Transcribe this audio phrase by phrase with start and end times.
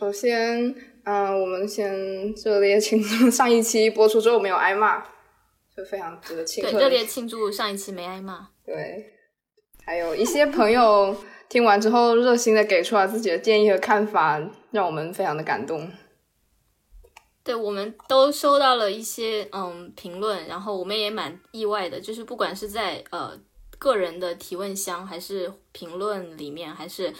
[0.00, 5.04] 首先，嗯、我们先热烈庆祝上一期播出之后没有挨骂，
[5.76, 8.48] 就非常值得庆对，热烈庆祝上一期没挨骂。
[8.64, 9.12] 对，
[9.84, 11.14] 还有一些朋友
[11.50, 14.40] 听完之后热心的给出了自己的建议和看法，
[14.70, 15.92] 让我们非常的感动。
[17.44, 23.38] 对，我们都收到了一些嗯评论，然后我们也蛮意外的，就是不管是在呃
[23.78, 27.12] 个人的提问箱，还是评论里面，还是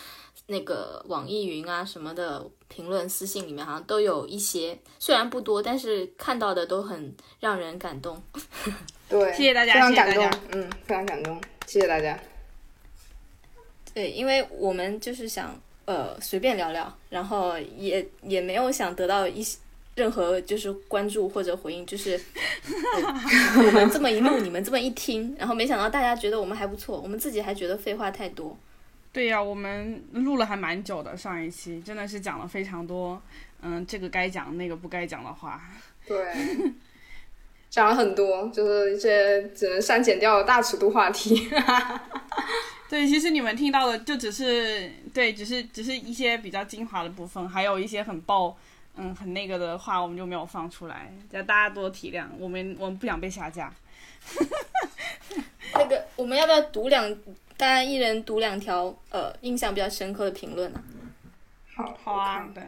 [0.51, 8.21] 那个网易云啊什么的评论私信里面，好像都有一些，虽然不多，但是看到的都很让人感动。
[9.09, 12.19] 对，谢谢大家非常感动谢谢，嗯，非常感动，谢谢大家。
[13.95, 19.59] 对，因为我们就是想呃随便聊聊，然后也也没有想得到一些
[19.95, 22.19] 任何就是关注或者回应，就是、
[22.67, 28.57] 对我们这么一录，你们这么一听，然后没想到大家觉得我们还不错，我们自己还觉得废话太多。
[29.13, 33.21] 对呀、我们录了还蛮久的，上一期真的是讲了非常多，
[33.61, 35.61] 嗯，这个该讲，那个不该讲的话。
[36.07, 36.17] 对，
[37.69, 41.51] 讲了很多，就是一些只能删减掉的大尺度话题。
[42.89, 48.57] 对，其实你们听到的就只是对，只是只是一些比较精华的部分，还有一些很爆，
[48.97, 53.73] 嗯，很那个的话，我们就没有放出来，叫大家多体谅，我们我们不想被下架。
[55.75, 57.17] 那个我们要不要读两，
[57.61, 60.81] 大家一人读两条呃印象比较深刻的评论呢、
[61.77, 62.63] 好，好啊，对，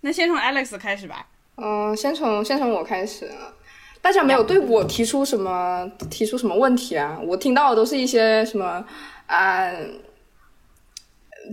[0.00, 1.26] 那先从 Alex 开始吧。
[1.56, 3.52] 嗯、先从先从我开始啊。
[4.00, 7.20] 大家没有对我提出什么提出什么问题啊？
[7.22, 8.82] 我听到的都是一些什么
[9.26, 9.70] 啊、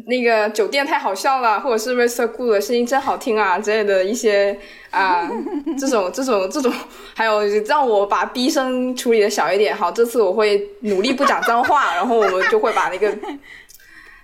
[0.05, 2.27] 那个酒店太好笑了，或者是 Mr.
[2.27, 4.57] Good 的声音真好听啊之类的一些
[4.91, 5.29] 啊、
[5.79, 6.71] 这种这种这种，
[7.15, 9.75] 还有让我把逼声处理的小一点。
[9.75, 13.17] 好，这次我会努力不讲脏话， 然后我们就会把那个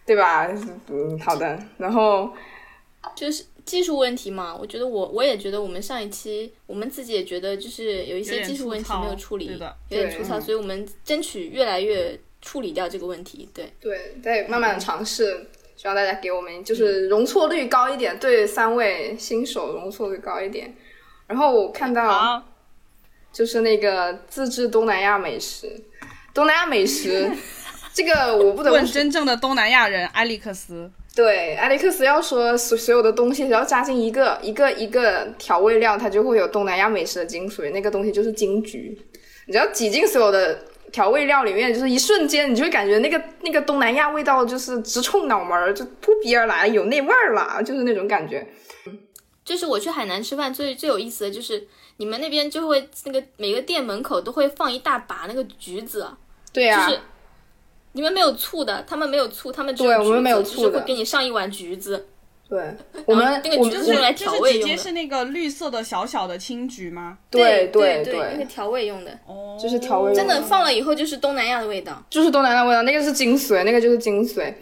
[0.06, 0.48] 对吧？
[0.90, 2.30] 嗯，好的，然后。
[3.14, 9.60] 就是技术问题嘛，我觉得我我也觉得我们上一期我们自己也觉得就是有一些技术问题没有处理，
[9.90, 13.48] 有点粗糙，所以我们争取越来越处理掉这个问题。
[13.54, 15.48] 对，对，再慢慢的尝试，
[15.84, 20.74] 希望大家给我们就是容错率高一点，对三位新手容错率高一点。
[21.28, 22.42] 然后我看到好，
[23.34, 25.70] 就是那个自制东南亚美食，
[26.34, 27.30] 东南亚美食
[27.94, 38.98] 这个我不得不问真正的东南亚人埃利克斯，对，艾利克斯要说所所有的东西只要加进一个一个一个调味料，它就会有东南亚美食的精髓，那个东西就是金桔。
[39.48, 40.58] 你只要挤进所有的
[40.94, 48.48] 调味料里面，就是一瞬间，你就会感觉那个那个东南亚味道就是直冲脑门儿，就扑鼻而来，有那味儿了，就是那种感觉。
[49.44, 51.68] 就是我去海南吃饭最最有意思的就是
[51.98, 56.08] 你们那边就会那个每个店门口都会放一大把那个橘子，
[56.54, 57.02] 对呀、就是
[57.92, 62.08] 你们没有醋的，他们没有醋，他们只对有橘子我们没有就是醋的会给你上一碗橘子。
[62.54, 62.62] 对，
[63.08, 64.68] 我们那个橘子用来就是调味用的。
[64.68, 67.18] 直接是那个绿色的小小的青桔吗？
[67.32, 72.06] 对对对那个调味用的，哦，就是调味真的放了以后就是东南亚的味道。
[72.12, 74.54] 就是东南亚味道，那个是精髓，那个就是精髓。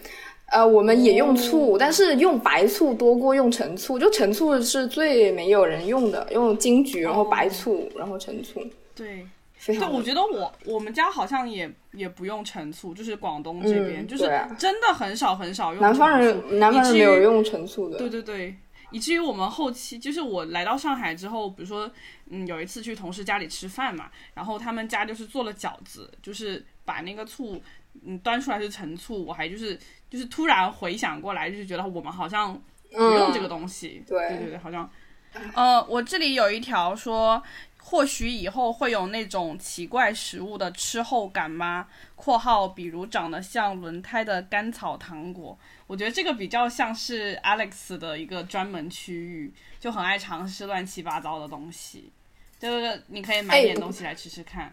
[0.54, 8.62] 呃，我们也用醋，但是用白醋多过用陈醋，就陈醋是最没有人用的，用金桔，然后白醋，然后陈醋，
[8.96, 9.26] 对。
[9.66, 9.92] 对，非常。
[9.92, 14.24] 我觉得我我们家好像也也不用陈醋，就是广东这边，就是
[14.58, 18.56] 真的很少很少用南方人南方人有用陈醋的，对对对，
[18.90, 21.90] 以至于我们后期就是我来到上海之后，比如说
[22.30, 27.62] 嗯有一次去同事家里吃饭嘛，然后他们家就是做了饺子，就是把那个醋
[28.04, 29.78] 嗯端出来是陈醋，我还就是
[30.10, 32.54] 就是突然回想过来，就是觉得我们好像
[32.92, 34.90] 不用这个东西，对对对对，好像
[35.54, 37.42] 呃我这里有一条说。
[37.84, 45.58] 或许以后会有那种奇怪食物的吃后感吗？（括号比如长得像轮胎的甘草糖果）。
[45.88, 52.12] 我觉得这个比较像是 Alex 的一个专门区域，就很爱尝试乱七八糟的东西。
[52.60, 54.72] 就是你可以买点东西来吃吃看。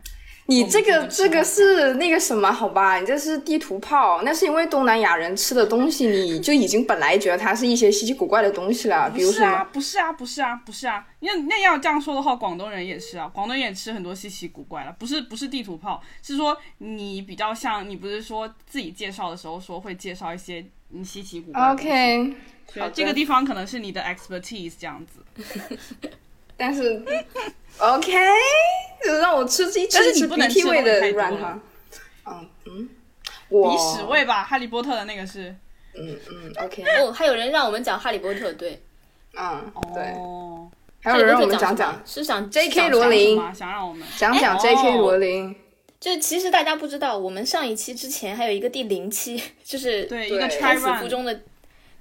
[0.51, 2.97] 你这个这个是那个什么好吧？
[2.97, 11.07] 你这是地图炮，那是因为东南亚人吃的东西，你就已经本来觉得它是一些稀奇古怪的东西了，比如说不是啊，不是啊，不是啊，不是啊。
[11.21, 14.97] 那那要这样说的话，广东人也是啊，广东人也吃很多稀奇古怪了。
[14.99, 21.91] 不是不是地图炮，是说你比较像，你不是说自己介绍的时候说会介绍一些你稀奇古怪的东西。
[21.91, 26.09] OK，这个地方可能是你的 expertise 这样子。
[26.59, 27.03] 但是
[27.79, 28.13] OK，
[29.03, 31.61] 就是让我吃鸡但是你吃吃鼻不能吃涕味的软糖。
[32.27, 32.89] 嗯嗯，
[33.49, 35.55] 我鼻屎味吧，哈利波特的那个是。
[35.95, 38.83] 嗯嗯 OK，哦，还有人让我们讲哈利波特，对，
[39.37, 40.71] 嗯对，哦，
[41.01, 42.03] 还有人让我们讲讲什么？
[42.05, 42.91] 是讲 J.K.
[42.91, 43.37] 罗琳。
[43.55, 44.07] 想让我们。
[44.17, 44.97] 讲讲哎 J.K.
[44.97, 44.97] 哦。
[44.99, 45.57] 罗琳，
[45.99, 51.41] 就其实大家不知道，我们上一期之前还有一个第零期，就是对一个胎死腹中的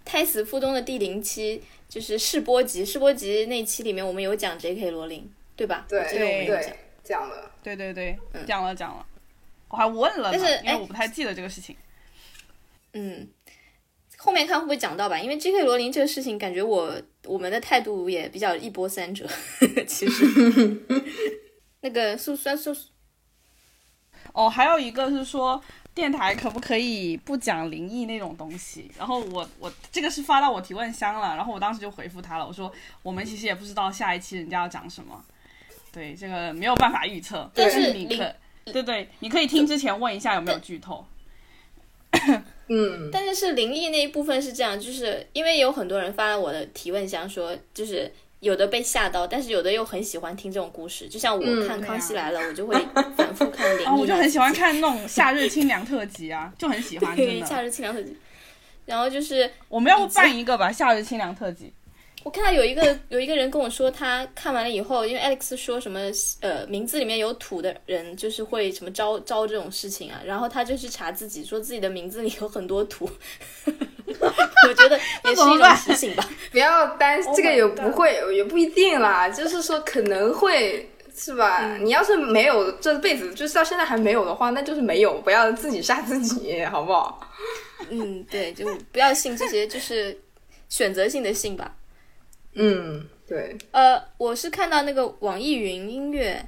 [0.05, 4.91] 胎死腹中的第零期就是试播集，试播集那期里面我们有讲 J.K.
[4.91, 5.85] 罗琳，对吧？
[5.87, 7.51] 对我记得我们有讲对，讲了。
[7.63, 9.05] 对对对，讲了讲了，
[9.69, 11.75] 我还问了，但是哎因为我不太记得这个事情。
[12.93, 13.27] 嗯，
[14.17, 15.19] 后面看会不会讲到吧？
[15.19, 15.63] 因为 J.K.
[15.63, 19.25] 罗琳这个事情，感觉我我们的态度也比较一波三折。
[19.87, 20.25] 其实，
[21.81, 22.75] 那个苏酸苏
[24.33, 25.61] 哦，还有一个是说
[25.97, 28.91] 电台可不可以不讲灵异那种东西？
[28.95, 32.71] 然后我我这个是发到我提问箱了，然后我当时就回复他了，我说
[33.01, 35.25] 我们其实也不知道下一期人家要讲什么，
[35.91, 38.31] 对这个没有办法预测，但是你可
[38.65, 41.03] 对对，你可以听之前问一下有没有剧透。
[42.67, 51.07] 嗯，但是是灵异那一部分是这样，就是因为有很多人发了我的提问箱说，就是有的被吓到，但是有的又很喜欢听这种故事。
[51.07, 52.75] 就像我嗯看《康熙来了》，我就会
[53.15, 57.61] 反复看 灵异、啊，我就很喜欢看那种夏日清凉特辑啊，就很喜欢，真对夏。
[57.61, 58.15] 日清凉特辑。
[58.85, 61.73] 然后就是我们要不办一个吧，夏日清凉特辑。
[62.23, 65.99] 我看到有一个有一个人跟我说，他看完了以后，因为 Alex 说什么
[66.41, 73.09] 呃名字里面有土的人就是会什么招招这种事情啊，然后他就去查自己，说自己的名字里有很多土。
[74.67, 76.27] 我觉得也是一种提醒吧。
[76.51, 79.27] 不要担 Oh 这个也不会，也不一定啦。
[79.29, 81.77] 就是说可能会是吧？
[81.77, 87.19] 你要是没有这辈子就是到现在还没有的话，那就是没有，不要自己吓自己，好不好？
[87.89, 90.17] 嗯，对，就不要信这些，就是
[90.69, 91.75] 选择性的信吧。
[92.53, 96.43] 嗯，对，呃，我是看到那个网易云音乐，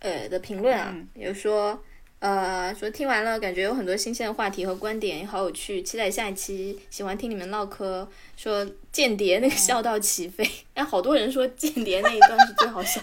[0.00, 1.82] 呃的评论啊，嗯有说，
[2.22, 8.08] 呃，说听完了感觉有很多新鲜的话题和观点，也好有趣，期待下一期，喜欢听你们唠嗑。
[8.36, 13.00] 说间谍那个笑到起飞，哎，好多人说间谍那一段是最好笑，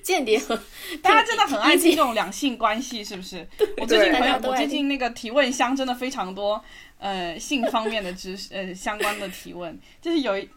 [0.00, 0.56] 间谍和
[1.02, 3.44] 大家真的很爱听这种两性关系，是不是？
[3.78, 6.62] 我最近对朋友，我最近那个提问箱真的非常多，
[7.00, 10.48] 呃，性方面的知识，呃，相关的提问，就是有一。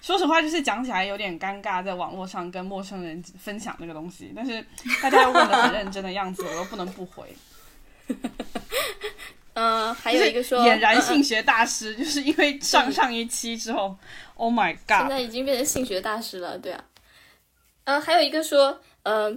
[0.00, 4.64] 说实话，就是讲起来有点尴尬，在网络上跟陌生人分享这个东西，但是
[5.02, 7.34] 大家又问的很认真的样子，我又不能不回。
[9.54, 13.96] 嗯， 还就是有一个说俨然嗯嗯性学大师，就是因为上上一期之后，
[14.36, 15.00] Oh my God！
[15.00, 16.84] 现在已经变成性学大师了，对啊。
[17.84, 19.36] 呃，还有一个说，呃，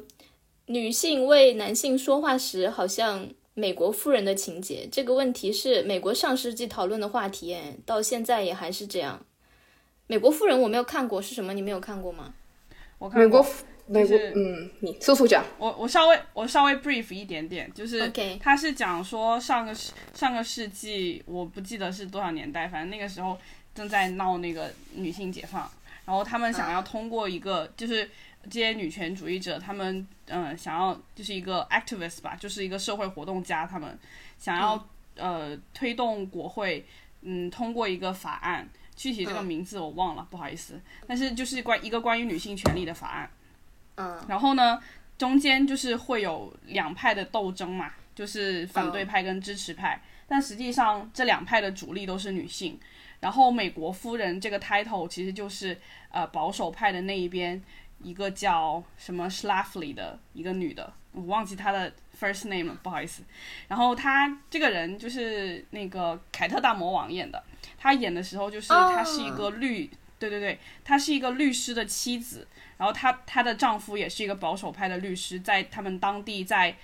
[0.67, 4.87] 女性为男性说话时，好像美国富人的情节。
[4.91, 9.25] 这个问题是美国上世纪讨论的话题，哎，到现在也还是这样。
[10.09, 11.53] 美国富人我没有看过，是什么？
[11.53, 12.33] 你没有看过吗？
[12.97, 13.51] 我看美国过
[13.85, 23.37] 美国就是嗯，你叔叔讲，我我稍微我稍微 brief 一点点，就是他是讲说上个世上个世纪，我不记得是多少年代，反正那个时候
[23.75, 25.69] 正在闹那个女性解放，
[26.05, 28.09] 然后他们想要通过一个、就是
[28.49, 33.95] 这些女权主义者，他们嗯、呃想要就是一个 activist 吧，就是一个社会活动家，他们
[34.39, 36.83] 想要、呃推动国会
[37.21, 38.67] 嗯通过一个法案，
[38.99, 43.31] 具体这个嗯名字我忘了，不好意思，但是就是关一个关于女性权利的法案。
[43.95, 44.77] 嗯然后呢，
[45.17, 50.01] 中间就是会有两派的斗争嘛，就是反对派跟支持派。
[50.27, 52.77] 但实际上这两派的主力都是女性。
[53.21, 55.77] 然后美国夫人这个 title 其实就是
[56.11, 57.61] 呃保守派的那一边
[58.03, 63.23] 一个叫什么 Schlafly 的一个女的，我忘记她的 first name，不好意思。
[63.67, 67.43] 然后他这个人就是那个凯特大魔王演的，
[67.77, 69.89] 他演的时候就是他是一个律。
[70.19, 72.45] 对对对，他是一个律师的妻子，
[72.75, 76.75] 然后她她的丈夫也是一个保守派的律师，在他们当地在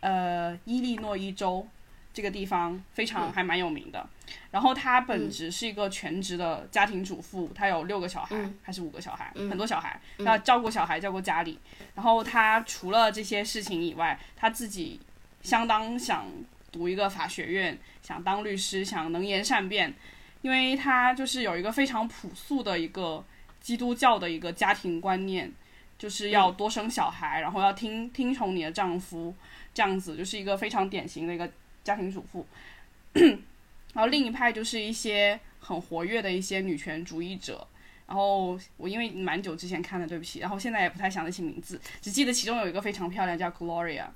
[0.00, 1.68] 呃伊利诺伊州
[2.14, 4.08] 这个地方非常还蛮有名的。
[4.50, 8.54] 然后她本职是一个全职的家庭主妇，她有六个小孩、嗯。
[8.62, 11.58] 还是五个小孩，很多小孩，要照顾小孩，照顾家里。
[11.94, 15.00] 然后她除了这些事情以外，她自己
[15.42, 16.26] 相当想
[16.70, 19.92] 读一个法学院，想当律师，想能言善辩，
[20.42, 23.24] 因为她就是有一个非常朴素的一个
[23.60, 25.50] 基督教的一个家庭观念，
[25.98, 29.34] 就是要多生小孩，然后要听听从你的丈夫，
[29.74, 31.50] 这样子就是一个非常典型的一个
[31.82, 32.46] 家庭主妇。
[33.94, 37.66] 然后另一派就是一些很活跃的一些女权主义者。
[38.06, 44.06] 然后我因为蛮久之前看的，对不起，然后现在也不太想得起名字，只记得其中有一个非常漂亮，叫 Gloria。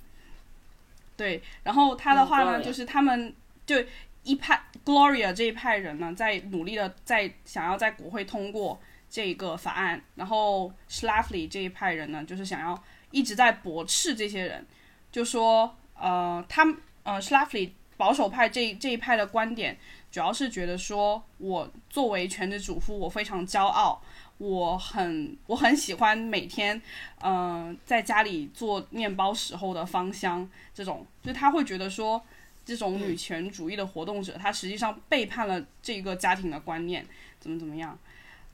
[1.17, 3.33] 对，然后他的话呢，嗯就是他们
[3.65, 3.77] 就
[4.25, 14.67] 一派 Gloria 这一派人呢，在努力的在想要在国会通过这个法案，然后 Schlafly 这一派人呢，就是想要一直在驳斥这些人，
[15.13, 19.77] 就说呃，他们呃 Schlafly 保守派这这一派的观点，
[20.11, 24.03] 主要是觉得说我作为全职主妇，我非常骄傲。
[24.39, 26.83] 我很我很喜欢每天，
[27.23, 32.21] 嗯、在家里做面包时候的芳香，这种就是他会觉得说，
[32.65, 37.07] 这种女权主义的活动者，他实际上背叛了这个家庭的观念，
[37.39, 37.97] 怎么怎么样？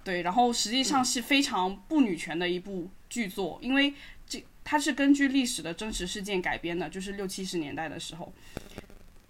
[0.04, 3.94] 对，然后实际上是非常不女权的一部剧作，因为
[4.26, 8.30] 这它是根据历史的真实事件改编的，就是六七十年代的时候。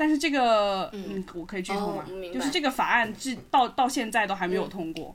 [0.01, 2.07] 但是这个，嗯，我可以剧透吗？
[2.33, 5.15] 就是这个法案至到到现在都还没有通过。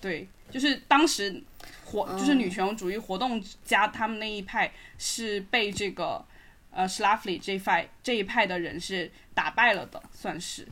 [0.00, 1.42] 对，就是当时
[1.84, 6.24] 活，就是女权主义活动家他们那一派是被这个
[6.70, 10.66] 呃 s l a v l y 这一派这一派的人是打败了的，算是。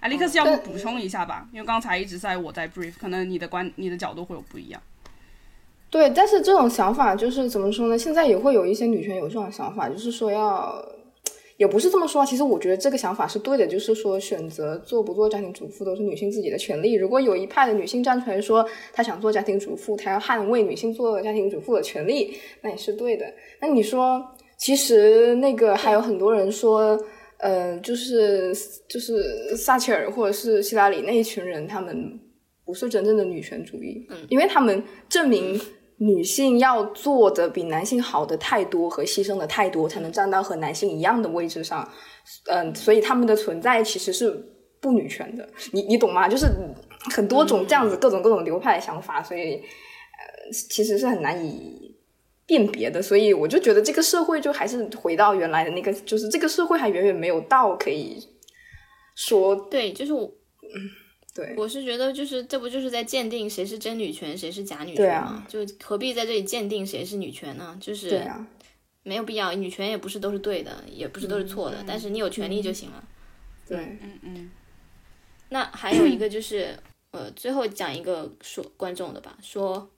[0.00, 1.46] 艾利克斯，要不补充一下吧？
[1.52, 4.80] 因为刚才一直在我在 brief，可能你的观你的角度会有不一样。
[5.90, 7.98] 对，但是这种想法就是怎么说呢？
[7.98, 10.82] 现在也会有一些女权有这种想法，就是说要。
[11.60, 16.94] 也不是这么说，其实我觉得这个想法是对的，就是说选择做不做家庭主妇都是女性自己的权利。
[16.94, 23.26] 如果有一派的女性站出来说她想做家庭主妇，她要捍卫女性做家庭主妇的权利，那也是对的。
[23.60, 24.24] 那你说，
[24.56, 26.98] 其实那个还有很多人说，
[27.36, 28.54] 呃，就是
[28.88, 32.18] 就是撒切尔或者是希拉里那一群人，他们
[32.64, 35.60] 不是真正的女权主义，嗯因为他们证明。
[36.02, 41.86] 女性要做的比男性好的太多和牺牲的太多，才能站到和男性一样的位置上。
[42.46, 44.30] 嗯，所以他们的存在其实是
[44.80, 45.46] 不女权的。
[45.72, 46.26] 你你懂吗？
[46.26, 46.46] 就是
[47.14, 51.94] 很多种这样子各种各种流派的想法，所以呃，其实是很难以
[52.46, 53.02] 辨别的。
[53.02, 58.26] 所以我就觉得这个社会就还是回到原来的那个，就是这个社会还远远没有到可以
[59.14, 60.99] 说对，就是我嗯。
[61.40, 65.46] 对，我是觉得就是这不就是在鉴定谁是真女权，谁是假女权吗？
[65.48, 67.78] 就何必在这里鉴定谁是女权呢？
[67.80, 68.30] 就是
[69.02, 73.02] 没有必要，女权也不是都是对的，也不是都是错的，但是你有权利就行了。
[73.66, 74.50] 对，嗯嗯。
[75.48, 76.78] 那还有一个就是，
[77.12, 79.90] 呃，最后讲一个说观众的吧，说，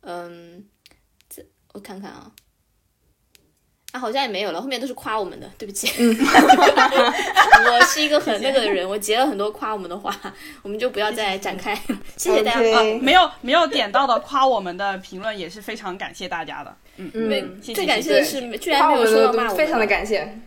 [0.00, 0.66] 嗯，
[1.28, 2.32] 这我看看啊。
[3.92, 5.86] 啊，好像也没有了，后面都是夸我们的，对不起。
[6.02, 10.18] 我是一个很那个的人，我截了很多夸我们的话，
[10.62, 11.74] 我们就不要再展开。
[12.16, 16.74] 谢谢大家啊，没有没有点到的夸我们的评论也是非常感谢大家的。
[16.96, 20.38] 嗯嗯，最感谢的是居然没有说到骂我，非常的感谢。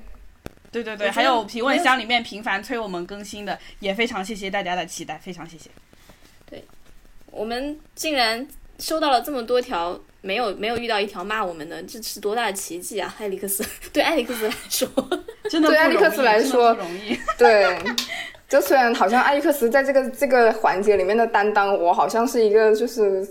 [0.72, 5.70] 对对对，还有评论箱里面频繁催我们更新的，也非常谢谢大家的期待，非常谢谢。
[6.50, 6.66] 对，
[7.30, 8.48] 我们竟然
[8.80, 10.00] 收到了这么多条。
[10.26, 13.14] 没有没有遇到一条骂我们的，这是多大的奇迹啊！
[13.20, 13.64] 艾利克斯，
[13.94, 14.90] 对艾利克斯来说，
[15.48, 17.16] 真的对艾利克斯来说不容易。
[17.38, 17.78] 对，
[18.50, 23.24] 就虽然好像艾利克斯在这个这个环节里面的担当，我好像是一个就是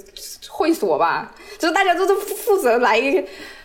[0.48, 3.02] 会所吧，就是大家都是负责来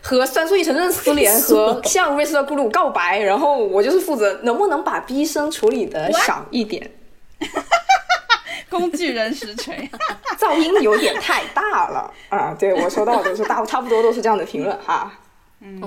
[0.02, 6.90] 和三岁城镇撕联和向瑞斯的咕噜告白，然后我就是负责能不能把逼声处理的少一点。
[8.70, 9.90] 工具人实锤，
[10.38, 12.54] 噪音有点太大了啊！
[12.60, 15.12] 对我收到的都是大， 差不多都是这样的评论哈。
[15.62, 15.80] 嗯，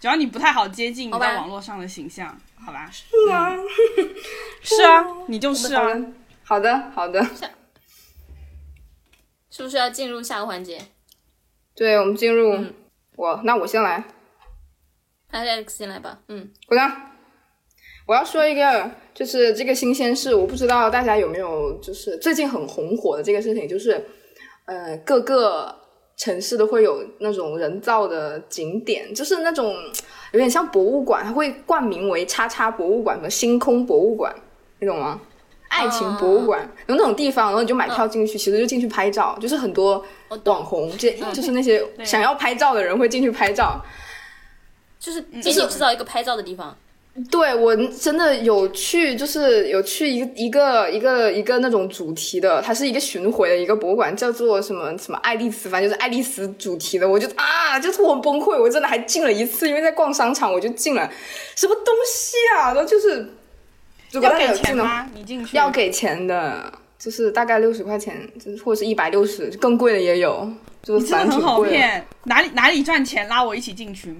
[0.00, 2.88] 主要你不太好接近你在网络上的形象，好吧？
[2.92, 3.52] 是啊？
[4.62, 5.86] 是啊，你就是啊。
[6.44, 7.24] 好的，好的。
[9.50, 10.78] 是不是要进入下个环节？
[11.74, 12.62] 对，我们进入
[13.16, 14.04] 我，那我先来。
[15.32, 16.18] Alex 先来吧。
[16.28, 17.12] 嗯，鼓掌。
[18.06, 24.04] 我要说一个，就是这个新鲜事，我不知道大家有没有，就是最近很红火的这个事情，就是，
[24.66, 25.74] 呃，各个
[26.18, 29.74] 城市都会有那种人造的景点，就是那种
[30.32, 34.34] 有点像博物馆，它会冠名为“叉叉博物馆”和“星空博物馆”，
[34.80, 35.18] 你懂吗？
[35.68, 40.04] 爱情博物馆有那种地方，然后你就买票进去，其实就进去拍照，就是很多
[40.44, 43.82] 网红，这就是那些想要拍照的人会进去拍照，
[45.00, 46.76] 就是就是制造一个拍照的地方。
[47.30, 57.08] 对我真的有去，就是有去一个一个一个一个那种主题的，它是一个巡回的一个博物馆，叫做什么什么爱丽丝，反正就是爱丽丝主题的。
[57.08, 61.10] 我就啊，就是我崩溃，我真的还进了一次，因为在逛商场，我就进了，
[61.54, 62.74] 什么东西啊？
[62.74, 63.26] 然后就是
[64.12, 65.08] 要给钱吗？
[65.14, 70.46] 你进去要给钱的，就是大概六十块钱，就是或者是一百六十，更贵的也有，
[70.82, 72.06] 就是真的很好骗。
[72.24, 73.26] 哪里哪里赚钱？
[73.26, 74.16] 拉我一起进群。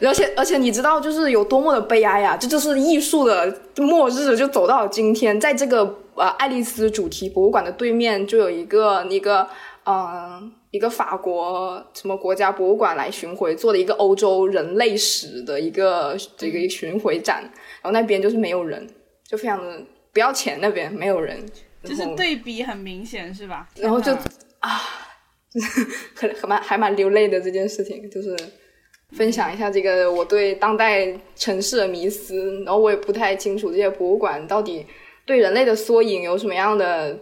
[0.00, 2.36] 而且而且你知道就是有多么的悲哀呀！
[2.36, 5.38] 这就是艺术的末日，就走到了今天。
[5.40, 5.82] 在这个
[6.14, 9.46] 呃爱丽丝主题博物馆的对面，就有一个一个
[9.84, 17.42] 嗯一个法国什么国家博物馆来巡回做的一个欧洲人类史的一个这个巡回展，
[17.82, 18.88] 然后那边就是没有人，
[19.28, 21.44] 就非常的不要钱，那边没有人，
[21.82, 23.68] 就是对比很明显是吧？
[23.76, 24.12] 然后就
[24.60, 24.80] 啊，
[26.14, 28.36] 很很蛮还蛮流泪的这件事情，就是。
[29.14, 34.86] 分享一下这个我对当代城市的迷思，然后我也不太清楚这些博物馆到底
[35.24, 37.18] 对人类的缩影有什么样的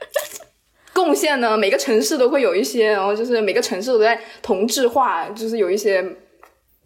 [0.92, 1.56] 贡献呢？
[1.56, 6.04] 每个城市都会有一些，然后就是每个城市都在同质化，就是有一些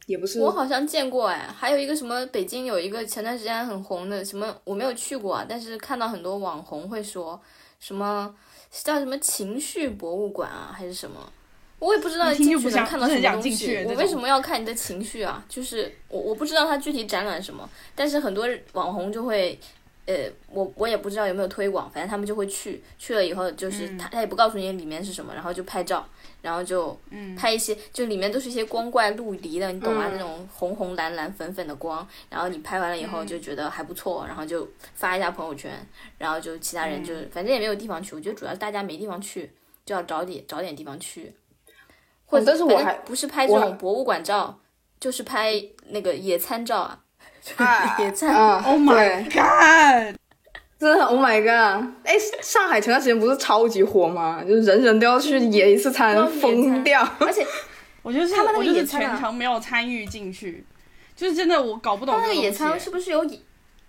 [0.06, 0.40] 也不是。
[0.40, 7.40] 我好像见过哎，还有一个什么北京有一个前段时间很红的什么，我没有去过啊，但是看到很多网红会说
[7.80, 8.32] 什么
[8.70, 11.32] 叫什么情绪博物馆啊，还是什么，
[11.78, 13.84] 我也不知道进去能看到什么东西。
[13.86, 15.44] 我为什么要看你的情绪啊？
[15.48, 19.58] 就是我我不知道它具体展览什么，但是很多网红就会。
[20.06, 26.06] 呃，我我也不知道有没有推广，反正他们就会去，去了以后就是他他也不告诉你里面是什么，然后就拍照，
[26.42, 26.94] 然后就
[27.38, 30.10] 拍一些，就里面都是一些光怪陆离的，你懂吗？
[30.12, 35.72] 那种红红蓝蓝粉粉的光，然后你拍完了以后就觉得还不错，然后就发一下朋友圈，
[36.18, 39.50] 然后就其他人就反正也没有地方去，我觉得主要大家没地方去，
[39.86, 41.32] 就要找点找点地方去，
[42.26, 44.58] 或者反正不是拍这种博物馆照，
[44.98, 47.00] 就是拍那个野餐照啊。
[47.98, 50.16] 野餐，Oh my god！
[50.78, 51.86] 真的 Oh my god！
[52.04, 54.42] 哎，上海前段时间不是超级火吗？
[54.42, 57.06] 就是人人都要去野一次餐，疯掉。
[57.18, 57.46] 而且
[58.02, 60.64] 我觉得他们那个野餐全程没有参与进去，
[61.14, 62.14] 就是真的我搞不懂。
[62.14, 63.38] 他那个野餐是不是有野？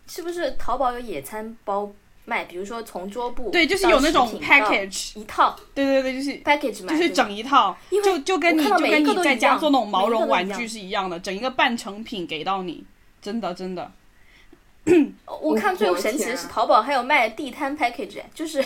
[0.08, 1.92] 是不是淘宝有野餐包
[2.26, 2.46] 卖？
[2.46, 5.56] 比如说从桌布对，就是有那种 package 一套。
[5.74, 12.84] 对对对，就是 package 就是整一套，就就跟你就跟你在家做那种毛绒玩具是一样的，整一个半成品给到你。
[13.22, 13.92] 真的真的，
[15.42, 18.64] 我看最神奇的是淘宝还有卖地摊 package，就是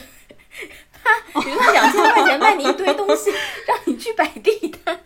[0.92, 3.32] 他比如说两千块钱卖你一堆东西，
[3.66, 5.00] 让你去摆地摊。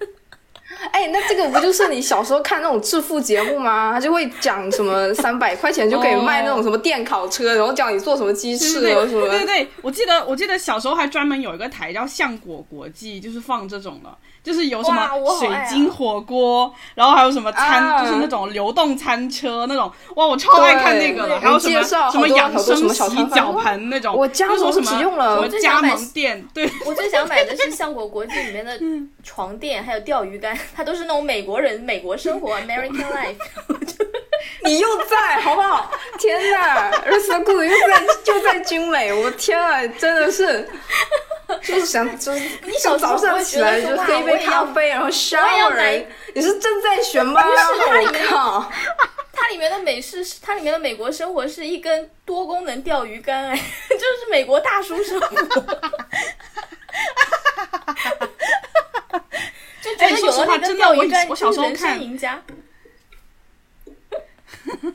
[0.91, 3.91] 哎，那这个不就是你小时候看那种致富节目吗？
[3.93, 8.81] 他就会讲什么三百块钱就可以卖那种什么电烤车，然后教你做什么鸡翅什
[9.15, 9.27] 么。
[9.29, 14.09] 对对，我记得我记得小时候还专门有一个台叫相果国际，就是放这种的。
[14.43, 15.09] 就是有什么
[15.39, 21.27] 水晶火锅，然后还有什么餐，就是那种流动餐车那种，哇，我超爱看那个。
[21.27, 21.39] 的。
[21.39, 26.69] 还有什么什么养生洗脚盆那种，我家什么用了，什么加盟店，对。
[26.85, 28.77] 我最想买的是 相果国际里面的
[29.23, 33.37] 床垫，还有钓鱼竿，它都是那种美国人美国生活 American life。
[34.63, 35.91] 你又在好不好？
[36.17, 40.67] 天哪，日思裤又在就在精美，我天啊，真的是。
[41.61, 46.05] 就是想，就是你想早上起来就喝一杯咖啡，然后 shower。
[46.33, 47.43] 你是正在学吗？
[47.45, 48.71] 我靠！
[49.31, 53.55] 它里面的美式，它里面的美国生活是一根多功能钓鱼竿，哎，
[53.89, 55.27] 就是美国大叔生活。
[59.81, 62.41] 就觉得有了那根钓鱼竿，就是人生赢家。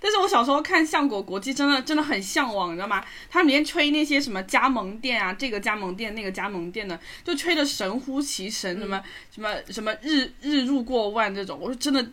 [0.00, 3.04] 但是我小时候看相果国际真的真的很向往，你知道吗？
[3.28, 9.02] 他里面吹那些什么加盟店啊，这个加盟店那个加盟店的，就吹的神乎其神，什么
[9.34, 12.06] 什么什么日日入过万这种，我说真的，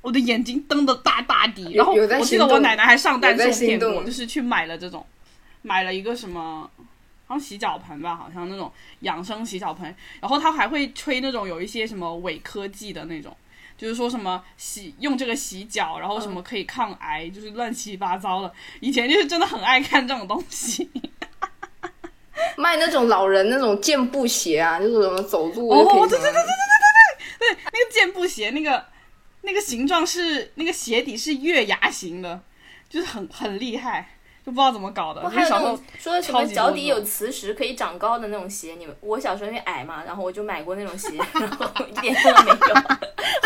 [0.00, 1.70] 我的眼睛瞪得大大的。
[1.74, 5.06] 然后我记得我奶奶还上当受骗过，就是去买了这种，
[5.62, 6.70] 买了一个什么，
[7.26, 13.36] 好像洗脚盆吧，好像那种养生洗脚盆，然后他还会吹那种有一些什么伪科技的那种。
[13.80, 18.52] 就是说什么洗用这个洗脚，然后什么可以抗癌，就是乱七八糟的。
[18.80, 20.90] 以前就是真的很爱看这种东西，
[22.58, 26.42] 卖那种老人那种健步鞋啊，就是什么走路哦，对对对对对对
[27.38, 28.84] 对对，那个健步鞋，那个
[29.40, 32.42] 那个形状是那个鞋底是月牙形的，
[32.86, 34.10] 就是很很厉害。
[34.44, 35.28] 就不知道怎么搞的。
[35.28, 42.74] 还有那种说什么脚底有磁石可以长高的那种鞋，你们我小时候因为矮嘛，然后我就买过那种鞋，然后一点用都没有，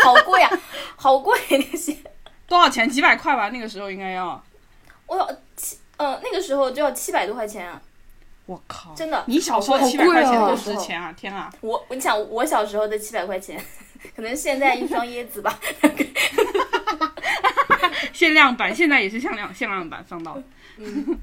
[0.03, 0.49] 好贵啊，
[0.95, 1.97] 好贵那个鞋。
[2.47, 2.89] 多少钱？
[2.89, 4.41] 几百块吧，那个时候应该要。
[5.07, 7.81] 我七呃那个时候就要七百多块钱啊！
[8.45, 9.23] 我靠，真的？
[9.27, 11.11] 你小时候七百块钱多值钱啊！
[11.13, 11.51] 天啊！
[11.61, 13.59] 我你想我小时候的七百块钱，
[14.15, 15.59] 可能现在一双椰子吧。
[18.13, 20.37] 限量版，现在也是限量限量版上到。
[20.77, 21.19] 嗯，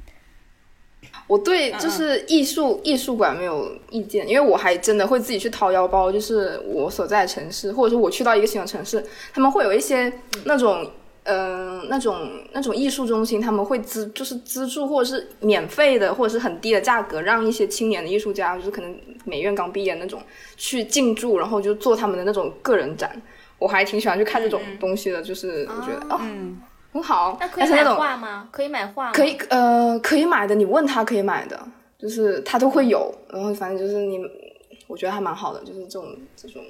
[1.27, 6.11] 我对就是艺术艺术馆没有意见，因为我还真的会自己去掏腰包。
[6.11, 10.12] 就是我所在的城市，或者说我去到一个新的城市，他们会有一些
[10.45, 10.91] 那种
[11.25, 20.21] 嗯那种那种艺术中心，他们会资就是资助或者是免费的，或者是很低的价格，让一些青年的艺术家，就是可能美院刚毕业那种
[20.57, 23.21] 去进驻，然后就做他们的那种个人展。
[23.59, 26.21] 我还挺喜欢去看这种东西的，就是我觉得哦。
[26.92, 28.48] 很好，那可以买画吗？
[28.50, 29.11] 可以买画？
[29.12, 30.55] 可以，呃，可以买的。
[30.55, 31.59] 你问他可以买的，
[31.98, 33.12] 就是他都会有。
[33.31, 34.20] 然后反正就是你，
[34.87, 36.62] 我觉得还蛮好的，就是这种这种。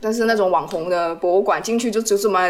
[0.00, 2.40] 但是那种网红的博物馆进去就就什么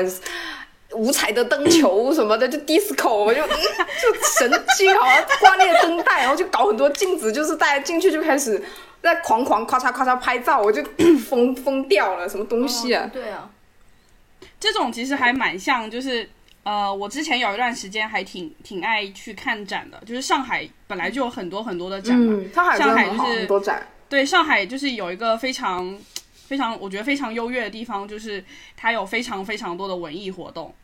[0.92, 8.62] 五彩的灯球什么的， 就 disco，就就神经，好像挂那个灯带，然后就搞很多镜子，就是大家进去就开始
[9.02, 10.80] 在狂狂咔嚓咔嚓拍照，我就
[11.28, 13.11] 疯疯掉了，什么东西啊？
[13.12, 13.50] 对啊，
[14.61, 16.28] 这种其实还蛮像，就是。
[16.64, 23.87] 呃，我之前有一段时间还挺挺爱去看展的，就是上海本来就有很多很多的展嘛，上海就是很多展。
[24.09, 25.96] 对，上海就是有一个非常
[26.33, 28.42] 非常我觉得非常优越的地方就是
[28.77, 30.74] 它有非常非常多的文艺活动。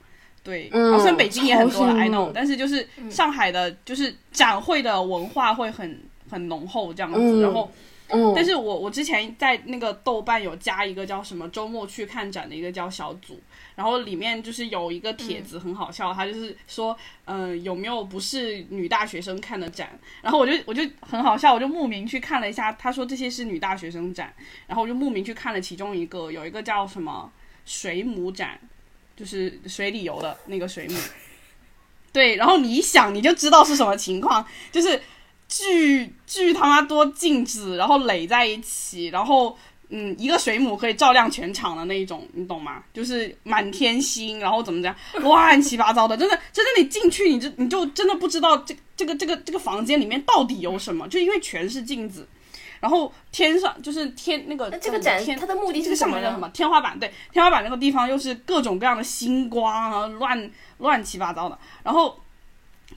[0.42, 7.18] 对，嗯然后虽然北京也很多了，I know，但是就是上海的，就是展会的文化会很很浓厚这样子。
[7.20, 7.70] 嗯然后，
[8.12, 13.40] 嗯，但是我我之前在那个豆瓣有加一个叫什么周末去看展的一个叫小组，
[13.74, 19.98] 然后里面就是有一个帖子很好笑，他就是说，嗯、有没有不是女大学生看的展？
[20.22, 24.32] 然后我就我就很好笑，我就慕名去看了一下，他说这些是女大学生展，
[24.66, 27.30] 然后我就慕名去看了其中一个，有一个叫什么
[27.64, 28.58] 水母展，
[29.16, 30.96] 就是水里游的那个水母。
[32.12, 35.00] 对，然后你一想你就知道是什么情况，就是
[35.50, 39.58] 巨巨他妈多镜子，然后垒在一起，然后
[39.88, 42.80] 嗯，一个水母可以照亮全场的那一种，你懂吗？
[42.94, 52.28] 就是满天星，然后怎么讲，乱七八糟的，真的，真的你进去你就你就真的不知道这这个这个这个房间里面到底有什么，就因为全是镜子。
[52.78, 56.22] 然后天上就是天那个那这个展天它的目的这个是什么呢？
[56.22, 56.48] 上面叫什么？
[56.48, 62.18] 天花板对，天花板那个地方又是各种各样的星光啊，乱乱七八糟的，然后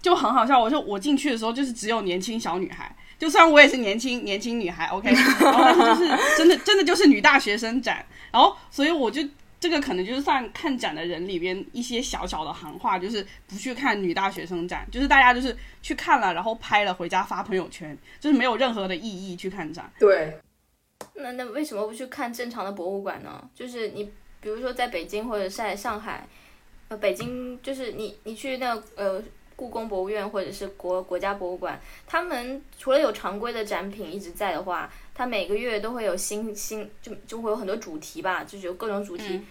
[0.04, 0.60] 就很好笑。
[0.62, 9.28] 我就我进去的时候就是只有年轻小女孩，就虽然我也是年轻年轻女孩，OK，然后但是就是真的真的就是女大学生展，然后所以我就。
[9.64, 19.90] 这个可能就是算看展的人里边一些小小的行话，就是不去看女大学生展，就是大家就是去看了，然后拍了回家发朋友圈，就是没有任何的意义去看展。
[19.98, 20.38] 对，
[21.14, 23.50] 那那为什么不去看正常的博物馆呢？
[23.56, 24.12] 就是你
[24.42, 26.28] 比如说在北京或者在上海，
[26.90, 29.24] 呃，北京就是你你去那个呃
[29.56, 39.26] 故宫博物院或者是国国家博物馆，他们除了有常规的展品一直在的话，它每个月都会有新新就就会有很多主题吧，就是有各种主题。
[39.30, 39.46] 嗯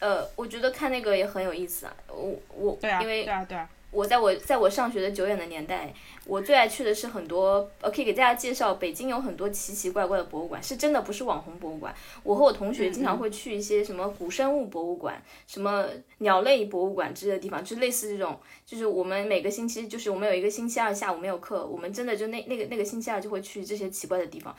[0.00, 1.92] 呃，我觉得看那个也很有意思啊。
[2.06, 3.68] 我我对啊，因为对啊，对啊。
[3.90, 5.92] 我在我在我上学的久远的年代，
[6.26, 11.94] 我最爱去的是很多，呃，可以给大家介绍，北京有很多奇奇怪怪的博物馆，是真的不是网红博物馆。
[12.22, 15.86] 我和我同学经常会去一些什么古生物博物馆、什么
[16.18, 24.54] 鸟类博物馆之类的地方，就类似这种，就是我们每个星期，就是我们有一个星期二下午没有课，我们真的就那那个那个星期二就会去这些奇怪的地方。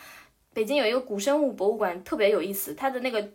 [0.54, 3.30] 北京有一个古生物博物馆特别有意思，它的那个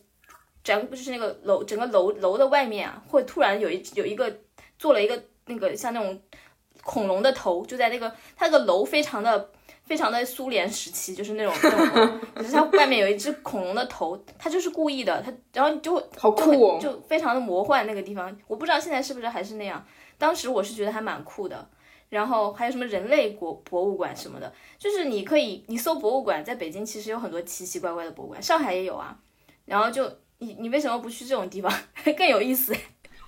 [0.65, 4.41] 展就是那个楼整个楼楼的外面啊，会突然有一有一个
[4.77, 6.21] 做了一个那个像那种
[6.83, 9.51] 恐龙的头，就在那个它那个楼非常的
[9.85, 16.79] 非常的苏联时期，就是那种那种楼，可是它外面有一只恐龙的头，它就是故意的，它然后你就会好酷哦！
[16.81, 19.85] 就非常的魔幻那个地方，我不知道现在是不是还是那样。
[20.19, 21.69] 当时我是觉得还蛮酷的。
[22.11, 29.19] 然后还有什么人类国博物馆什么的，就是你可以你搜博物馆，在北京其实有很多奇奇怪怪的博物馆，上海也有啊。
[29.65, 31.73] 然后就你你为什么不去这种地方
[32.17, 32.73] 更有意思？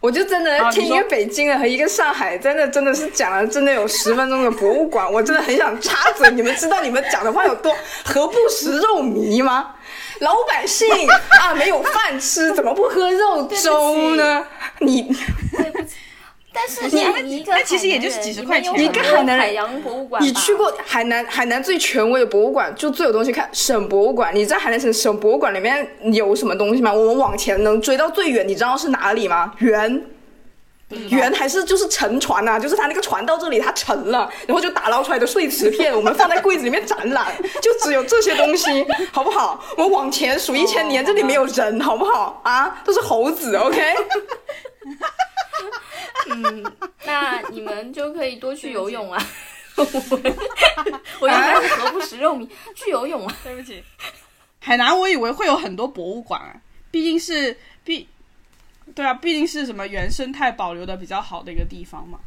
[0.06, 6.30] 我就真的听一个北京的和一个上海，真的真的是讲了真的有十分钟的博物馆，我真的很想插嘴。
[6.30, 9.74] 你们知道你们讲的话有多何不食肉糜吗？
[10.20, 10.88] 老百姓
[11.42, 14.46] 啊，没有饭吃，怎么不喝肉粥呢？
[14.78, 15.12] 你
[15.56, 15.96] 对不起。
[16.56, 24.34] 但是你你你一个那其实也就是海南人几十块钱你一个海南海洋博物馆，你去过海南海南最权威的博物馆，就最有东西看省博物馆。
[24.34, 26.90] 你知道海南省省博物馆里面有什么东西吗？
[26.90, 29.52] 我们往前能追到最远，你知道是哪里吗？
[29.58, 30.02] 圆。
[31.08, 37.26] 圆还是就是沉船呐、就是它那个船到这里它沉了，然后就打捞出来的碎瓷片，我们放在柜子里面展览，
[37.60, 39.60] 就只有这些东西，好不好？
[39.76, 42.40] 我们往前数一千年，这里没有人，好不好？
[42.44, 43.82] 啊，都是猴子，OK？
[47.04, 49.22] 那你们就可以多去游泳啊。
[49.76, 49.84] 我
[51.20, 53.36] 我原来是何不食肉糜，去游泳啊。
[53.44, 53.82] 对不起，
[54.60, 56.56] 海南我以为会有很多博物馆啊，
[56.90, 58.08] 毕竟是毕，
[58.94, 62.18] 对啊，毕竟是什么原生态保留的比较好的一个地方嘛。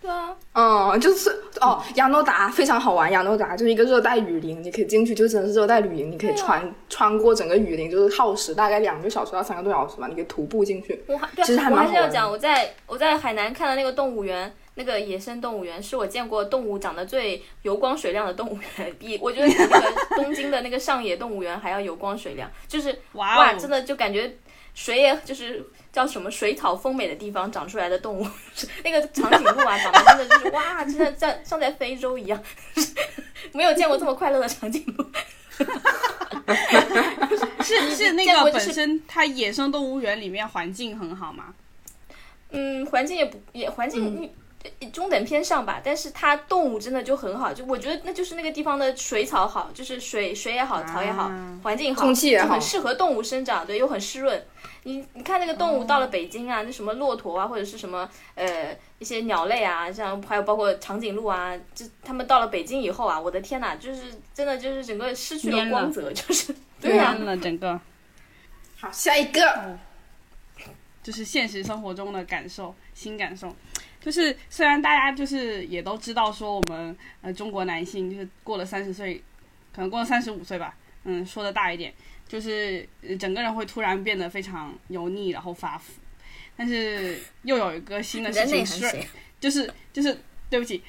[0.00, 3.12] 对啊，嗯，就是哦，亚诺达非常好玩。
[3.12, 11.02] 亚诺达就是一个热带雨林，你可以进去，就真的是热带雨林，你可以穿、穿过整个雨林，就是耗时大概两个小时到三个多小时吧，你可以徒步进去。
[11.06, 24.34] 我还对啊其实还我蛮好玩的还是要讲，我在我在海南看的那个动物园，那个野生动物园是我见过动物长得最油光水亮的动物园，比我觉得比那个东京的那个上野动物园还要油光水亮，就是哇真的就感觉
[24.74, 28.26] 水也就是叫什么水草丰美的地方长出来的动物，
[28.84, 32.42] 那个长颈鹿啊，长得真的就是哇，真的像像在非洲一样，
[33.52, 35.04] 没有见过这么快乐的长颈鹿。
[37.62, 41.54] 是是那个本身它野生动物园里面环境很好吗？
[42.50, 44.30] 嗯，环境也不也环境、嗯
[44.92, 54.42] 中等偏上吧，但是它动物真的就很好，就我觉得那就是那个地方的水草好，就是水水也好，草也好，啊环境好，空气也好就很适合动物生长，对，又很湿润。
[54.84, 67.78] 你你看那个动物到了北京啊，那什么骆驼啊，或者是什么呃一些鸟类啊，像还有包括长颈鹿啊，就他们到了北京以后啊，我的天呐，就是真的就是整个失去了光泽，就是 对呀、蔫了整个。
[68.78, 69.78] 好，下一个，
[71.02, 73.54] 就是现实生活中的感受，新感受，
[74.00, 79.22] 就是虽然大家就是也都知道说我们呃中国男性就是过了三十岁，
[79.74, 81.92] 可能过了三十五岁吧，嗯，说的大一点，
[82.26, 85.92] 就是整个人会突然变得非常油腻，然后发福，
[86.56, 89.04] 但是又有一个新的事情是，
[89.38, 90.82] 就是就是对不起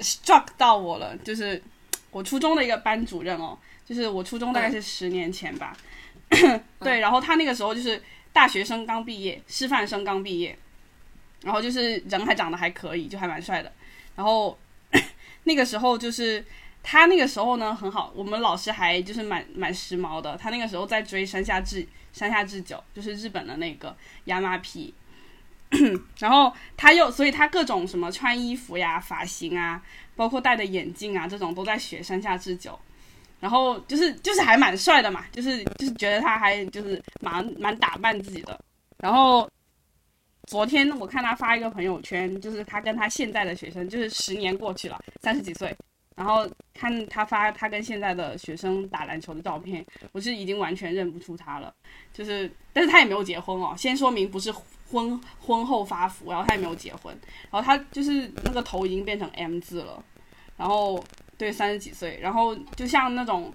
[0.00, 1.62] ，struck 到我了，就是
[2.10, 5.76] 我初中的一个班主任哦，就是我初中大概是十年前吧。
[6.80, 8.02] 对，然后他那个时候就是
[8.32, 10.58] 大学生刚毕业，师范生刚毕业，
[11.46, 13.70] 然后就是人还长得还可以，就还蛮帅的。
[14.16, 14.58] 然后
[15.44, 16.44] 那个时候就是
[16.82, 20.36] 他那个时候呢很好，我们老师还就是蛮蛮时髦的。
[20.36, 24.92] 他那个时候在追山下智山下智久，就是日本的那个亚麻皮。
[26.18, 29.80] 然后他又，所以他各种什么穿衣服呀、发型啊，
[30.16, 32.76] 包括戴的眼镜啊，这种都在学山下智久。
[33.38, 38.58] 然后就是就是还蛮帅的嘛，就是就是觉得他还就是蛮蛮打扮自己的。
[38.98, 39.48] 然后
[40.46, 45.76] 昨天我看他发一个朋友圈，就是他跟他现在的学生，就是十年过去了，三十几岁，
[46.14, 51.74] 然后看他发他跟现在的学生打篮球的照片，我是已经完全认不出他了。
[52.12, 54.52] 就是但是他也没有结婚哦，先说明不是
[54.90, 57.12] 婚婚后发福，然后他也没有结婚，
[57.50, 60.02] 然后他就是那个头已经变成 M 字了，
[60.56, 61.02] 然后。
[61.38, 63.52] 对，三十几岁，然后就像那种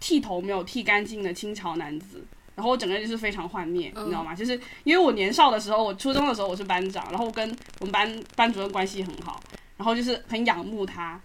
[0.00, 4.34] 剃头没有剃干净的清朝男子，然后我整个人就是非常幻灭，你知道吗？
[4.34, 7.48] 就是因为我年少的时候，我初中的时候我是班长，然后跟
[7.80, 9.42] 我们班班主任关系很好，
[9.76, 11.20] 然后就是很仰慕他，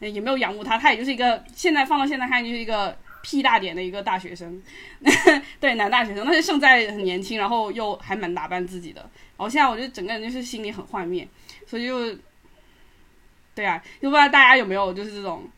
[0.00, 4.62] 也没有仰慕他，他也就是一个现在放到现在看就是一个屁大点的一个大学生，
[5.60, 11.26] 对，男大学生，但是胜在很年轻，然后又还蛮打扮自己的，然后现在我觉得整个人就是心里很幻灭，
[11.66, 12.16] 所以就。
[13.56, 15.48] 对啊，就不知道大家有没有就是这种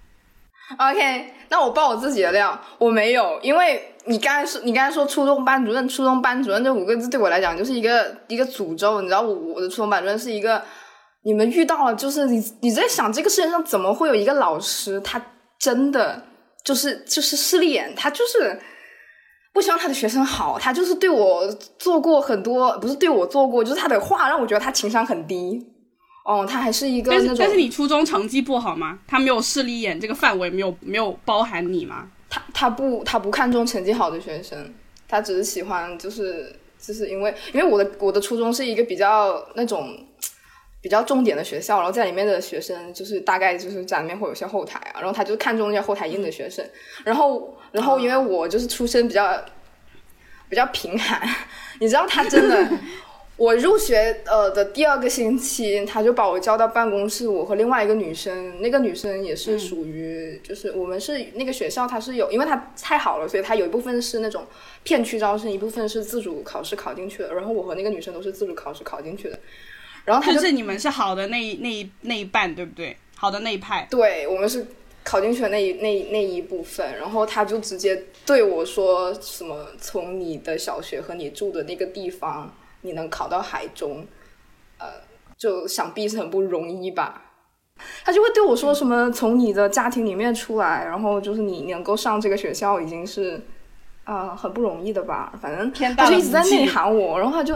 [0.78, 10.62] ，OK，那我爆我自己的料，我没有，因为你刚才说你刚才说初中班主任，初中班主任这五个字对我来讲就是一个一个诅咒，你知道我我的初中班主任是一个，
[11.22, 15.20] 你们遇到了就是你你在想这个世界上怎么会有一个老师，他
[15.58, 16.22] 真的
[16.64, 18.60] 就是就是势利眼，他就是
[19.52, 21.46] 不希望他的学生好，他就是对我
[21.78, 25.75] 做过很多，不是对我做过，就是他的话让我觉得他情商很低。
[26.26, 28.98] 哦，他还是一个，但是但是你初中成绩不好吗？
[29.06, 32.08] 他没有势利眼这个范围没有没有包含你吗？
[32.28, 34.74] 他他不他不看重成绩好的学生，
[35.08, 39.96] 他只是喜欢就是就是因为因为我的我的初中是一个比较那种
[40.80, 46.68] 比较重点的学校，然后在里面的学生就是大概就是在里面会有些后台啊，然后他就看中那些后台硬的学生，
[47.04, 49.40] 然后然后因为我就是出身比较
[50.48, 51.22] 比较贫寒，
[51.78, 52.68] 你知道他真的。
[53.36, 64.46] 我入学呃的第二个星期，他就把我叫到办公室，我和另外一个女生，那个女生也是属于，就是我们是那个学校，它是有，因为它太好了，所以它有一部分是那种
[64.84, 67.34] 片区招生，一部分是自主考试考进去的。
[67.34, 69.38] 然后我和那个女生都是自主考试考进去的。
[70.06, 72.96] 然后他就是你们是好的那一那一那一半，对不对？
[73.16, 73.86] 好的那一派。
[73.90, 74.66] 对，我们是
[75.04, 76.96] 考进去的那一那那一部分。
[76.96, 82.50] 然后他就直接对我说什么：“从你的小学和你住的那个地方。”
[82.86, 84.06] 你能考到海中，
[84.78, 84.86] 呃，
[85.36, 87.22] 就想必是很不容易吧？
[88.04, 93.38] 他就会对我说什么：“从你的家庭里面出来，然后就是你能够上这个学校，已经是
[94.04, 97.54] 啊很不容易的吧？”反正他就一直在内涵我，然后他就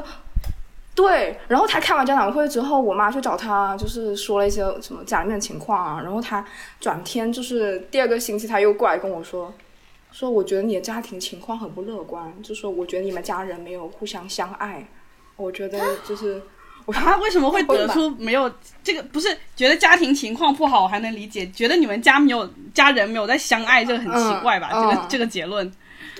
[0.95, 6.45] 对，然后他开完家长会之后，我妈去找他，就是说了一些什么家里面的情况啊，然后他
[6.79, 9.51] 转天就是第二个星期，他又过来跟我说
[10.13, 14.87] ：“说我觉得你的家庭情况很不乐观，就说我觉得你们家人没有互相相爱。”
[15.41, 16.41] 我觉得就是，
[16.93, 18.51] 他为什么会得出没有
[18.83, 19.03] 这个？
[19.05, 21.47] 不是觉得家庭情况不好，我还能理解。
[21.49, 24.71] 觉得你们家没有家人没有在相爱，这个很奇怪吧？
[24.73, 25.73] 这个这个结论，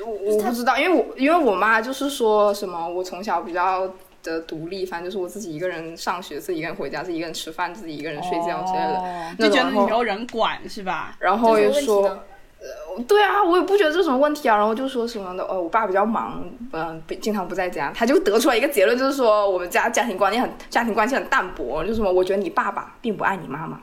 [0.05, 3.89] 我我不知道，因为我因为我妈就是说什么，我从小比较
[4.23, 11.17] 的独立，反正就是我自己一个人上学，自己一个人回家，自己一个人吃饭，自己一个人睡觉之类的，就觉得没有人管是吧？
[11.19, 12.19] 然后又说。
[12.61, 23.81] 呃，对啊，我也不觉得这什么问题啊，然后就说什么的，呃，我爸比较忙，嗯，经常不在家，他就得出来一个结论，就是说我们家家庭观念很，家庭关系很淡薄，就什么，我觉得你爸爸并不爱你妈妈，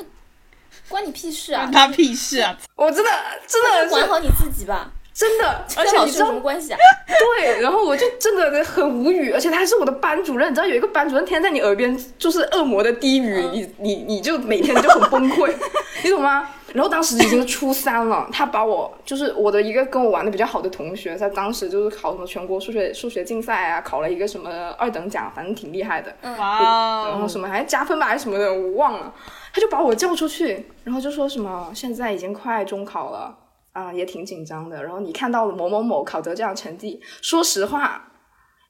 [0.87, 3.09] 关你屁事啊，关他屁事啊，我真的
[3.47, 6.77] 真的管好你自己吧，真的， 而且你知道什么关系啊？
[7.39, 15.51] 对，然后我就真的很无语，而且他还是我的班主任，你知道有一个班主任天天在你耳边就是恶魔的低语，你你你就每天就很崩溃，
[16.03, 16.47] 你懂吗？
[16.73, 26.13] 然后当时已经初三了，他把我就是我的一个跟我玩的比较好的同学，他当时就是考什么全国数学数学竞赛啊，考了一个什么二等奖，反正挺厉害的。
[26.37, 27.07] 哇！
[27.09, 29.11] 然后什么还加分吧还是什么的，我忘了。
[29.53, 33.33] 他就把我叫出去，然后就说什么现在已经快中考了
[33.77, 34.83] 啊，也挺紧张的。
[34.83, 38.11] 然后你看到了某某某考得这样成绩，说实话，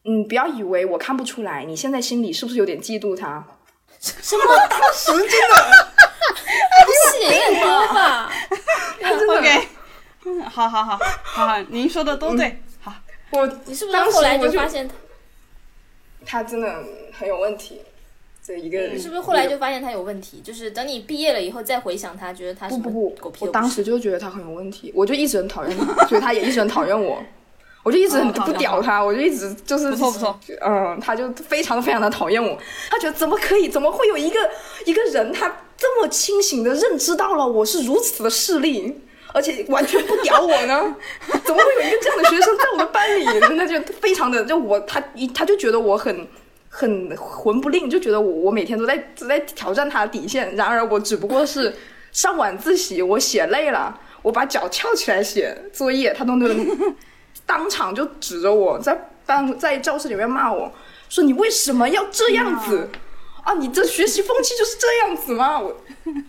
[0.04, 3.42] 嗯，不要以为我看不出来，你现在心里是不是有点嫉妒他？
[4.00, 4.44] 什么？
[4.94, 5.56] 是真的，
[7.30, 8.30] 写多吧？
[9.00, 9.34] 真的。
[9.40, 9.68] OK，
[10.26, 12.62] 嗯，好好好好好，您说的都对。
[12.82, 12.94] 好，
[13.32, 14.94] 我你是不是后来我就发现他？
[16.26, 16.84] 他真的
[17.18, 17.82] 很有问题？
[18.48, 20.40] 这一个人你是不是后来就发现他有问题？
[20.42, 27.22] 就是等你毕业了以后再回想他，觉得他是不不不，狗屁我当时就觉得他很有问题，我就一直很讨厌他，所以他也一直很讨厌我。
[27.84, 32.58] 我就一直很不屌他，我就一直就是不错不错，嗯，他就非常非常的讨厌我，
[32.90, 34.40] 他觉得怎么可以，怎么会有一个
[34.86, 39.02] 一个人他这么清醒的认知到了我是如此的势利，
[39.34, 40.96] 而且完全不屌我呢？
[41.46, 43.26] 怎么会有一个这样的学生在我的班里？
[43.56, 46.28] 那就非常的就我他一他就觉得我很
[46.80, 50.56] 很魂不吝，就觉得我我每天都在都在挑战他的底线。
[50.56, 51.76] 然而我只不过是
[52.12, 56.96] 上晚自习，我写累了，我把脚翘起来写作业，他都能
[57.48, 60.72] 当场就指着我在班在教室里面骂我
[61.10, 62.88] 说：“你为什么要这样子？
[63.44, 65.76] 啊，你这学习风气就是这样子吗？”我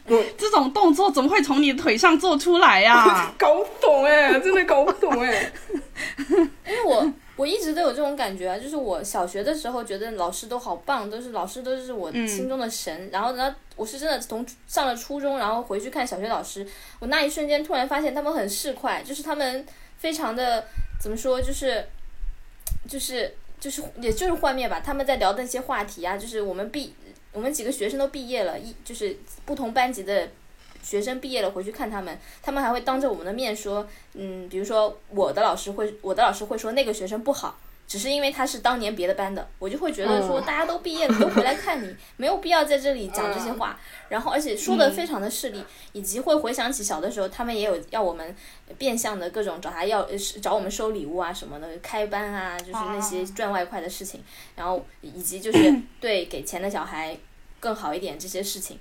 [0.07, 5.53] 我这种动作怎么会从你的腿上做出来呀、 搞不懂哎，真的搞不懂哎。
[6.31, 13.09] 因为我我一直都有这种感觉啊，就是我小学的时候觉得老师都好棒，都是老师都是我心中的神。
[13.13, 16.67] 然后呢，我是真的从上了初中，然后回去看小学老师，
[16.99, 19.65] 我那一瞬间突然发现他们很市侩，就是他们
[19.99, 20.67] 非常的
[21.01, 21.87] 怎么说，就是
[22.89, 24.81] 就是就是也就是幻灭吧。
[24.81, 26.93] 他们在聊的那些话题啊，就是我们毕
[27.33, 30.29] 我们几个学生都毕业了，一就是不同班级的。
[30.83, 43.79] 学生毕业了回去看他们，他们还会当着我们的面说，嗯，比如说我的老师会，我的老师会说那个学生不好，只是因为他是当年别的班的，我就会觉得说嗯大家都毕业了，都回来看你， 没有必要在这里讲这些话。
[44.09, 45.63] 然后而且说的非常的势利，
[45.93, 48.35] 以及会回想起小的时候，他们也有要我们
[48.79, 50.07] 变相的各种找他要
[50.41, 54.23] 找我们收礼物啊什么的，开班啊，就是那些赚外快的事情，
[54.57, 57.17] 然后以及就是对给钱的小孩
[57.61, 58.79] 更好一点这些事情。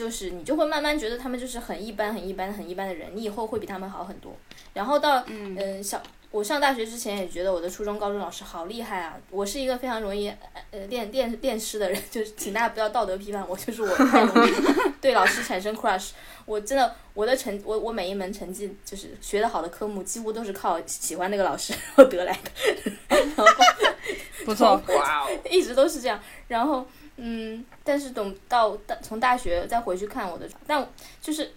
[0.00, 4.34] 就是你就会慢慢觉得他们就是很一般、很一般、很一般的人，你以后会比他们好很多。
[4.72, 9.14] 然后到嗯、小我上大学之前也觉得我的初中、高中老师好厉害啊！
[9.28, 10.32] 我是一个非常容易
[10.70, 14.52] 呃练练练诗的人，就是请大家不要道德批判我，就是我太容易
[15.02, 16.12] 对老师产生 crush。
[16.46, 22.90] 我真的我的成我我每一门成绩就是学的好的科目，几乎都是靠喜欢那个老师 然后得来的。
[23.18, 23.44] 然后
[24.46, 26.18] 不错，哇哦，一直都是这样。
[26.48, 30.88] 然后，嗯，但是等到大从大学再回去看我的，但
[31.20, 31.52] 就是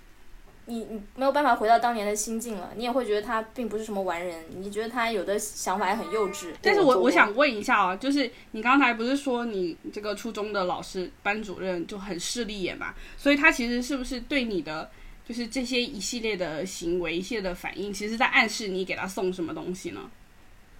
[0.66, 6.54] 你你没有办法回到当年的心境了，你也会觉得他并不是什么完人，你觉得他有的想法也很幼稚。
[6.62, 12.94] 但是我我我想问一下啊，就是你刚才不是说你这个初中的老师班主任就很势利眼嘛？
[13.18, 14.90] 所以他其实是不是对你的
[15.28, 20.10] 就是这些一系列的行为、一系列的反应，其实在暗示你给他送什么东西呢？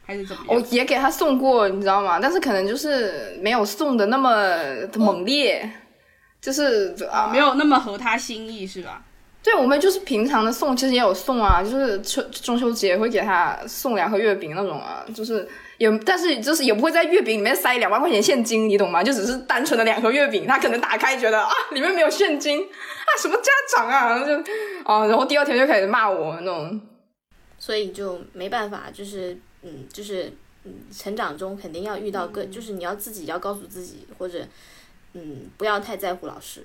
[0.06, 0.60] 还是怎么我？
[0.70, 2.20] 也给他送过，你知道吗？
[2.22, 4.56] 但是可能就是没有送的那么
[4.96, 5.70] 猛烈，
[6.42, 9.02] 就是啊，没有那么合他心意是吧？
[9.42, 15.46] 对，我们就是平常的送，其实也有送啊，就是秋中秋节会给他送两盒月饼那种啊，就是
[15.78, 19.04] 也，但是就是也不会在月饼里面塞两万块钱现金，你懂吗？
[19.04, 24.34] 就只是单纯的两盒月饼，他可能打开觉得啊，里面没有现金啊，什么家长啊，就
[24.86, 26.80] 啊，然后第二天就开始骂我那种，
[27.60, 30.32] 所以就没办法，就是嗯，就是
[30.64, 34.46] 嗯，成长中肯定要遇到个，就是你要自己要告诉自己，或者
[35.14, 36.64] 嗯，不要太在乎老师。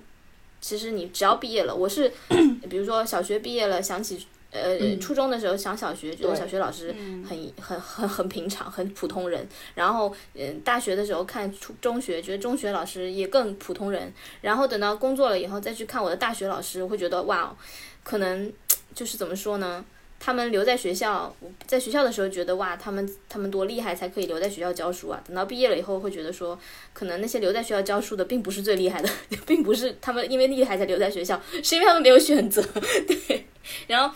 [0.60, 2.12] 其实你只要毕业了，我是
[2.68, 6.94] 比如说小学毕业了，想起呃、初中的时候想小学，觉得小学老师
[7.28, 9.46] 很很很很平常，很普通人。
[9.74, 14.10] 然后嗯、大学的时候看初中学，觉得中学老师也更普通人。
[14.40, 17.54] 然后等到工作了以后再去看我的大学老师，我会觉得哇，
[18.02, 18.50] 可能
[18.94, 19.84] 就是怎么说呢？
[20.20, 21.34] 他们留在学校，
[21.66, 25.22] 在学校的时候觉得哇，他们他们多厉害，才可以留在学校教书啊。
[25.26, 26.58] 等到毕业了以后，会觉得说，
[26.92, 29.08] 可能那些留在学校教书的，并不是最厉害的，
[29.46, 32.60] 并不是他们因为厉害才留在学校，是因为他们没有选择。
[33.06, 33.46] 对，
[33.86, 34.14] 然后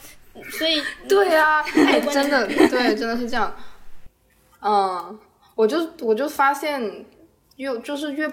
[0.51, 3.57] 所以对啊，哎，真的，对，真的是这样。
[4.61, 5.19] 嗯，
[5.55, 7.05] 我就我就发现，
[7.57, 8.29] 越就是越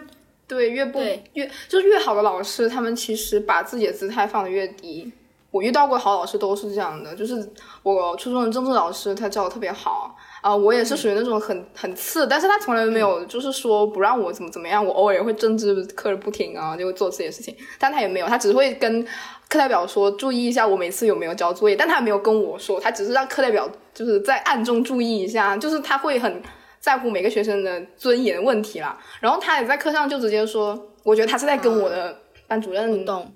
[0.47, 5.11] 对越不对越就是越好的老师，他们其实把自己的姿态放得越低。
[5.51, 7.47] 我遇到过好老师都是这样的，就是
[7.83, 19.03] 我初中的政治老师，他教的特别好啊、我也是属于那种很很次，但是他从来没有就是说不让我怎么怎么样，我偶尔也会政治课不听啊，就会做这些事情，但他也没有，他只会跟
[19.49, 26.41] 课代表说注意一下我每次有没有交作业，但他没有跟我说，他只是让课代表就是在暗中注意一下，就是他会很
[26.79, 28.97] 在乎每个学生的尊严问题啦。
[29.19, 33.29] 然后他也在课上就直接说，我觉得他是在跟我的班主任懂，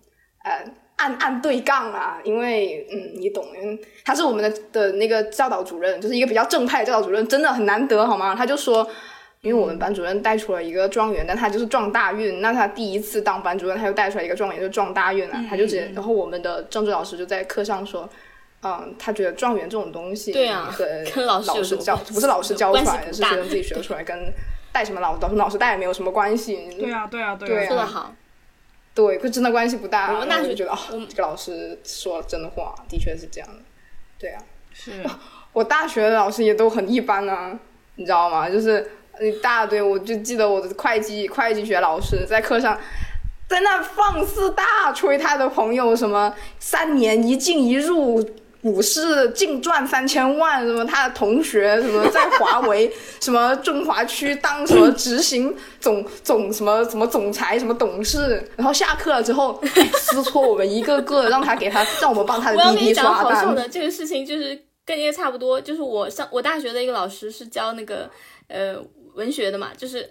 [0.46, 0.64] 呃
[0.98, 8.36] 暗暗对杠啊，因为嗯你懂，因为他是我们的的那个教导主任，就是一个比较正派的教导主任，真的很难得好吗？
[8.36, 8.90] 他就说。
[9.42, 12.40] 因为我们班主任带出了一个状元，但他就是撞大运。
[12.40, 15.36] 那他第一次当班主任，他就带出来一个状元，就撞大运了。
[15.50, 18.10] 他就直接，然后我们的政治老师就在课上说，
[18.62, 20.74] 嗯，他觉得状元这种东西，对啊，
[21.14, 24.18] 跟老师教不是老师教出来的，是学生自己学出来，跟
[24.72, 26.70] 带什么老老师带也没有什么关系。
[26.80, 28.16] 对啊，对啊，对啊，说的好。
[28.94, 30.14] 对，可真的关系不大。
[30.14, 30.78] 我们大学觉得，哦，
[31.10, 33.62] 这个老师说了真话，的确是这样的。
[34.20, 34.42] 对啊，
[34.74, 35.04] 是
[35.52, 37.58] 我大学的老师也都很一般啊，
[37.96, 38.50] 你知道吗？
[38.50, 38.90] 就是。
[39.22, 42.76] 一大堆，我就记得我的会计会计学老师在课上，
[43.48, 48.28] 在那放肆大吹他的朋友什么三年一进一入
[48.64, 52.92] 股市净赚三千万，什么他的同学什么在华为
[53.22, 59.62] 什么中华区当什么执行总总什么什么总裁什么董事，然后下课了之后
[60.00, 63.14] 撕搓我们一个个，让他给他 让我们帮他的滴滴刷单。
[63.14, 68.10] 好笑的这个事情就是跟这个差不多，就是我上我大学的一个老师是教那个
[68.48, 68.82] 呃。
[69.16, 70.10] 文学的嘛，就是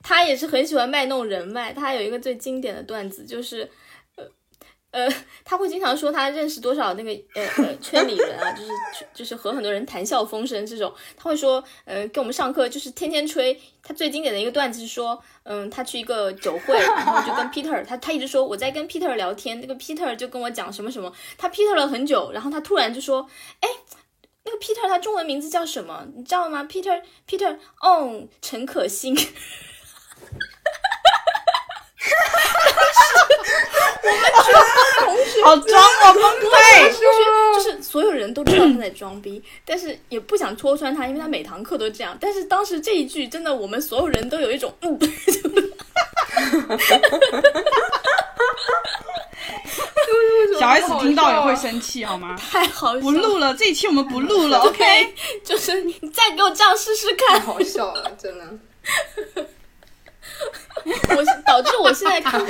[0.00, 1.72] 他也是很喜欢卖弄人脉。
[1.72, 3.68] 他有一个最经典的段子，就是
[4.90, 5.08] 呃，
[5.44, 8.70] 他会经常说他认识多少那个呃呃圈里人啊，就是
[9.14, 10.92] 就是和很多人谈笑风生这种。
[11.16, 13.60] 他会说，呃，跟我们上课就是天天吹。
[13.82, 23.28] 他最经典的一个段子是说，嗯，他去一个酒会，然后就跟 Peter，他他一直说我在跟 Peter 聊天，那个 Peter 就跟我讲什么什么，他 Peter 了很久，然后他突然就说，
[23.60, 23.68] 哎。
[24.44, 26.06] 那个 Peter 他中文名字叫什么？
[26.16, 29.14] 你知道吗？Peter Peter 哦，陈可辛。
[29.14, 29.36] 哈哈
[33.74, 34.64] 哈我们全班
[35.04, 36.52] 同学好装哦，崩溃。
[37.54, 42.16] 就是所有人都知道他在装逼，但是也不想戳穿他，因为他每堂课都这样。
[42.20, 44.98] 但是当时这一句真的，我们所有人都有一种嗯。
[50.58, 52.36] 小孩子听到也会生气，好吗？
[52.50, 54.58] 太好笑，不录了，这一期我们不录了。
[54.66, 57.38] OK，就是你再给我这样试试看。
[57.38, 58.44] 太好笑了，真的。
[61.16, 62.46] 我导致我现在看，我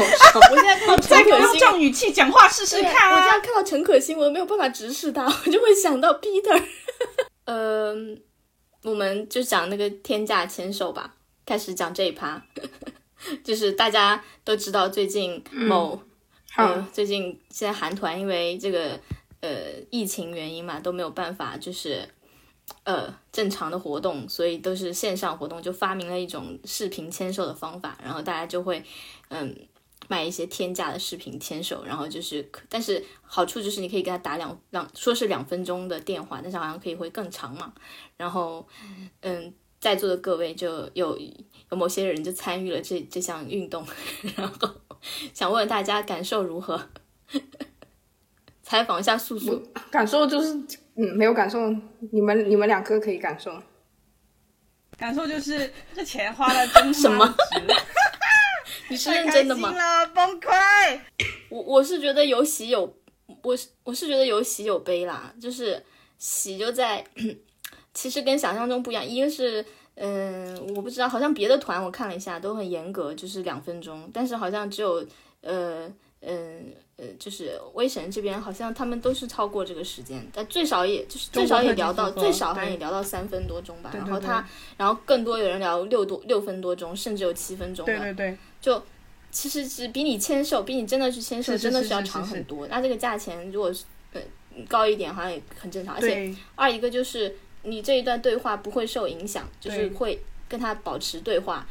[0.56, 3.12] 现在看到陈可辛，这样语气讲话试试看。
[3.12, 6.62] 我现在看到陈可辛，我都没有办法直视他， 我就会想到 Peter。
[7.46, 8.20] 嗯，
[8.82, 11.14] 我们就讲那个天价签售吧，
[11.46, 12.42] 开始讲这一趴。
[13.42, 16.00] 就是大家都知道，最近某。
[16.56, 18.98] 嗯，最近现在韩团因为这个
[19.40, 19.50] 呃
[19.90, 22.08] 疫情原因嘛，都没有办法就是
[22.84, 28.82] 呃正常的活动，所以都是线上活动，就发明了一种视频签售的方法，然后大家就会
[29.28, 29.54] 嗯
[30.08, 37.72] 卖一些天价的视频签售，然后就是但是好处就是你可以给他打两两说是两分钟的电话，但是好像可以会更长嘛，
[38.16, 38.66] 然后
[39.22, 41.16] 嗯在座的各位就有
[41.70, 43.86] 有某些人就参与了这这项运动，
[44.36, 44.70] 然后。
[45.32, 46.88] 想问问大家感受如何？
[48.64, 49.62] 采访一下素素，
[49.92, 50.60] 感受就是
[50.98, 51.70] 嗯，没有感受。
[52.12, 53.62] 你们你们两个可以感受，
[54.98, 57.34] 感受就是这钱花了真什么？
[58.90, 59.72] 你是认真的吗？
[60.14, 61.00] 崩溃！
[61.48, 62.92] 我我是觉得有喜有，
[63.42, 65.32] 我是我是觉得有喜有悲啦。
[65.40, 65.82] 就是
[66.18, 67.04] 喜就在，
[67.94, 69.04] 其实跟想象中不一样。
[69.04, 69.64] 一个是。
[70.00, 74.08] 嗯，我不知道，好像别的团我看了一下都很严格，就是两分钟。
[74.14, 75.04] 但是好像只有，
[75.40, 76.60] 呃，嗯，呃，
[77.18, 83.90] 就是威神这边好像他们都是超过这个时间，但最少也就是最少也聊到最少好像也聊到三分多钟吧。
[83.94, 84.46] 然后他，
[84.76, 87.86] 然后更多有人聊六多六分多钟，甚至有七分钟。
[87.86, 88.82] 对对对，就
[89.30, 92.66] 其实是比你签售，比你真的去签售真的是要长很多。
[92.68, 93.72] 那这个价钱如果
[94.12, 94.20] 呃
[94.68, 95.94] 高一点，好像也很正常。
[95.94, 97.36] 而且二一个就是。
[97.64, 100.18] 你这一段对话不会受影响，就是会
[100.48, 101.66] 跟他保持对话，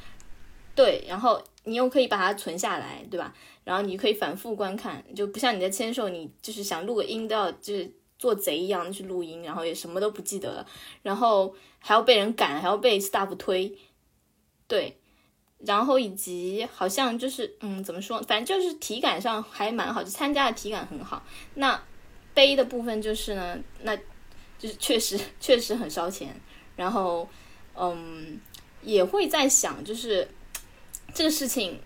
[0.76, 3.34] 对，然后你又可以把它存下来，对吧？
[3.64, 10.66] 然后你可以反复观看，就不像你在签售，你就是想录个音都要就是做贼一样去录音，然后也什么都不记得了，
[11.04, 13.78] 然后还要被人赶，还要被 staff 推，
[14.68, 14.98] 对，
[15.60, 21.24] 然后以及好像就是嗯，怎么说，反正就是体感上还蛮好，就参加的体感很好。
[21.56, 21.80] 那
[22.34, 23.98] 背的部分就是呢，那。
[24.60, 26.36] 就是确实确实很烧钱，
[26.76, 27.30] 然后
[27.76, 28.42] 嗯
[28.82, 30.28] 也会在想，就是
[31.18, 31.80] 这个事情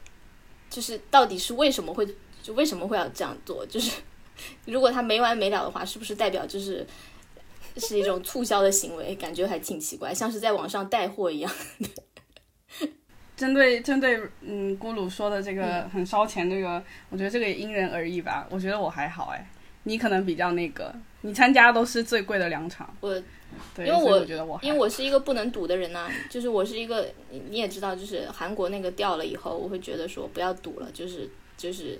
[0.69, 2.05] 就是到底是为什么会
[2.43, 3.65] 就为什么会要这样做？
[3.65, 4.01] 就是
[4.67, 6.85] 如果他没完没了的话，是不是代表就是
[7.77, 9.15] 是一种促销的行为？
[9.15, 11.49] 感觉还挺奇怪，像是在网上带货一样。
[13.37, 18.45] 针对针对嗯咕噜说的这个很烧钱这个，我觉得这个也因人而异吧。
[18.49, 19.49] 我觉得我还好哎，
[19.83, 20.93] 你可能比较那个。
[21.21, 23.13] 你参加都是最贵的两场，我，
[23.77, 27.07] 因为我觉得我，因为我是一个不能赌的人呐，就是我是一个，
[27.49, 31.99] 你也知道，就是韩国那个掉了以后，我会觉得说不要赌了，就是就是，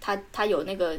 [0.00, 0.96] 他他有那个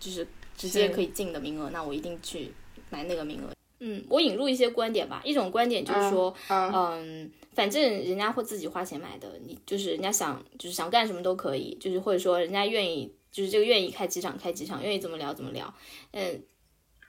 [0.00, 2.52] 就是直接可以进的名额，那我一定去
[2.90, 3.50] 买那个名额。
[3.84, 5.20] 嗯，我引入一些观点吧。
[5.24, 15.74] 一种观点就是说，嗯嗯，反正人家会自己花钱买的，你就是人家想就是想干什么都可以，就是或者说人家愿意就是这个愿意开几场开几场，愿意怎么聊怎么聊。
[16.12, 16.40] 嗯，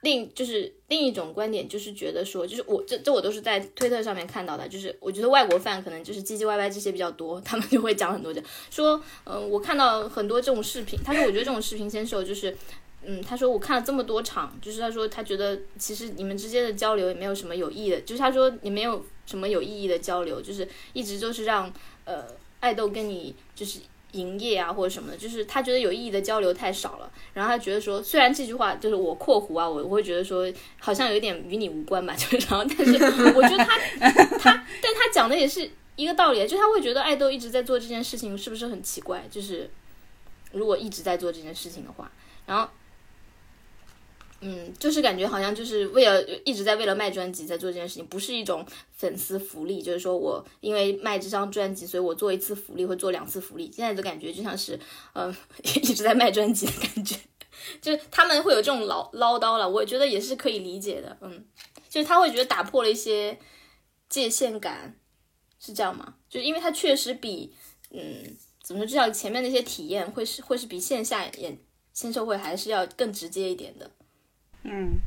[0.04, 8.40] 另就是另一种观点就是觉得说，就是我这这我都是在推特上面看到的，就是我觉得外国饭可能就是唧唧歪歪这些比较多，他们就会讲很多的，
[8.70, 12.56] 说，嗯，我看到很多这种视频，他说我觉得这种视频先售就是。
[13.06, 21.70] 嗯，他说我看了这么多场，就是他说他觉得其实你们之间的交流也没有什么有意义的，就是他说你没有什么有意义的交流，就是一直都是让
[22.06, 22.24] 呃
[22.60, 23.80] 爱豆跟你就是
[24.14, 27.10] 营业啊或者什么的，就是他觉得有意义的交流太少了。
[27.34, 32.92] 然后他觉得说，虽然这句话就是我括弧啊，我我会觉得说好像有点与你无关吧， 就是然后但是
[33.36, 33.78] 我觉得他
[34.38, 39.24] 他但他讲的也是一个道理，就他会觉得爱豆一直在做这件事情是不是很奇怪？
[39.30, 39.70] 就是
[40.52, 42.10] 如果一直在做这件事情的话，
[42.46, 42.68] 然后。
[44.40, 49.80] 嗯，就是感觉好像就是为了一直在为了卖专辑在做这件事情，不是一种粉丝福利。
[49.80, 53.72] 就是说我因为卖这张专辑，所以我做一次福利或做两次福利。
[53.72, 54.78] 现在的感觉就像是，
[55.14, 57.16] 嗯， 一直在卖专辑的感觉，
[57.80, 61.16] 就是他们会有这种唠唠叨了，我觉得也是可以理解的。
[61.22, 61.46] 嗯，
[61.88, 63.38] 就是他会觉得打破了一些
[64.10, 64.98] 界限感，
[65.58, 66.16] 是这样吗？
[66.28, 67.54] 就是因为他确实比，
[67.92, 71.58] 嗯，怎么说，至少前面那些体验会是会是比线下演
[71.94, 73.90] 签售会还是要更直接一点的。
[74.64, 74.98] 嗯，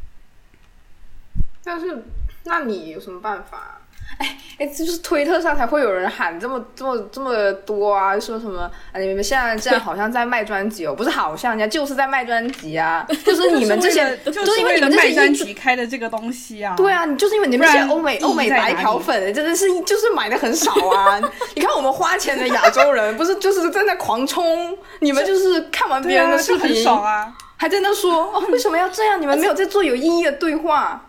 [1.63, 2.05] 但是
[2.45, 3.81] 那你有什么办法？
[4.19, 8.61] 哎哎，就是推特上才会有人喊这么这么这么多啊，说什么
[8.93, 8.99] 啊？
[8.99, 16.73] 你们现在这样 好像在卖专辑哦，不是好像人家就是在卖专辑啊，就是你们这些， 就是因为你们这些卖专辑开的这个东西啊。
[16.77, 21.19] 对啊，你就是因为你们这些欧美欧美白嫖粉，真的是就是买的很少啊。
[21.53, 27.35] 你看我们花钱的亚洲人，不是就是在那狂冲，你们就是看完别人的视频，爽啊。
[27.57, 29.19] 还在那说 哦，为什么要这样？
[29.19, 31.03] 你们没有在做有意义的对话。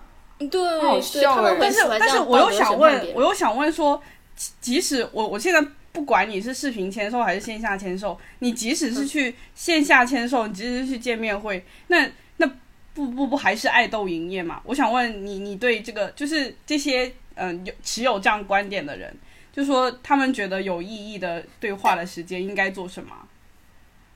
[0.51, 4.01] 对，好笑哎他们会但是喜欢这样但是我又想问我又想问说，
[4.37, 5.61] 即即使我我现在
[5.93, 12.49] 不管你是视频签售还是线下签售，你即使是去线下签售，你即使是去见面会，那那
[12.95, 14.61] 不不不还是爱豆营业嘛？
[14.65, 19.13] 我想问你，你对这个就是这些嗯、有持有这样观点的人，
[19.53, 23.11] 就说他们觉得有意义的对话的时间应该做什么？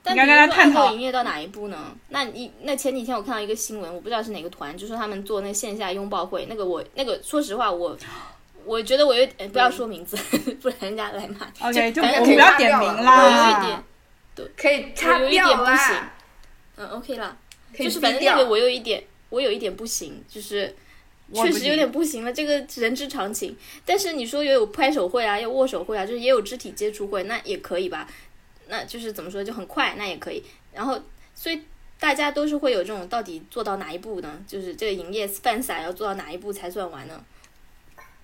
[0.03, 1.95] 但你刚刚比如说爱探讨营业到哪一步呢？
[2.09, 7.97] 那你那前几天我看到一个新闻，我不知道是哪个团，就说他们做那线下拥抱会，那个我那个说实话我。
[8.65, 10.15] 我觉得我有点不要说名字，
[10.61, 11.45] 不然人家来骂。
[11.67, 13.59] OK，就反正我们不要点名我有啦。
[13.59, 15.95] 一点，可以我擦有一点不行，。
[16.77, 17.35] 嗯，OK 啦，
[17.75, 20.73] 可以就是反正那个我有一点，我有一点不行，就是
[21.33, 23.53] 确实有点不行了，这个人之常情。
[23.85, 28.07] 但是你说也有拍手会啊，有握手会啊，就是也有肢体接触会，那也可以吧？
[28.67, 30.43] 那就是怎么说，就很快，那也可以。
[30.73, 30.99] 然后，
[31.35, 31.61] 所以
[31.99, 34.43] 大家都是会有这种到底做到哪一步呢？
[34.47, 37.23] 就是这个营业饭撒要做到哪一步才算完呢？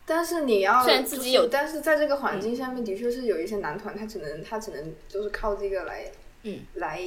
[0.05, 6.05] 但是你要虽然自己有就是但是在这个环境下面，的确是有一些男团，他只能他只能就是靠这个来，
[6.41, 6.99] 嗯，来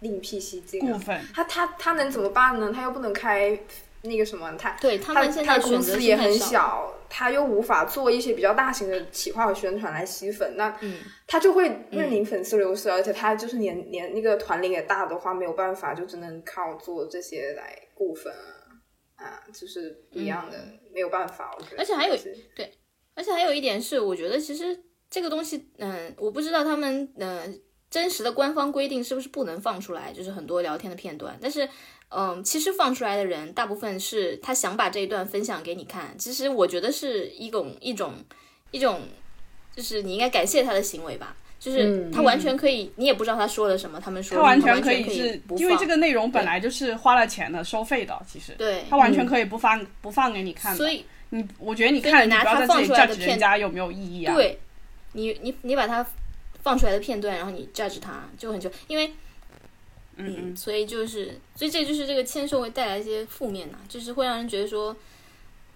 [0.00, 0.98] 另辟蹊径过。
[0.98, 2.72] 分他他他能怎么办呢？
[2.74, 3.56] 他又不能开
[4.02, 18.32] 那个什么，他对他他们现在选择司也很小，他又无法做一些比较大型的企划和宣传来吸粉，那嗯，他就会面临粉丝流失，而且他就是年年那个团龄也大的话，没有办法，就只能靠做这些来固粉
[19.16, 20.58] 啊，啊，就是一样的，
[20.92, 21.76] 没有办法，我觉得。
[21.76, 22.16] 嗯而且还有
[22.56, 22.72] 对
[23.14, 27.54] 而且还有一点是，我觉得其实这个东西，嗯、我不知道他们嗯、呃
[27.90, 31.36] 真实的官方规定是不是不能放出来，就是很多聊天的片段。
[31.42, 31.68] 但是，
[32.10, 36.14] 嗯、其实放出来的人大部分是他想把这一段分享给你看。
[36.18, 38.14] 其实我觉得是一种一种
[38.70, 39.00] 一种，
[39.74, 41.36] 就是你应该感谢他的行为吧。
[41.58, 50.78] 就是嗯他完全可以，你也不知道他说了什么，他们说他完全可以是不放因为这个内容本来就是花了钱的、收费的，其实对，他完全可以不放不放给你看的。
[50.78, 54.58] 所以你我觉得你看，不要在这里它放出来的 judge 片人家有没有意义啊？，对，
[55.12, 56.04] 你你你把他
[56.62, 59.12] 放出来的片段，然后你 judge 它，就很就因为
[60.26, 64.96] 嗯嗯，所以就是，所以这就是这个签售会带来一些负面呐、就是会让人觉得说，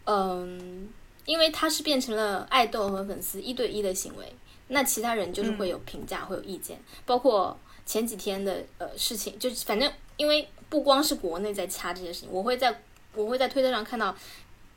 [0.05, 0.89] 嗯，
[1.25, 4.33] 因为它是变成了爱豆和粉丝一对一的行为，
[4.69, 12.83] 那其他人就是会有评价，会有意见，包括前几天的呃事情，就是反正因为不光是国内在掐这些事情，我会在
[13.15, 14.15] 我会在推特上看到，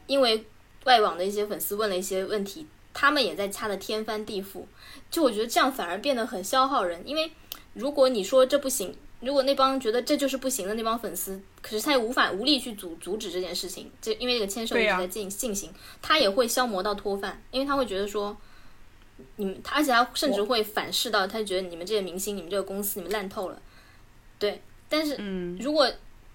[0.05, 0.45] 因为
[0.83, 4.63] 外网的一些粉丝问了一些问题，他们也在掐的天翻地覆，
[5.09, 7.31] 就我觉得这样反而变得很消耗人，因为
[7.73, 18.35] 如果你说这不行，如果那帮觉得这就是不行的那帮粉丝，可是他也无法无力去阻阻止这件事情，这因为这个签售一直在进、进行，他也会消磨到脱饭，因为他会觉得说。
[19.37, 23.59] 你们，他而且他甚至会反噬到，他觉得你们这些明星，你们这个公司，你们烂透了，
[24.37, 24.61] 对。
[24.87, 25.91] 但是嗯，如果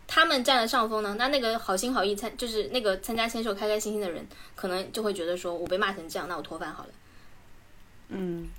[0.09, 4.26] 他们占了上风呢，那那个好心好意参就是那个参加签售开开心心的人，
[4.57, 6.91] 可能就会觉得说我被骂成这样，那我脱饭好了。
[8.09, 8.51] 嗯，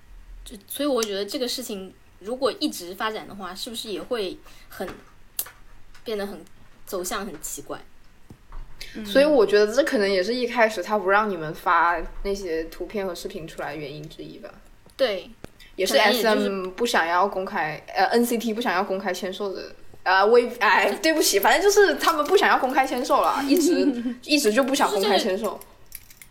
[0.45, 1.93] 就所以我觉得这个事情
[2.23, 4.37] 如果一直发展的话，是不是也会
[4.69, 4.87] 很
[6.03, 6.43] 变得很
[6.85, 7.79] 走向很奇怪？
[9.05, 14.49] 所以我觉得这可能也是一开始他不让你们发那些图片和视频出来原因之一吧。
[14.97, 15.29] 对，
[15.75, 19.75] 也是可能也就是 SM 不想要公开，呃，NCT 不想要公开签售的。
[20.03, 23.89] 呃，微哎，对不起，反正就是他们不想要公开签售了，一直
[24.25, 25.57] 一直就不想公开签售。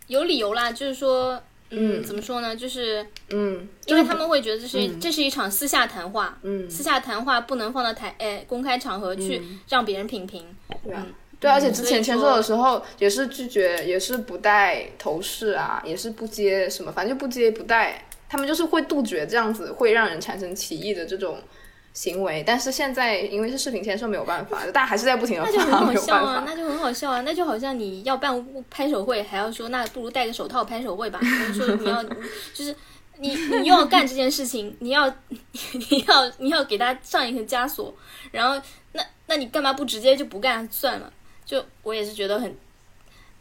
[0.05, 1.41] 有理由啦，就是说，
[1.73, 2.55] 嗯，嗯怎么说呢？
[2.55, 10.45] 就是嗯，因为他们会觉得这是、嗯这是一场私下谈话，嗯私下谈话不能放到台诶公开场合去让别人品评。
[10.83, 21.37] 对啊嗯，对，而且之前签售的时候也是拒绝，也是不带头饰啊，也是不接什么，反正就不接不带，他们就是会杜绝这样子会让人产生歧义的这种
[21.93, 22.43] 行为。
[22.45, 31.19] 但是现在因为是视频签售，没有办法， 大家还是在不停的发，那就很好笑啊，那就很好笑啊，那就好像你要办拍手会，还要说那不如戴个手套拍手会吧，
[31.53, 32.03] 说你要
[32.53, 32.75] 就是
[33.19, 37.93] 你你又要干这件事情，你要 你要你要给他上一个枷锁，
[38.31, 38.59] 然后
[38.93, 41.11] 那那你干嘛不直接就不干算了？
[41.45, 42.55] 就我也是觉得很，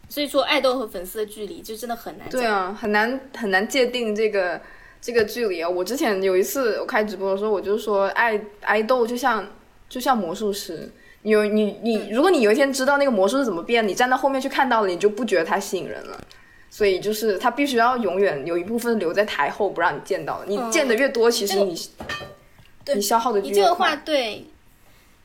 [0.08, 2.28] 所以说爱豆和粉丝的距离就真的很难。
[2.28, 4.60] 对啊，很难很难界定这个
[5.02, 5.68] 这个距离啊。
[5.68, 9.46] 我之前有一次我开直播的时候，我就说爱爱豆就像
[9.90, 10.90] 就像魔术师。
[11.24, 16.20] 你有你你，如果你有一天知道那个魔术是怎么变，你站到后面去看到了，你就不觉得它吸引人了。
[16.68, 20.42] 所以就是他必须要永远有一部分留在台后，不让你见到。
[20.46, 21.80] 你见的越多，其实这个你
[22.82, 24.46] 对你消耗的就你这个话对，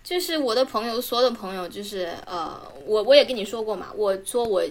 [0.04, 4.62] 就是我的朋友，所有的朋友，就是呃，我我也跟你说过嘛，我说我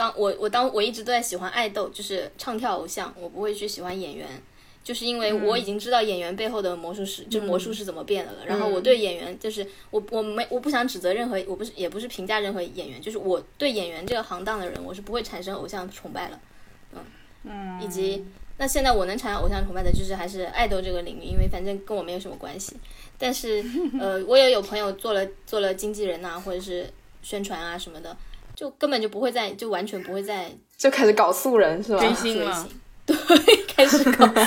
[0.00, 4.26] 当我我当我一直都在喜欢爱豆，就是唱跳偶像，我不会去喜欢演员，
[4.82, 8.38] 就是因为我已经知道演员背后的魔术师，就魔术是怎么变的了。
[8.46, 16.40] 然后我对演员，就是我我没我不想指责任何，我不是也不是评价任何演员，就是我对演员这个行当的人，我是不会产生偶像崇拜了，
[16.94, 17.04] 嗯
[17.44, 18.24] 嗯，以及。
[18.56, 22.76] 那现在我能产生偶像崇拜的，就是还是爱豆这个领域，因为反正跟我没有什么关系。
[23.18, 23.64] 但是，
[23.98, 26.86] 呃，我也有朋友做了做了经纪人呐、或者是
[27.22, 28.14] 宣传啊什么的，
[28.60, 31.98] 就根本就不会再，就完全不会再 就开始搞素人是吧？
[31.98, 32.68] 追星了，
[33.06, 33.16] 对，
[33.74, 34.44] 开始搞，对，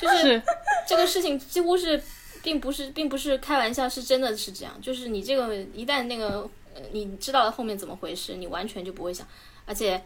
[0.00, 0.42] 就是是
[0.88, 2.02] 这个事情几乎是，
[2.42, 4.76] 并不是，并不是开玩笑，是真的是这样。
[4.82, 9.24] 就是你这个一旦那个，呃，你知道了后面怎么回事，你完全就不会想，
[9.64, 10.02] 而且，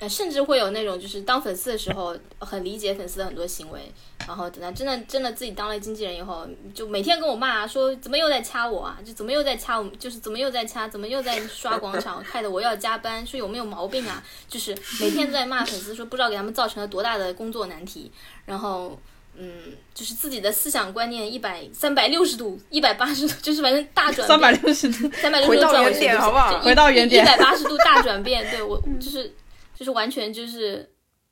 [0.00, 3.80] 呃，甚至会有那种就是当粉丝的时候很理解粉丝的很多行为，
[4.26, 14.22] 然后等到真的真的自己当了经纪人以后，就每天跟我骂、说怎么又在掐我啊，就怎么又在掐我，就是怎么又在掐，怎么又在刷广场，害得我要加班，说有没有毛病啊？
[14.48, 18.10] 就是每天都在骂粉丝，说不知道给他们造成了多大的工作难题，
[18.46, 18.98] 然后。
[19.36, 19.48] 嗯，
[19.94, 28.50] 就是自己的思想观念一百三百六十度、一百八十度，就是反正大转变，三百六十度，三百六十回到原点好不好回到原点一百八十度大转变。
[28.50, 29.32] 对我就是
[29.80, 30.86] 就是完全就是，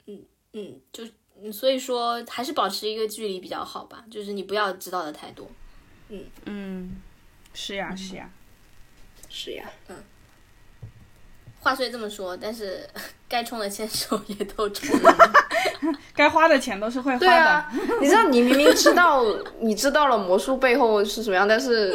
[0.06, 0.18] 嗯
[0.54, 1.04] 嗯，就
[1.38, 5.46] 嗯所以说还是保持一个距离比较好吧，就是你不要知道的太多。
[6.08, 6.96] 嗯嗯，
[7.52, 8.30] 是呀是呀，
[9.28, 9.96] 是呀，嗯
[11.60, 12.88] 话虽这么说，但是
[13.28, 15.14] 该充的签手也都充了。
[16.16, 17.26] 该花的钱都是会花的。
[17.28, 17.70] 啊，
[18.00, 19.22] 你知道，你明明知道，
[19.60, 21.92] 你知道了魔术背后是什么样，但是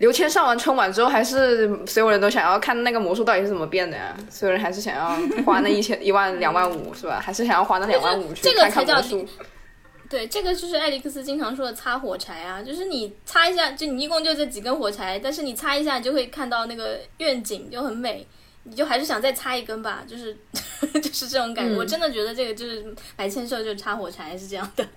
[0.00, 4.16] 刘谦上完春晚之后，还是所有人都想要看那个魔术到底是怎么变的呀？
[4.30, 5.10] 所有人还是想要
[5.44, 7.20] 花那一千、一万、两万五，是吧？
[7.22, 9.28] 还是想要花那两万五去这个看看才叫魔术？
[10.08, 18.26] 对，这个就是艾利克斯经常说的擦火柴啊，就是你擦一下，就你一共就这几根火柴，但是你擦一下，你就会看到那个愿景就很美，
[18.64, 20.34] 你就还是想再擦一根吧，就是
[21.00, 21.74] 就是这种感觉。
[21.74, 22.84] 嗯我真的觉得这个就是
[23.18, 24.88] 买签售就是擦火柴是这样的。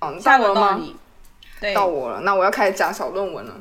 [0.00, 0.80] 嗯，下到我了吗？
[1.64, 3.54] 轮到你，对，到我了，那我要开始讲小论文了。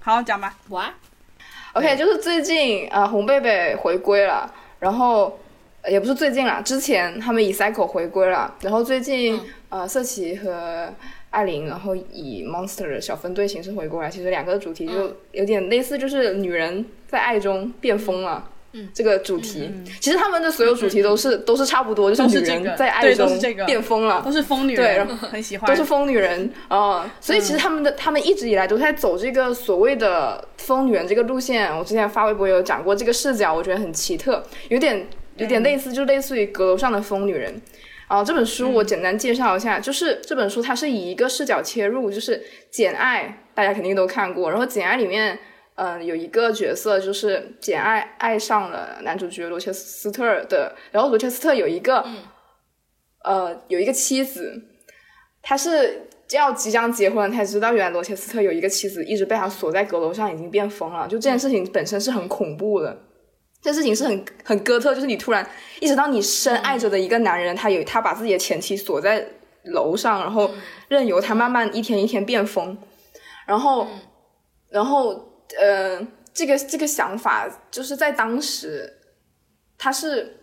[0.00, 0.54] 好讲吧。
[0.68, 0.92] 哇
[1.74, 5.38] ，OK，就是最近呃红贝贝回归了，然后
[5.82, 10.92] 呃也不是最近啦，之前他们以 Cycle 回归了，然后最近、呃瑟琪和
[11.30, 18.44] 艾琳，然后以 Monster 的小分队形式回归了，其实两个主题就有点类似，就是女人在爱中变疯了。
[18.46, 18.50] 嗯
[18.92, 19.70] 这个主题、
[20.00, 31.76] 其实他们的所有主题都是、都是差不多，就是女人在爱中变疯了，都是疯女对人，对很喜欢，都是疯女人啊、所以其实他们的、他们一直以来都在走这个所谓的疯女人这个路线。
[31.76, 35.06] 我之前发微博有讲过这个视角，我觉得很奇特，有点
[35.36, 37.60] 有点类似，就类似于阁楼上的疯女人。
[38.06, 42.36] 啊、这本书我简单介绍一下，就是这本书它是以一个视角切入，就是
[42.70, 44.50] 《简爱》，大家肯定都看过。
[44.50, 45.38] 然后《简爱》里面，
[45.76, 52.04] 嗯、有一个角色就是简爱爱上了男主角罗切斯特的，然后罗切斯特有一个，
[53.24, 54.62] 呃，有一个妻子，
[55.42, 61.08] 他是要即将结婚，才知道原来罗切斯特有一个妻子一直被他锁在阁楼上，已经变疯了。
[61.08, 62.96] 就这件事情本身是很恐怖的，
[63.60, 65.44] 这事情是很很哥特，就是你突然
[65.80, 69.26] 意识到你深爱着的一个男人，他有他把自己的前妻锁在
[69.64, 70.50] 楼上，然后
[70.88, 72.76] 任由他慢慢一天一天变疯，
[73.46, 73.88] 然后，
[74.70, 78.92] 然后呃，这个这个想法就是在当时，
[79.78, 80.40] 他是。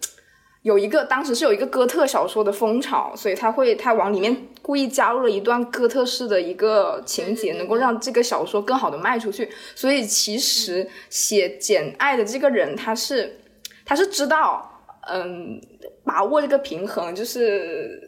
[0.64, 9.50] 有一个当时是有一个哥特小说的风潮，所以他会他往里面故意加入了一段哥特式的一个情节，能够让这个小说更好的卖出去。
[9.74, 13.40] 所以其实写《简爱》的这个人，他是
[13.84, 15.60] 他是知道，嗯，
[16.06, 18.00] 把握这个平衡，就是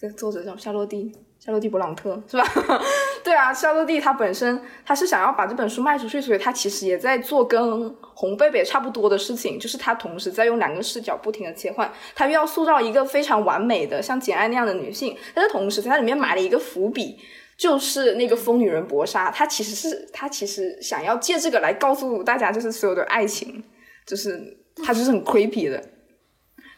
[0.00, 1.14] 这个作者叫夏洛蒂。
[1.38, 2.44] 夏洛蒂·勃朗特是吧？
[3.34, 17.18] 对啊，夏洛蒂他本身他是想要把这本书卖出去，所以他其实也在做跟红贝贝差不多的事情，就是他同时在用两个视角不停的切换，他又要塑造一个非常完美的像简爱那样的女性，但是同时在它里面埋了一个伏笔，
[17.56, 23.64] 就是那个疯女人博莎，她其实是她其实想要借这个来告诉大家，就是所有的爱情，
[24.06, 24.40] 就是
[24.86, 25.82] 他就是很 creepy 的。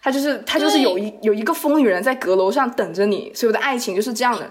[0.07, 4.49] 他就是他就是有一有一个疯女人在阁楼上等着你，所有的爱情就是这样的。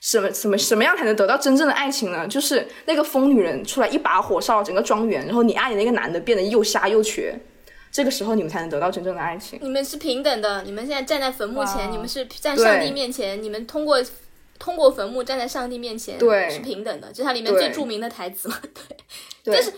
[0.00, 2.26] 什么什么什么样才能得到真正的爱情呢？
[2.26, 7.38] 就是那个疯女人出来一把火烧整个庄园，然后你爱的那个男的变得又瞎又瘸，
[7.92, 9.56] 这个时候你们才能得到真正的爱情。
[9.62, 14.02] 你们是平等的，你们现在站在坟墓前，你们是在上帝面前，你们通过
[14.58, 18.56] 通过坟墓站在上帝面前，对，是平等的，就是它里面最著名的台词嘛？
[19.44, 19.72] 对，但是。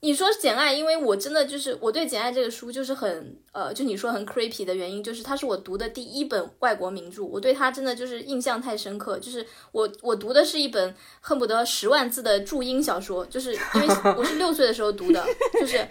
[0.00, 9.18] 你说《简爱》，因为我真的就是我对《简爱》这个书就是很呃，就你说很 creepy 的原因，就是它是我读的第一本外国名著，我对它真的就是印象太深刻。
[9.18, 15.26] 就是我我读的是一本恨不得十万字的注音小说，就是因为我是六岁的时候读的，
[15.58, 15.84] 就是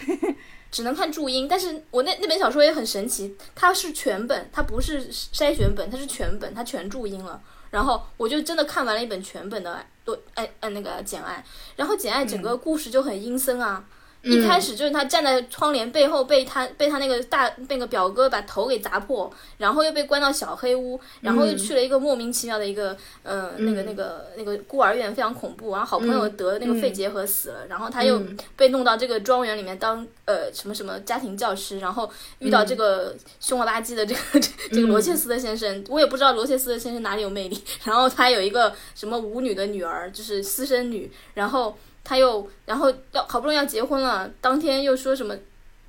[0.71, 1.47] 只能看注音。
[1.47, 7.41] 但是我那那本小说也很神奇，它是全本，它不是筛选本，它是全本，它全注音了。
[7.71, 11.43] 然后我就真的看完了一本全本的多哎哎那个《简爱》，
[11.75, 13.83] 然后《简爱》整个故事就很阴森啊。
[14.25, 25.71] 一开始就是他站在窗帘背后，被他被他那个大那个表哥把头给砸破，然后又被关到小黑屋，然后又去了一个莫名其妙的一个呃那个那个那个孤儿院，非常恐怖。
[25.71, 28.19] 然后好朋友得那个肺结核死了，然后他又
[28.55, 32.09] 被弄到这个庄园里面当呃什么什么家庭教师，然后
[32.39, 34.39] 遇到这个凶了吧唧的这个
[34.71, 37.63] 这个罗切斯特先生，我也不知道罗切斯特先生哪里有魅力。
[37.85, 41.77] 然后他有一个什么舞女的女儿，就是私生女，然后。
[42.05, 45.35] 他又，然后要好不容易要结婚了，当天又说什么，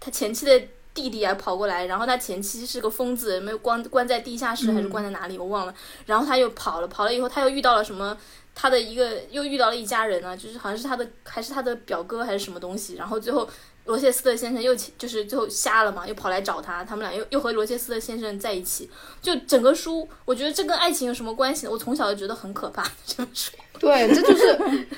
[0.00, 0.60] 他前妻的
[0.94, 5.74] 弟弟啊跑过来，然后他前妻是个疯子，没有关关在地下室还是关在哪里，我忘了。
[6.06, 8.16] 然后他又跑了，跑了以后他又遇到了什么，
[8.54, 12.94] 他的一个又遇到了一家人啊，就是好像是他的还是他的表哥还是什么东西。
[12.94, 13.46] 然后最后
[13.84, 18.88] 罗切斯特先生又就是最后瞎了嘛，又跑来找他，他们俩又又和罗切斯特先生在一起。
[19.20, 21.68] 就整个书，我觉得这跟爱情有什么关系？
[21.68, 22.82] 我从小就觉得很可怕。
[23.04, 24.88] 这本书，对，这就是。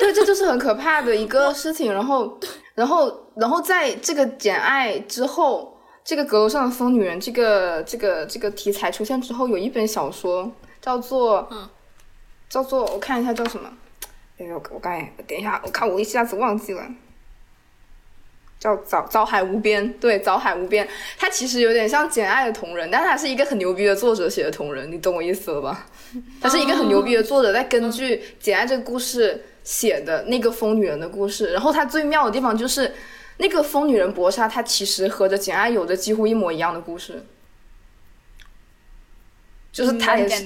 [0.00, 1.92] 对，这就是很可怕的一个事情。
[1.92, 2.38] 然后，
[2.74, 11.46] 然后，然后在这个《简爱》之后，这个阁楼上的疯女人这个这个这个题材出现之后，有一本小说叫做，
[12.48, 13.70] 叫做我看一下叫什么？
[14.38, 16.82] 哎呦，我刚才等一下，我看我一下子忘记了。
[18.58, 20.86] 叫早早海无边，对，早海无边，
[21.18, 25.86] 它其实有点像《简爱》的同人，但它是一个很牛逼的作者写的同人，你懂我意思了吧？
[26.42, 32.94] 它是一个很牛逼的作者在根据《简爱》这个故事写的那个疯女人的故事，然后它最妙的地方就是
[33.38, 37.24] 那个疯女人博莎，她其实和着《简爱》有着几乎一模一样的故事。
[39.72, 40.44] 就是他也是，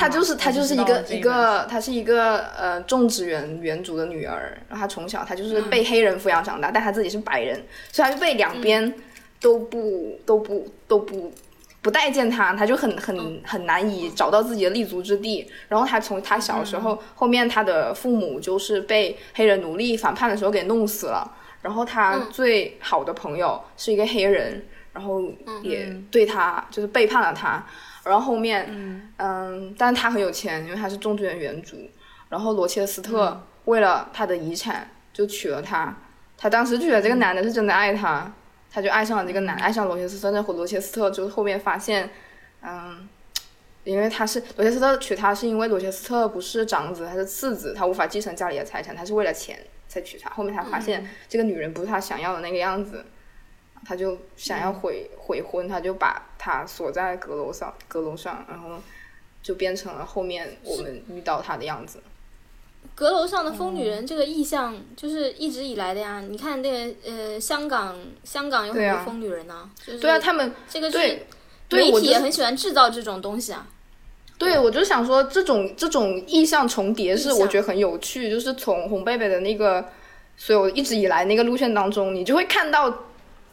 [0.00, 8.94] 他就是他就是一个一个，她是一个呃种植园园主的女儿，然后她从小她就是被黑人抚养长大，但她自己是白人，所以她就被两边
[9.38, 11.30] 都不都不都不
[11.84, 15.46] 不待见他，他就很很很难以找到自己的立足之地。
[15.68, 21.30] 然后他从他小时候，后面他的父母就是被黑人奴隶反叛的时候给弄死了，
[21.60, 24.64] 然后他最好的朋友是一个黑人，
[24.94, 25.22] 然后
[25.62, 27.62] 也对他就是背叛了他。
[28.02, 28.66] 然后后面，
[29.18, 31.76] 嗯，但是他很有钱，因为他是种植园园主。
[32.30, 35.94] 然后罗切斯特为了他的遗产就娶了她，
[36.38, 38.32] 他当时就觉得这个男的是真的爱他，
[38.74, 40.32] 他就爱上了这个男，爱上罗切斯特。
[40.32, 42.10] 那罗切斯特就后面发现，
[42.60, 43.08] 嗯，
[43.84, 50.28] 因为他是罗切斯特娶她，是因为罗切斯特不是长子，他是次子，他无法继承家里的财产，他是为了钱才娶她。
[50.30, 53.04] 后面他发现这个女人不是他想要的那个样子。
[53.86, 58.80] 他就想要悔悔婚，他就把她锁在阁楼上，阁楼上，然后
[59.42, 62.02] 就变成了后面我们遇到他的样子。
[62.94, 66.22] 阁楼上的疯女人这个意象就是一直以来的呀。
[66.28, 70.98] 你看那个呃，香港香港有很多疯女人呢，就是对啊，他们这个是
[71.70, 73.66] 媒体也很喜欢制造这种东西啊。
[74.38, 79.84] 对，我就想说这种这种意象重叠是我觉得很有趣，就是从红贝贝的那个
[80.36, 83.04] 所有一直以来那个路线当中，你就会看到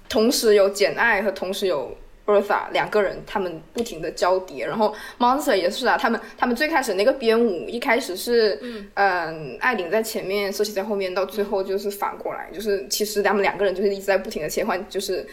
[0.09, 1.95] 同时有简爱和同时有
[2.31, 8.57] Bertha 两个人，他们不停的交叠，然后 Monster 也是啊，他们他们最开始那个编舞一开始是
[8.95, 15.27] 嗯艾琳在前面，瑟西在后面，到最后就是反过来，就是其实他们两个人就是一直在不停的切换，就是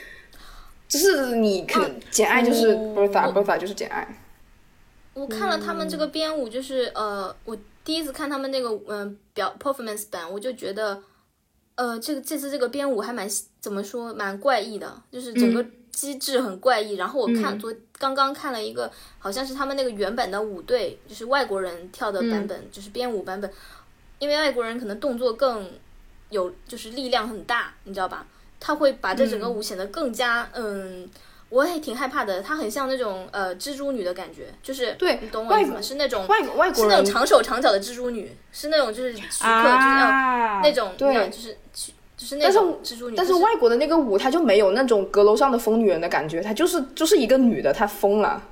[0.89, 4.07] 就是你可能简爱就是 Bertha，Bertha 就是简爱。
[5.15, 11.03] 我看了他们这个编舞，就是呃，我第一次看他们那个嗯、呃表 performance 版，我就觉得，
[11.75, 13.29] 呃，这个这次这个编舞还蛮
[13.59, 15.65] 怎么说，蛮怪异的，就是整个
[15.99, 16.95] 机制很怪异。
[16.95, 18.89] 然后我看昨刚刚看了一个，
[19.19, 23.51] 好像是他们那个原版的舞队，就是外国人跳的版本，就是编舞版本，
[24.21, 25.69] 因为外国人可能动作更
[26.31, 28.25] 有，就是力量很大，你知道吧？
[28.61, 31.11] 他会把这整个舞显得更加嗯。
[31.51, 35.81] 我也挺害怕的，它很像那种呃蜘蛛女的感觉，就是对你懂我意思吗？
[35.81, 39.89] 是那种外外国人是那种长手长脚的蜘蛛女，是那种就是徐克、就是
[40.63, 41.57] 那种对就是
[42.19, 48.43] 就是那但是种蜘蛛女，但是但外国的那个舞，它就没有那种阁楼上的疯女人的感觉，她就是就是一个女的，她疯了，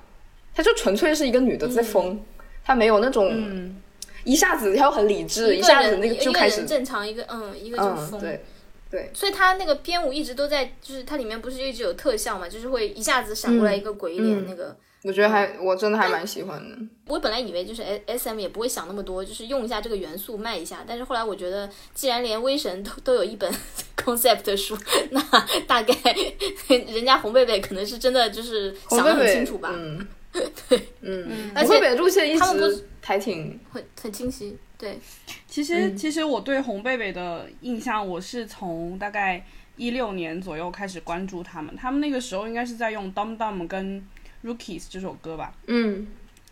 [0.55, 2.19] 她就纯粹是一个女的在疯，
[2.65, 3.77] 她没有那种、嗯，
[4.23, 8.21] 一下子要很理智，一个下子那个就开始人正常，一个嗯一个就嗯疯。
[8.21, 8.45] 对
[8.89, 9.11] 对。
[9.13, 14.47] 所以她那个编舞一直都在，就是它里面不是一直有特效嘛，就是会一下子闪过来一个鬼脸，嗯。
[14.49, 14.77] 那个
[15.07, 16.77] 我觉得还我真的还蛮喜欢的。
[17.07, 20.85] 我本来以为就是 S S M 也不会想那么多，就是用一下这个元素卖一下。
[20.85, 23.49] 但是后来我觉得，既然连威神都都有一本
[23.97, 24.77] concept 的书，
[25.13, 25.21] 那
[25.69, 25.95] 大概
[26.69, 34.59] 人家红贝贝可能是真的就是想得红贝贝很清楚吧，嗯， 对，嗯，而且红贝贝的路线一他们不直还挺很很清晰。
[34.77, 34.99] 对，
[35.47, 39.43] 其实，其实我对红贝贝的印象，我是从大概
[39.77, 41.75] 一六年左右开始关注他们。
[41.77, 44.01] 他们那个时候应该是在用《Dum Dum》跟
[44.47, 46.07] 《Rookies》这首歌吧，嗯。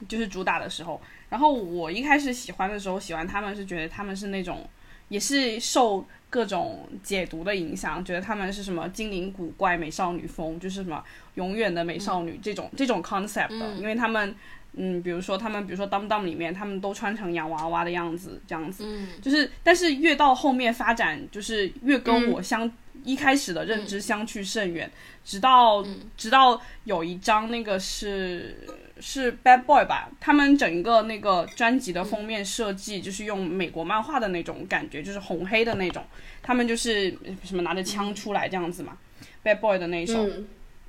[0.08, 1.00] 就是主打的时候。
[1.28, 4.68] 然后我一开始喜欢的时候，喜欢他们是觉得他们是那种，
[5.08, 11.02] 也是受各种解读的影响，觉得他们是什么精灵古怪美少女风，就是什么
[11.36, 14.34] 永远的美少女这种、这种 concept 的，因为他们。
[14.76, 22.68] 嗯，比如说他们，比如说《Dum Dum》里面，他们都穿成洋娃娃的样子，这样子，嗯，就是，但是越到后面发展，就是越跟我相、
[23.04, 24.90] 一开始的认知相去甚远，
[25.24, 25.84] 直到、
[26.16, 28.66] 直到有一张那个是
[29.00, 36.02] 是 Bad Boy 吧，他们整个那个专辑的封面设计就是用美国漫画的那种感觉，就是红黑的那种，
[36.42, 37.10] 他们就是
[37.44, 38.96] 什么拿着枪出来这样子嘛、
[39.42, 40.26] b a d Boy 的那一首，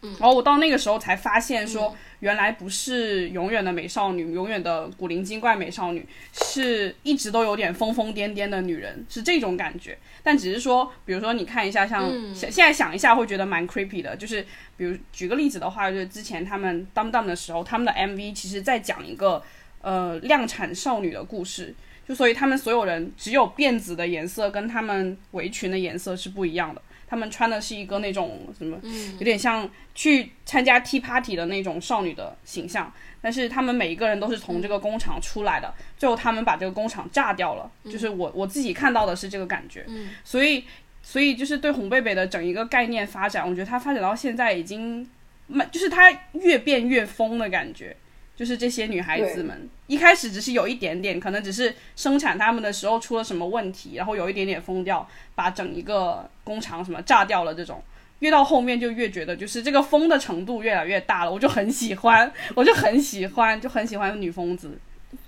[0.06, 9.98] 嗯然后我到那个时候才发现说，原来不是永远的美少女，永远的古灵精怪美少女，是一直都有点疯疯癫癫的女人，是这种感觉。
[10.24, 14.46] 但只是说，比如说你看一下像，现、现在想一下会觉得蛮 creepy 的，就是
[14.78, 19.44] 比如举个例子的话，就是之前他们 Dum Dum 的时候，他们的 MV 其实在讲一个
[19.82, 21.76] 呃量产少女的故事。
[22.08, 26.80] 就所以他们所有人只有辫子的颜色跟他们围裙的颜色是不一样的，
[27.16, 28.78] 他们穿的是一个那种什么，
[29.20, 32.92] 有点像去参加 tea party 的那种少女的形象，
[33.22, 39.86] 但是他们每一个人都是从这个工厂出来的，最后他们把这个工厂炸掉了，就是我我自己看到的是这个感觉，
[40.26, 40.66] 所以
[41.02, 45.10] 所以就是对红贝贝的整一个概念发展，我觉得它发展到现在已经
[45.48, 47.96] 慢，就是它越变越疯的感觉。
[48.36, 57.82] 就是这些女孩子们一开始只是有一点点，可能只是生产她们的时候出了什么问题，然后有一点点疯掉，把整一个工厂什么炸掉了这种。
[58.20, 64.78] 越到后面就越觉得，就是这个疯的程度越来越大了，我就很喜欢，我就很喜欢，就很喜欢女疯子。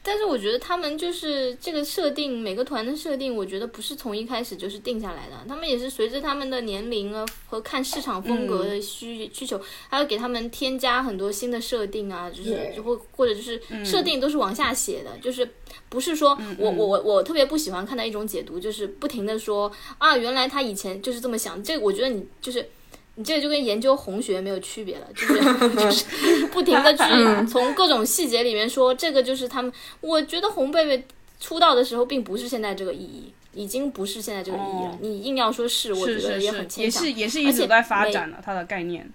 [0.03, 9.59] 但是我觉得他们就是这个设定，每个团的设定，我觉得不是从一开始就是定下来的，他们也是随着他们的年龄啊和看市场风格的需、需求，
[9.89, 15.49] 还要给他们添加很多新的设定啊，就是或或者就是设定都是往下写的，就是
[15.89, 22.69] 不是说我我我我特别不喜欢看到一种解读，就是不停的说啊，原来他以前就是这么想，这个我觉得你就是。
[23.17, 25.35] 你这个就跟研究红学没有区别了，就是
[25.75, 29.73] 就是不停的去从各种细节里面说这个就是他们。
[30.01, 31.03] 我觉得红贝贝
[31.39, 34.91] 出道的时候并不是现在这个意义，已经不是现在这个意义了。
[34.91, 37.03] 哦你硬要说是，我觉得也很，牵强。
[37.03, 39.11] 也是也是一直在发展的它的概念。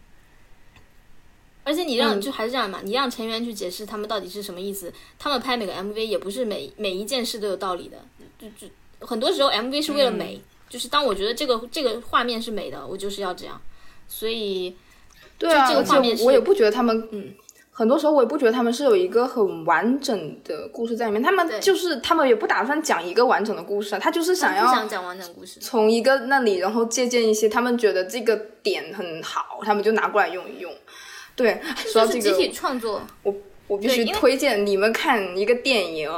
[1.65, 7.99] 而且你让、嗯就还是这样嘛，你让成员去解释他们到底是什么意思，他们拍每个 MV 也不是每每一件事都有道理的，
[8.37, 8.67] 就就
[9.07, 13.61] 很多时候 MV 是为了美，嗯就是当我觉得这个这个画面是美的，我就是要这样，
[14.09, 14.77] 所以
[15.39, 17.33] 对啊，这个而且我也不觉得他们，嗯，
[17.71, 25.59] 很多时候我也不觉得他们是有一个很完整的故事在里面，他们就是他们也不打算讲一个完整的故事啊，他就是想要讲完整故事。
[25.61, 30.73] 从一个那里，然后借鉴一些他们觉得这个点很好，他们就拿过来用一用。
[31.35, 33.35] 对，说到这个，集体创作，我
[33.67, 36.11] 我必须推荐你们看一个电影，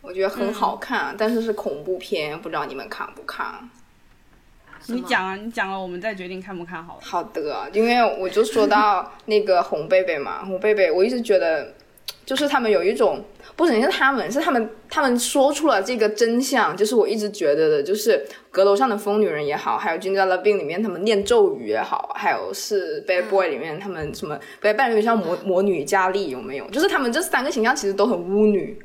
[0.00, 3.68] 我觉得很好看，但是是恐怖片，不知道你们看不看？
[4.88, 7.00] 你讲啊，你讲了，我们再决定看不看好了。
[7.02, 11.72] 好的，因为我就说到 那个红贝贝嘛，红贝贝，我一直觉得，
[12.26, 13.24] 就是他们有一种，
[13.54, 26.66] 不仅是他们，是他们，他们说出了这个真相，就是我一直觉得的，就是阁楼上的疯女人也好，还有《君家的病》里面他们念咒语也好，还有是《Bad Boy》里面他们什么，不扮有点像魔魔女佳丽有没有？
[26.70, 28.80] 就是他们这三个形象其实都很巫女。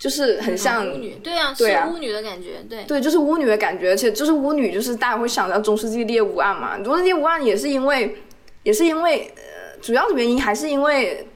[0.00, 6.78] 就是很像巫女，对啊，是巫女的感觉，对对，就是巫女的感觉，而且就是巫女，就是大家会想到中世纪猎巫案嘛。
[6.78, 8.16] 中世纪猎巫案也是因为，
[8.62, 11.26] 也是因为，呃，主要的原因还是因为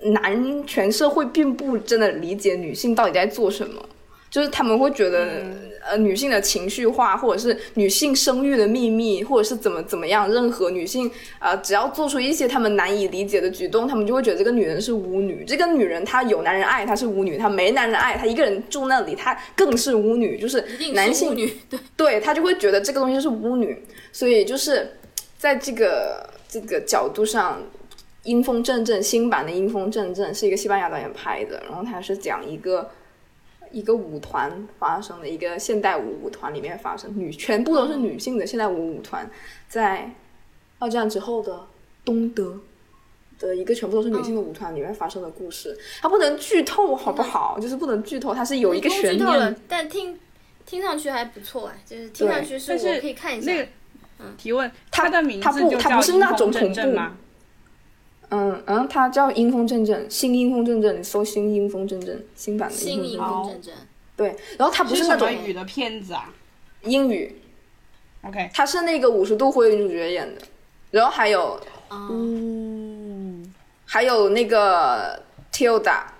[0.00, 3.82] 男权社会并不真的理解女性到底在做什么，
[4.30, 5.42] 就是他们会觉得。
[5.86, 15.44] 呃，女性的情绪化，或者是女性生育的秘密，或者是怎么怎么样，任何女性，呃，只要做出一些他们难以理解的举动，他们就会觉得这个女人是巫女。
[15.46, 20.38] 这个女人她有男人爱，她是巫女；她没男人爱，她一个人住那里，她更是巫女。
[20.38, 20.64] 就是
[20.94, 23.84] 男性女，对，对她就会觉得这个东西是巫女。
[24.10, 24.96] 所以就是
[25.36, 27.58] 在这个这个角度上，
[28.22, 32.90] 《阴风阵阵》新版的《阴风阵阵》是一个西班牙导演拍的，然后他是讲一个。
[33.74, 39.28] 一个舞团发生的一个现代舞舞团里面发生女全部都是女性的现代舞舞团，
[39.68, 40.08] 在
[40.78, 41.66] 二战之后的
[42.04, 42.60] 东德
[43.38, 45.76] 的一个全部都是女性的舞团里面发生的故事。
[46.00, 47.58] 它不能剧透好不好？
[47.58, 49.56] 就是不能剧透，它是有一个悬念。
[49.66, 50.16] 但听
[50.64, 53.52] 听上去还不错哎，就是听上去是我可以看一下。
[54.20, 56.00] 嗯，提问，它的名字就叫
[56.36, 57.16] 《种恐怖吗？
[58.30, 63.74] 嗯嗯，它叫《阴风阵阵》，新阴风阵阵，你搜《新阴风阵阵》新版的新阴风阵阵。
[64.16, 66.32] 对，然后它不是那种语的片子啊，
[66.82, 67.36] 英语。
[68.22, 70.40] OK，它是那个五十度灰女主角演的，
[70.90, 71.60] 然后还有，
[71.90, 73.54] 嗯，
[73.84, 75.22] 还有那个
[75.52, 76.13] Tilda。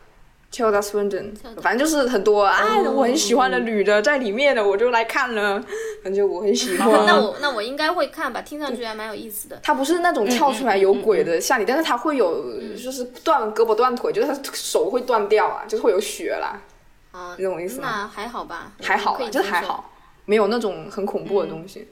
[0.55, 5.61] Tilda Swinton，反正就是很多啊，我很喜欢的女的在里面的，我就来看了，
[6.05, 6.89] 反正我很喜欢。
[7.05, 9.59] 那我那我应该会看吧，听上去还蛮有意思的。
[9.65, 16.61] 他不是那种跳出来有鬼的吓你，但是他会有就是断胳膊断腿，就是他手会断掉啊，就是会有血啦。
[17.11, 17.89] 啊，你懂我意思吗？
[17.91, 19.91] 那还好吧，还好，就是还好，
[20.25, 21.89] 没有那种很恐怖的东西。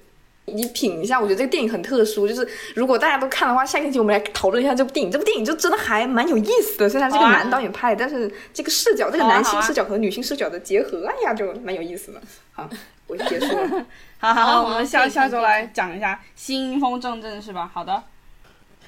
[0.46, 5.10] 你品一下，我觉得这个电影很特殊，就是如果大家都看的话，下个星期我们来讨论一下这部电影。
[5.10, 12.20] 这部电影就真的还蛮有意思的，虽然这个男导演拍，但是这个视角，这个男性视角和女性视角的结合，哎呀，就蛮有意思的。
[12.52, 12.68] 好，
[13.06, 13.86] 我就结束了。
[14.18, 17.70] 好好，我们下下周来讲一下《新风正正》是吧？
[17.72, 18.02] 好的，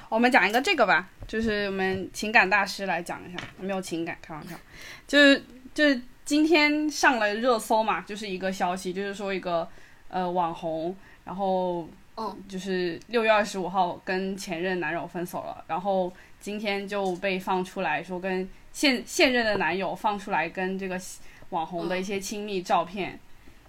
[0.08, 4.56] 我们讲一个这个吧，就是我们情感大师来讲一下，没有情感，开玩笑，
[5.06, 9.68] 就是就是今天上了热搜嘛，就是一个消息，就是说一个
[10.08, 10.96] 呃网红。
[11.24, 21.00] 然后，嗯，就是六月二十五号跟前任男友分手了，然后今天就被放出来说跟现现任的男友放出来跟这个
[21.48, 23.18] 网红的一些亲密照片，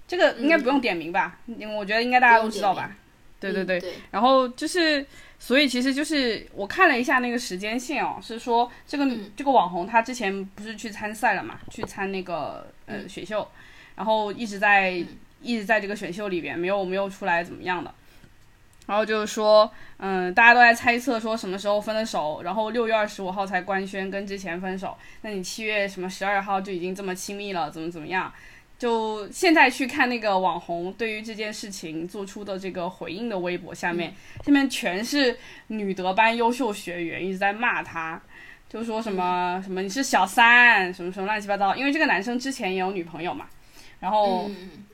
[0.06, 1.40] 这个应该不用点名吧？
[1.46, 2.92] 因为我觉得应该大家都知道吧？
[3.40, 3.82] 对对对。
[4.12, 5.06] 然后就是，
[5.40, 11.58] 所以其实就是我看了一下那个时间线哦，是说这个这个网红他之前不是去参赛了嘛？
[11.70, 13.48] 去参那个呃选秀，
[13.96, 15.02] 然后一直在。
[15.46, 17.94] 一直在这个选秀里边，没有没有出来怎么样的，
[18.88, 28.32] 然后就是说，嗯，大家都在猜测说什么时候分的手，然后六月二十五号才官宣跟之前分手，那你七月什么十二号就已经这么亲密了，怎么怎么样？
[28.78, 35.38] 就现在去看那个网红对于这件事情做出的这个回应的微博下面，下面全是
[35.68, 38.22] 女德班优秀学员一直在骂他，
[38.68, 43.48] 就说什么什么你是小三，什么什么乱七八糟，因为这个男生之前也有女朋友嘛，
[44.00, 44.50] 然后。
[44.50, 44.85] 嗯，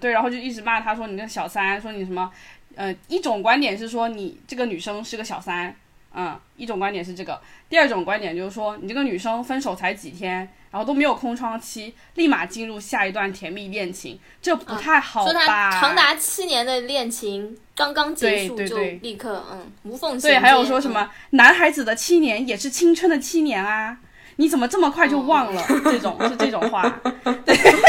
[0.00, 2.30] 对，然后就一直骂他说你个小三，说你什么，
[2.74, 5.74] 呃，一种观点是说你这个女生是个小三，
[6.14, 15.32] 嗯，一种观点是这个，第二种观点就是说你这个女生分手才几天，然后都没有空窗期，立马进入下一段甜蜜恋情，这不太好吧？
[15.32, 23.98] 说他长达七年的恋情刚刚结束就立刻嗯无缝对，还有说什么男孩子的七年也是青春的七年啊，
[24.36, 25.62] 你怎么这么快就忘了？
[25.84, 27.00] 这种是这种话，
[27.44, 27.56] 对。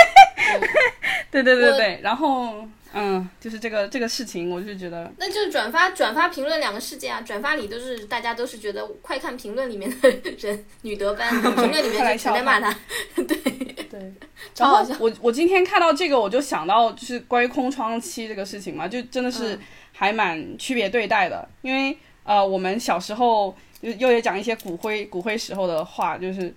[1.32, 10.10] 对对对对，然后嗯，就是这个这个事情，我就觉得，那就是转发转发评论两个世界啊，转发里都是大家都是觉得快看评论里面的
[10.40, 12.76] 人女德班， 评论里面全在骂他，
[13.16, 13.38] 对。
[13.90, 14.14] 对，
[14.58, 19.58] 然后我我今天看到这个，我就想到就是关于空窗期这个事情嘛，就真的是
[19.94, 26.54] 还蛮区别对待的，因为呃，我们小时候又又也讲一些骨灰骨灰时候的话，就是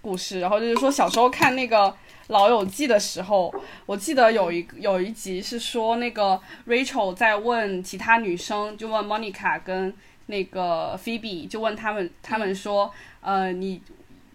[0.00, 1.94] 故事，然后就是说小时候看那个。
[2.30, 3.52] 老友记的时候，
[3.86, 9.92] 我记得有一有一集是说那个 Rachel 在问其他女生，就问 Monica 跟
[10.26, 13.82] 那个 Phoebe，就问他们，他们说，呃，你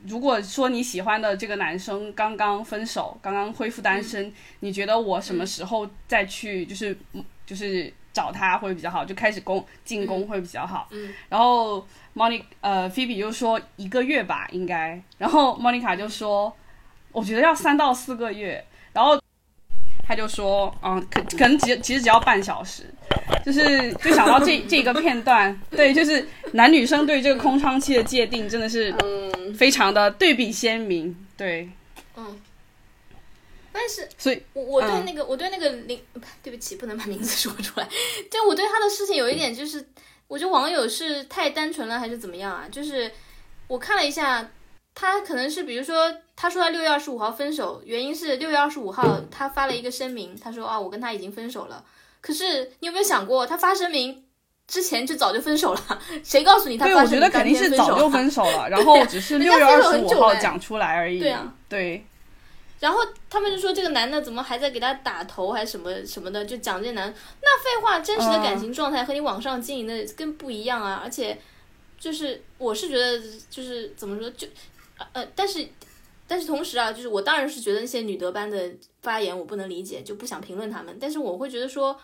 [0.05, 6.95] 如果说你喜欢的这个男生刚刚分手，刚刚恢复单身，你觉得我什么时候再去就是
[7.45, 10.89] 就是找他会比较好，就开始攻进攻会比较好。
[10.91, 16.53] 嗯，然后 Monica 呃 Phoebe 就说一个月吧应该，然后 Monica 就说
[17.15, 18.61] 我觉得要三到四个月，
[18.91, 19.17] 然后
[20.05, 22.93] 他就说嗯可可能只其实只要半小时，
[23.45, 31.69] 就是就想到这 这个片段，对，就是男女生对这个空窗期的界定真的是嗯，非常的对比鲜明，对，
[32.17, 32.37] 嗯，
[33.71, 35.05] 但是所以我我对嗯。
[35.05, 35.97] 那个、我对那个林，
[36.43, 37.87] 对不起，不能把名字说出来。
[38.29, 39.85] 就我对他的事情有一点就是，
[40.27, 42.67] 我觉得网友是太单纯了，还是怎么样啊？
[42.69, 43.09] 就是
[43.67, 44.51] 我看了一下，
[44.95, 51.83] 他可能是比如说，他说他六月二十五号分手，原因是六月二十五号他发了一个声明，他说啊，我跟他已经分手了。
[52.21, 54.23] 可是你有没有想过，他发声明
[54.67, 56.01] 之前就早就分手了？
[56.23, 61.19] 谁告诉你他对，发声明我觉得肯定是早就分手了， 然后只是人六月二十五号讲出来而已。
[61.19, 62.03] 对啊，对，
[62.79, 67.13] 然后他们就说这个男的怎么还在给他打头，还是什么什么的，就讲这男。
[67.41, 71.01] 那废话，真实的感情状态和你网上经营的更不一样啊！
[71.03, 71.37] 而且，
[71.99, 74.47] 就是我是觉得，就是怎么说，就
[75.13, 75.67] 呃，但是
[76.27, 78.71] 但是同时啊，就是我当然是觉得那些女德班的
[79.01, 80.97] 发言我不能理解，就不想评论他们。
[80.99, 81.99] 但是我会觉得说，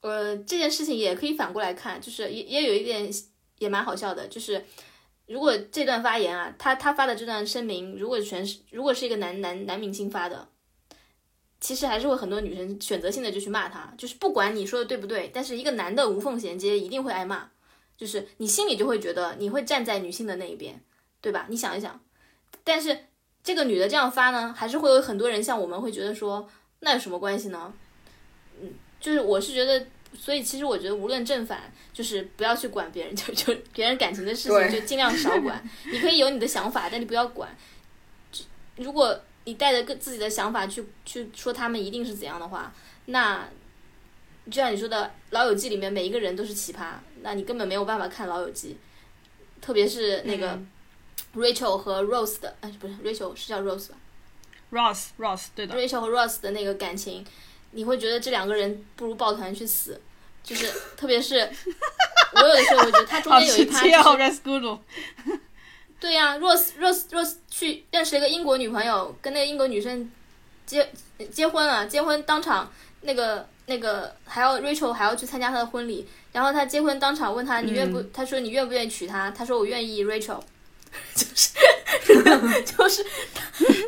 [0.00, 3.08] 呃，这件事情也可以反过来看，就是也也有一点
[3.58, 4.64] 也蛮好笑的，就是。
[5.28, 10.48] 如果这段发言啊，他他发的这段声明，如果全是如果是一个男男男明星发的，
[11.60, 17.48] 其实还是会很多女生选择性的就去骂他，就是不管你说的对不对，但是一个男的无缝衔接一定会挨骂，
[17.96, 20.82] 就是你心里就会觉得你会站在女性的那一边，
[21.20, 21.46] 对吧？
[21.48, 21.98] 你想一想，
[22.64, 22.96] 但是
[23.42, 26.48] 这个女的这样发呢，还是会有很多人像我们会觉得说，
[26.80, 27.72] 那有什么关系呢？
[28.60, 29.86] 嗯，就是我是觉得，
[30.16, 35.62] 所以其实我觉得无论正反，就是不要去管别人， 就就别人感情的事情就尽量少管。
[35.90, 37.48] 你可以有你的想法，但你不要管。
[38.30, 38.44] 就
[38.76, 42.72] 如果你带着个自己的想法去去说他们一定是怎样的话，
[43.06, 43.48] 那
[44.46, 46.92] 就像你说的，《老友记》里面每一个人都是奇葩，
[47.22, 48.76] 那你根本没有办法看《老友记》，
[49.64, 50.58] 特别是那个
[51.34, 53.96] Rachel 和 Rose 的，哎，不是 Rachel 是叫 Rose 吧
[54.70, 57.24] ？Rose Rose 对的，？Rachel 和 Rose 的那个感情，
[57.72, 60.00] 你会觉得这两个人不如抱团去死，
[60.42, 61.50] 就是特别是
[62.34, 64.80] 我有的时候我觉得他中间有一趴 e
[66.00, 70.10] 对呀、r o s e Rose Rose 去认识了一个英国女朋友，跟那个英国女生
[70.66, 70.90] 结
[71.30, 72.68] 结婚了，结婚当场
[73.02, 80.40] 那个那个还要 Rachel 还要去参加她的婚礼，然后他结婚当场问他你愿不，他说你愿不愿意娶她，他说我愿意 Rachel，
[81.14, 81.50] 就是
[82.64, 83.04] 就是，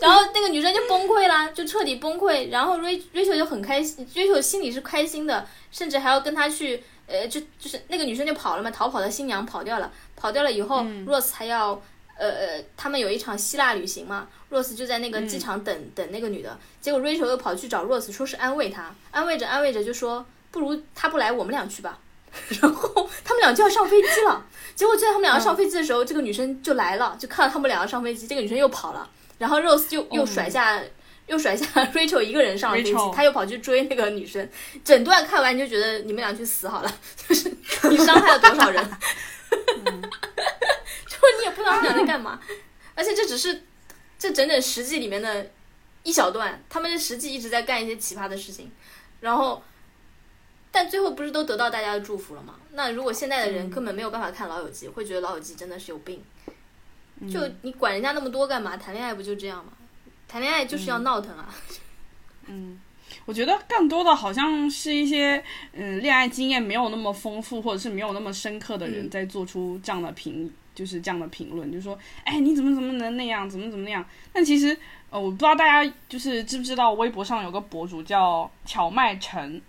[0.00, 6.82] 然后那个女生就崩溃啦，就彻底崩溃，然后 Rach Rachel 就很开心，Rachel 心里是开心的，甚至还要跟他去。
[7.06, 11.72] 呃，就就是那个女生就跑了嘛，逃跑的新娘跑掉了，跑掉了以后、r o s e 还要
[12.16, 21.98] 呃呃，他们有一场希腊旅行嘛，Rose 就在那个机场等、等那个女的，结果 Rachel 又跑去找 Rose 说是安慰她，安慰着安慰着就说不如她不来，我们俩去吧，
[22.60, 29.08] 然后他们俩就要上飞机了，结果就在他们两个上飞机的时候，这个女生就来了，就看到他们两个上飞机，这个女生又跑了，
[29.38, 30.82] 然后 Rose 就又甩下。
[31.26, 31.64] 又甩下
[31.94, 34.46] Rachel 一个人上了飞机他又跑去追那个女生。
[34.84, 37.50] 整段看完你就觉得你们俩去死好了， 就是
[37.88, 38.84] 你伤害了多少人？
[39.48, 42.38] 就是你也不知道他们俩在干嘛，
[42.94, 43.62] 而且这只是
[44.18, 45.50] 这整整十季里面的
[46.02, 48.70] 一小段，他们这十季一直在干一些奇葩的事情，
[49.20, 49.62] 然后，
[50.74, 52.56] 但最后不是都得到大家的祝福了吗？
[52.72, 56.20] 那如果现在的人根本没有办法看《老友记》，会觉得《老友记》真的是有病，
[57.30, 58.76] 就你管人家那么多干嘛？
[58.76, 59.72] 谈恋爱不就这样吗？
[60.26, 61.54] 谈恋爱就是要闹腾啊！
[62.46, 62.80] 嗯
[63.26, 65.42] 我觉得更多的好像是一些
[65.72, 74.04] 嗯恋爱经验没有那么丰富或者是没有那么深刻的人嗯在做出这样的评，就是这样的评论，就是说，哎，你怎么怎么能那样，怎么怎么那样？
[74.32, 74.76] 但其实
[75.10, 79.62] 呃，我不知道大家就是知不知道，微博上有个博主叫荞麦陈，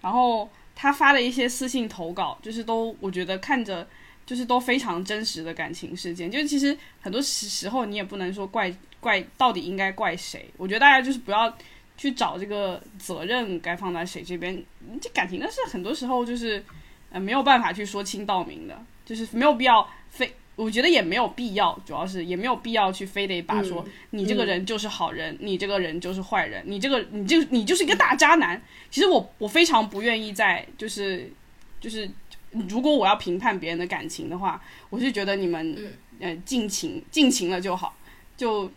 [0.00, 3.86] 然后他发的一些私信投稿，就是都我觉得看着。
[4.26, 11.52] 就是都非常真实的感情事件，就是其实很多时时候你也不能说怪怪到底应该怪谁，我觉得大家就是不要
[11.96, 14.62] 去找这个责任该放在谁这边。
[15.00, 16.64] 这感情的事很多时候就是
[17.10, 20.32] 呃没有办法去说清道明的，就是没有必要非，
[20.62, 28.60] 我觉得也没有必要，主要是也没有必要去非得把说、你这个人就是好人，你这个人就是坏人，你这个你就你就是一个大渣男。
[28.90, 31.32] 其实我我非常不愿意在就是
[31.80, 32.10] 就是。
[32.68, 37.94] 如果我要评判别人的感情的话，我是觉得你们、嗯呃尽情尽情了就好，
[38.36, 38.68] 就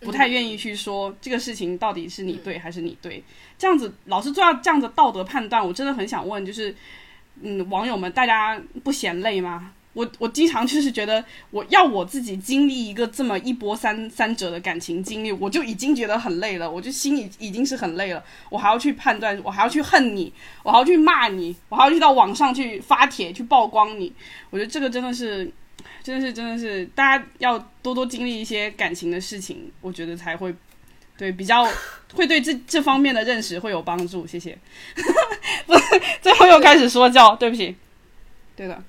[0.00, 3.22] 不太愿意去说这个事情到底是你对还是你对。
[3.56, 6.74] 这样子老是做到这样的道德判断，我真的很想问，就是
[7.42, 9.72] 嗯，网友们大家不嫌累吗？
[9.94, 20.32] 我我经常就是觉得，我要我自己经历一个这么一波三三折的感情经历，我就已经觉得很累了，我就心里已经是很累了，我还要去判断，我还要去恨你，
[20.62, 24.10] 我还要去骂你，我还要去到网上去发帖去曝光你，
[24.48, 25.50] 我觉得这个真的是，
[26.02, 30.54] 真的是真的是，大家要多多经历一些感情的事情，我觉得才会
[31.18, 31.68] 对比较
[32.14, 34.26] 会对这这方面的认识会有帮助。
[34.26, 34.56] 谢谢，
[35.66, 35.74] 不，
[36.22, 37.76] 最后又开始说教，对不起，
[38.56, 38.82] 对的。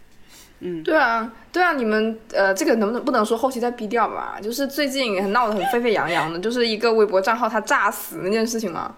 [0.65, 4.39] 嗯，对啊，对啊，你们呃，这个能不能不能说后期再逼掉吧？
[4.41, 8.95] 就是最近闹得很沸沸扬扬的，就是一个微博账号他炸死那件事情嘛，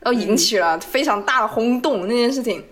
[0.00, 2.06] 然后引起了非常大的轰动。
[2.06, 2.62] 那件事情，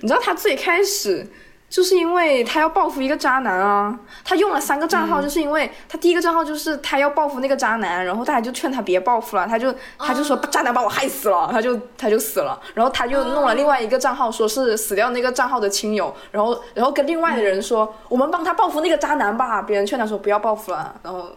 [0.00, 1.26] 你知道他最开始。
[1.68, 21.30] 就是因为他要报复一个渣男啊，他用了三个账号，就是因为他第一个账号就是他要报复那个渣男，然后大家就劝他别报复了，他就他就说渣男把我害死了，他就他就死了，然后他就弄了另外一个账号，说是死掉那个账号的亲友，然后然后跟另外的人说我们帮他报复那个渣男吧，别人劝他说不要报复了，然后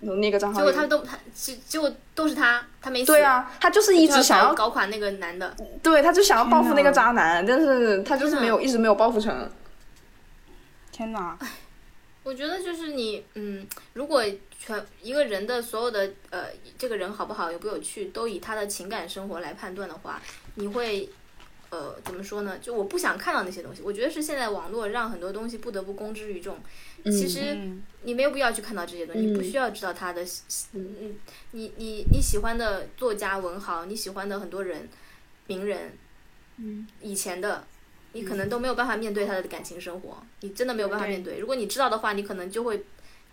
[0.00, 9.50] 那个账号结果他都他结结果都是他，他没死，对啊，他就是一直想要搞垮那个男的，对，他就想要报复那个渣男，但是他就是没有一直没有报复成。
[10.90, 11.38] 天哪！
[12.22, 14.22] 我觉得就是你，嗯，如果
[14.58, 16.46] 全一个人的所有的呃，
[16.78, 20.20] 这个人好不好、有不有趣，都以他的情感生活来判断的话，
[20.56, 21.08] 你会
[21.70, 22.58] 呃怎么说呢？
[22.58, 23.80] 就我不想看到那些东西。
[23.82, 26.58] 我觉得是现在网络让很多东西不得不公之于众。
[27.04, 27.56] 其实
[28.02, 30.22] 你没有必要去看到这些东西，你不需要知道他的，
[30.74, 31.16] 嗯嗯，
[31.52, 34.88] 你你你喜欢的作家、文豪，你喜欢的很多人、
[35.46, 35.92] 名人，
[36.58, 37.64] 嗯，以前的。
[38.12, 41.38] 你可能都没有办法面对他的感情生活，你真的没有办法面对。
[41.38, 42.84] 如果你知道的话，你可能就会，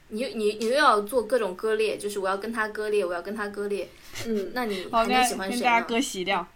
[0.10, 3.90] 你你你又要做各种割裂，就是我要跟他割裂，我要跟他割裂。
[4.28, 5.82] 嗯，那你肯定喜欢谁呢？
[5.88, 6.48] 割席掉。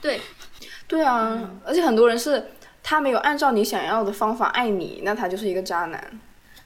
[0.00, 0.20] 对，
[0.86, 2.52] 对啊，而且很多人是
[2.84, 6.20] 他没有按照你想要的方法爱你，那他就是一个渣男。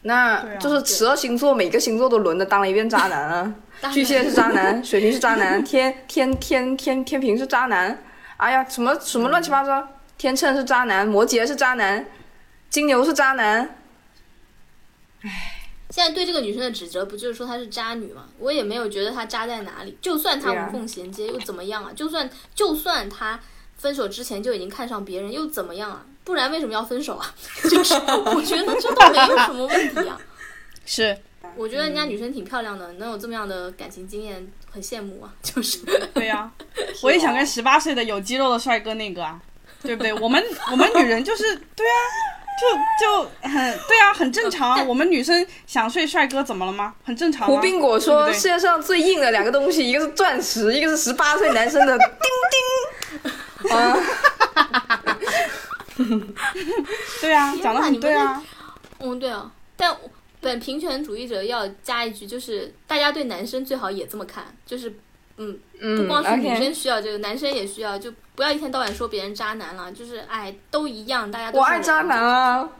[0.07, 3.55] 那就是十二星座每个星座都轮着当了一遍渣男啊！
[3.91, 7.99] 巨蟹是渣男， 水瓶是渣男，天天天天天平是渣男。
[8.37, 9.89] 哎呀，什么什么乱七八糟。
[10.19, 12.07] 天秤是渣男，摩羯是渣男，
[12.69, 13.77] 金牛是渣男。
[15.23, 15.31] 唉，
[15.89, 18.27] 现在对这个女生的指责不就是说她是渣女吗？
[18.39, 19.97] 我也没有觉得她渣在哪里。
[20.03, 21.93] 就算她无缝衔接又怎么样啊？
[21.97, 23.41] 就算就算她
[23.77, 26.05] 分手之前就已经看上别人又怎么样啊？
[26.25, 27.33] 不然为什么要分手啊？
[27.71, 30.19] 就是我觉得这都没有什么问题啊。
[30.85, 31.17] 是，
[31.57, 35.33] 我觉得人家女生挺漂亮的，能有这么样的感情经验，很羡慕啊。
[35.43, 35.79] 就是，
[36.15, 36.51] 对呀，
[37.05, 39.41] 我也想跟十八岁的有肌肉的帅哥那个啊。
[39.83, 40.15] 对不对？
[40.15, 41.43] 我们我们女人就是
[41.77, 42.01] 对啊，
[42.59, 42.67] 就
[43.07, 44.83] 就很对啊，很正常啊。
[44.83, 46.95] 我们女生想睡帅哥怎么了吗？
[47.05, 47.47] 很正常。
[47.47, 52.09] 胡宾果说，世界上最硬的两个东西，一个是钻石，一个是十八岁男生的丁
[53.69, 53.77] 丁。
[53.77, 53.95] 啊，
[57.21, 58.43] 对啊，讲的很对啊。
[58.99, 59.51] 嗯，对啊。
[59.77, 59.97] 但
[60.41, 64.93] 本平权主义者要加一句，就是大家对男生最好也这么看，就是。
[65.37, 65.59] 嗯，
[65.97, 71.59] 不光是女生需要这个，男生也需要，就不要一天到晚说别人渣男了，就是哎，都一样，大家都。
[71.59, 72.71] 我爱渣男啊！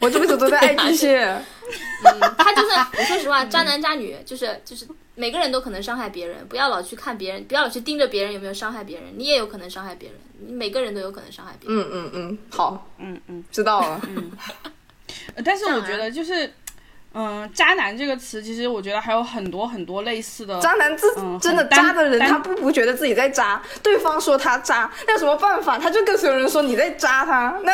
[0.00, 1.24] 我这辈子都在爱巨蟹。
[1.24, 11.78] 嗯，他就算我说实话，渣男渣女，就是就是每个人都可能伤害别人，不要老去看别人，不要老去盯着别人有没有伤害别人，你也有可能伤害别人，你每个人都有可能伤害别人。
[11.80, 14.00] 嗯嗯嗯，好，嗯嗯，知道了。
[14.08, 14.30] 嗯，
[15.44, 16.52] 但是我觉得就是。
[17.18, 20.60] 嗯，渣男这个词，其实我觉得还有很多很多类似的。
[20.60, 21.08] 渣男自
[21.40, 25.78] 真的渣的人，他不不觉得自己在渣，对方说他渣，那有什么办法？
[25.78, 27.58] 他就跟所有人说你在渣他。
[27.64, 27.72] 那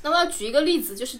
[0.00, 1.18] 那我要举一个例子，就是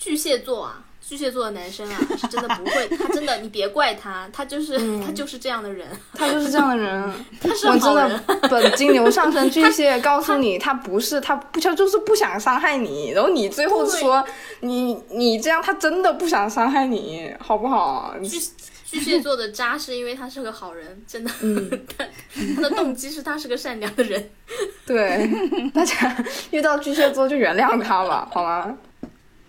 [0.00, 0.82] 巨蟹座啊。
[1.02, 7.12] 巨蟹座的男生啊， 是真的不会，他真的，你别怪他，他就是他就是这样的人，他就是这样的人，
[7.42, 8.22] 他是我真的。
[8.48, 14.24] 本金牛上升巨蟹告诉你，他不是，他不他就是不想伤害你，然后你最后说
[14.60, 18.14] 你你这样，他真的不想伤害你，好不好？
[18.22, 18.38] 巨
[18.86, 21.30] 巨蟹座的渣是因为他是个好人，真的，
[21.98, 22.04] 他
[22.54, 24.30] 他的动机是他是个善良的人。
[24.86, 25.28] 对，
[25.74, 28.76] 大家遇到巨蟹座就原谅他吧，好吗？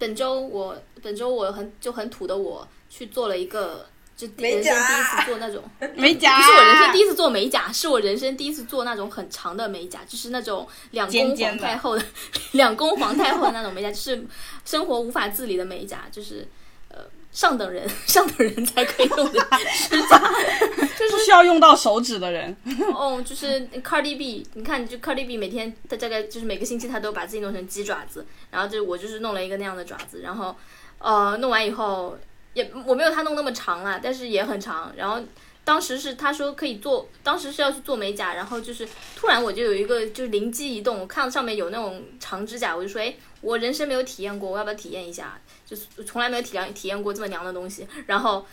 [0.01, 0.75] 本周我。
[1.03, 3.83] 本周我很就很土的我去做了一个，
[4.15, 5.63] 就人生第一次做那种
[5.97, 12.05] 美甲，不是我人生第一次做美甲，是我人生第一次做那种很长的美甲，就是那种两宫皇太后的
[12.53, 14.23] 两宫皇太后的那种美甲，就是
[14.63, 16.47] 生活无法自理的美甲，就是
[16.93, 20.17] 呃上等人 上等人才可以用的指甲，
[20.99, 22.55] 就是需要用到手指的人。
[22.93, 30.55] 哦，就是 Cardi B，你看就 Cardi B 每天他大概就是每个星期他都把自己弄成鸡爪子，然后就我就是弄了一个那样的爪子，然后。
[31.03, 32.15] 呃，弄完以后
[32.53, 34.93] 也我没有他弄那么长啊，但是也很长。
[34.95, 35.19] 然后
[35.63, 45.41] 当时是他说可以做，当时是要去做美甲，然后就是突然我就有一个就是灵机一动，我看到上面有那种长指甲，我就说，哎，我人生没有体验过，我要不要体验一下？
[45.75, 47.87] 就从来没有体验体验过这么娘的东西。
[48.05, 48.45] 然后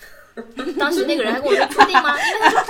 [0.78, 2.16] 当时那个人还跟我说，确定吗？
[2.18, 2.64] 因为他说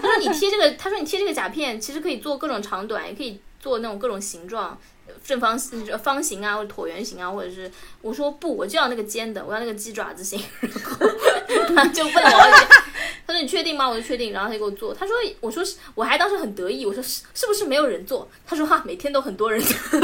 [0.00, 4.78] 他说你贴这个，他说你贴这个甲片其实可以做各种长短，也可以做那种各种形状。
[5.22, 7.70] 正方形、方形啊，或者椭圆形啊，或者是
[8.02, 10.40] 我说不，我就要那个尖的，我要那个鸡爪子形，
[11.74, 12.20] 然后就问我，
[13.24, 13.88] 他说你确定吗？
[13.88, 14.92] 我就确定，然后他就给我做。
[14.92, 18.28] 他说，我说是我还当时很得意，我说是是不是没有人做？
[18.44, 20.00] 他说哈，每天都很多人，就 是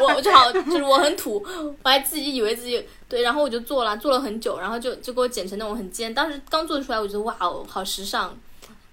[0.00, 1.44] 我我就好， 就是我很土，
[1.82, 6.12] 我还自己以为自己对，然后我就做了，做了很久，然后就就给我剪成那种很尖。
[6.14, 8.36] 当时刚做出来，我觉得哇哦，好时尚，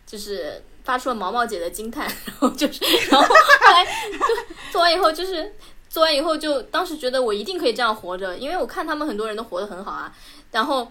[0.06, 0.62] 就是。
[0.86, 5.52] 发出了毛毛姐的惊叹， 然后就是，然后后来就做完以后，就是
[5.90, 10.14] 做完以后就当时觉得我一定可以这样活着，因为我看他们很多人都活得很好啊，
[10.52, 10.88] 然后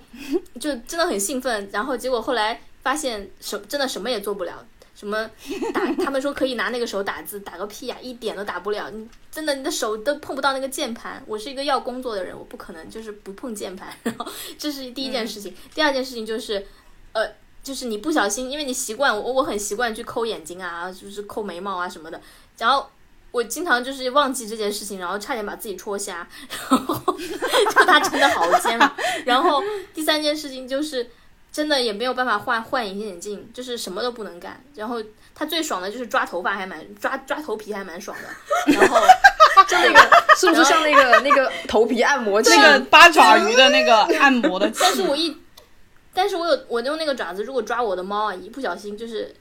[0.58, 4.66] 就真的很兴奋，然后结果后来发现什真的什么也做不了，
[5.04, 5.30] 什么
[5.72, 14.26] 打他们说可以拿那个手打字，打个屁呀，一点都打不了，你真的你的手都碰不到那个键盘，我是一个要工作的人，我不可能就是不碰键盘，然后
[14.58, 16.66] 这是第一件事情，第二件事情就是
[17.12, 17.28] 呃。
[17.64, 22.20] 就是你不小心，因为你习惯我，我很习惯去抠眼睛啊，就是抠眉毛啊什么的。
[22.58, 22.86] 然后
[23.30, 26.28] 我经常就是忘记这件事情，然后差点把自己戳瞎。
[26.68, 28.94] 然后 就它真的好尖啊。
[29.24, 29.62] 然后
[29.94, 31.08] 第三件事情就是
[31.54, 34.60] 真的也没有办法换换隐形眼镜，就是什么都不能干。
[34.74, 35.00] 然后
[35.36, 38.72] 它最爽的就是抓头发，还蛮抓抓头皮还蛮爽的。
[38.72, 38.96] 然后
[39.68, 44.68] 就那个是不是像那个那个头皮按摩器那个八爪鱼的那个 按摩的？
[44.80, 45.36] 但是我一。
[46.12, 49.32] 但是我有我用那个爪子，如果抓我的猫啊，一不小心就是，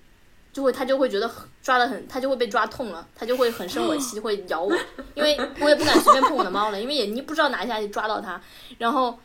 [0.51, 1.27] 就会它就会觉得
[1.63, 4.71] 抓的很，它就会被抓痛了，它就会很生我气，会咬我，
[5.15, 8.39] 因为我也不敢随便碰我的猫了，因为也你不知道哪一下就抓到它，
[8.77, 9.17] 然后，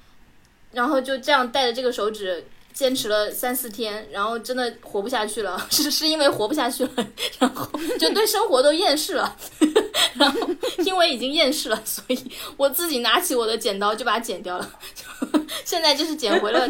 [0.73, 2.47] 然后就这样带着这个手指。
[2.79, 6.93] 坚持了三四天，然后真的活不下去了， 是是因为活不下去了，
[7.41, 7.69] 然后
[7.99, 9.37] 就对生活都厌世了，
[10.15, 10.49] 然后
[10.85, 12.17] 因为已经厌世了，所以
[12.57, 14.79] 我自己拿起我的剪刀就把它剪掉了，
[15.67, 16.69] 现在就是剪回了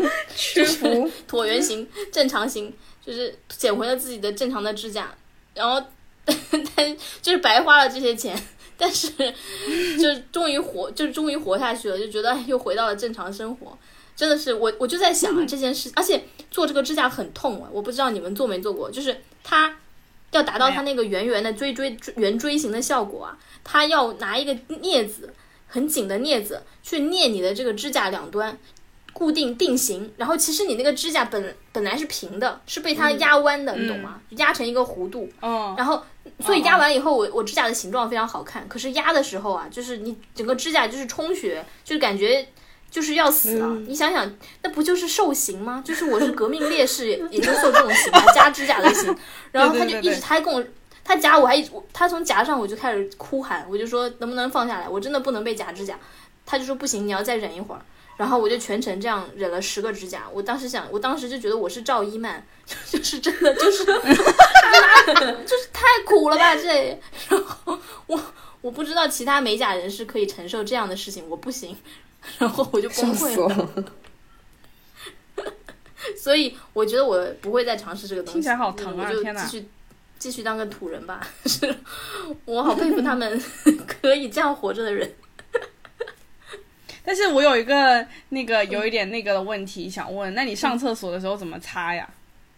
[0.55, 0.79] 就是
[1.29, 2.73] 椭圆形、正常形，
[3.05, 5.15] 就是剪回了自己的正常的指甲，
[5.53, 5.87] 然后
[6.75, 8.35] 但就是白花了这些钱，
[8.79, 9.11] 但是
[10.01, 13.77] 就终于活，就终于活下去了，就觉得又回到了正常生活。
[14.19, 19.77] 真的是我，我就在想啊，这件事，而且做这个指甲很痛啊，我不知道你们做没做过，就是它
[20.33, 25.33] 要达到它那个圆圆的锥锥圆锥形的效果啊，它要拿一个镊子，
[25.69, 28.59] 很紧的镊子去镊你的这个指甲两端，
[29.13, 34.21] 固定定型，然后其实你那个指甲本本来是平的，是被它压弯的，你懂吗？
[34.31, 36.03] 压成一个弧度，嗯，然后
[36.41, 42.45] 所以压完以后，我我指甲的形状非常好看，可是压的时候啊，就是你整个指甲就是充血，就是感觉。
[42.91, 44.31] 就是要死了，你想想，
[44.63, 45.83] 那不就是受刑吗？
[45.85, 49.15] 就是我是革命烈士，也就受这种刑，夹指甲的刑。
[49.53, 50.65] 然后他就一直，他还跟我，
[51.05, 51.63] 他夹我还，
[51.93, 55.99] 他从夹上我就开始哭喊，我就说能不能放下来，我真的不能被夹指甲。
[56.47, 57.81] 他就说不行，你要再忍一会儿。
[58.17, 60.25] 然后我就全程这样忍了十个指甲。
[60.33, 62.45] 我当时想，我当时就觉得我是赵一曼，
[62.91, 66.99] 就是真的就是，就是太苦了吧这。
[67.29, 68.21] 然后我
[68.61, 71.77] 我不知道其他美甲人是可以承受这样的事情，我不行。
[72.39, 73.85] 然后我就崩溃了，
[76.17, 78.33] 所以我觉得我不会再尝试这个东西。
[78.35, 79.09] 听起来好疼啊！
[79.09, 79.69] 我就继续
[80.19, 81.27] 继续当个土人吧。
[81.47, 81.75] 是
[82.45, 83.41] 我好佩服他们
[83.87, 85.11] 可以这样活着的人。
[87.05, 92.09] 但是我有一个那个有一点那个的问题想问，那你上厕所的时候怎么擦呀？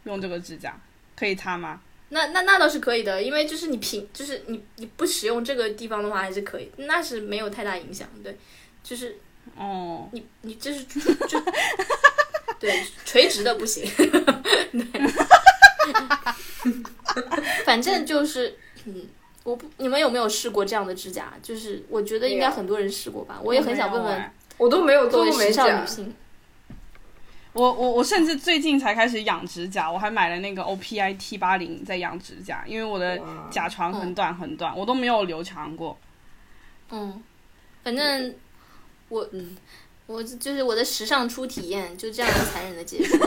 [0.05, 0.77] 用这个指甲
[1.17, 1.81] 可以擦吗？
[2.09, 8.09] 那那那倒是可以的，因为就是你平就是你你不使用这个地方的话还是可以，那是没有太大影响。
[8.25, 8.37] 对，
[8.83, 9.17] 就是。
[9.57, 11.39] 哦，你你这是就
[12.59, 13.87] 对垂直的不行，
[17.67, 18.57] 反正就是
[18.87, 19.07] 嗯，
[19.43, 21.35] 我不你们有没有试过这样的指甲？
[21.43, 26.15] 就是我觉得应该很多人试过吧，我也很想问问，我都没有做过美甲女性。
[27.53, 35.99] 我我我甚至最近才开始养指甲，我还买了那个 O P I T 八零在养指甲，因为我的甲床很短很短，我都没有留长过。
[36.91, 37.23] 嗯，
[37.83, 38.35] 反正。
[39.11, 39.55] 我嗯，
[40.07, 43.19] 我就是我的时尚初体验，就这样残忍的结束，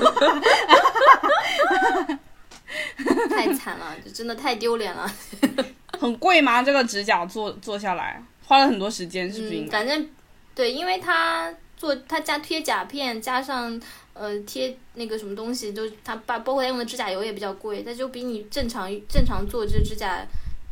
[3.29, 5.13] 太惨了，就真的太丢脸了。
[5.99, 6.63] 很贵吗？
[6.63, 9.67] 这个指甲做做下来花了很多时间，是不是？
[9.69, 10.09] 反正
[10.55, 13.79] 对，因为它做它加贴甲片，加上
[14.13, 20.25] 呃贴那个什么东西，就它把包括它用的指甲油也比较贵，它就比你正常正常做这指甲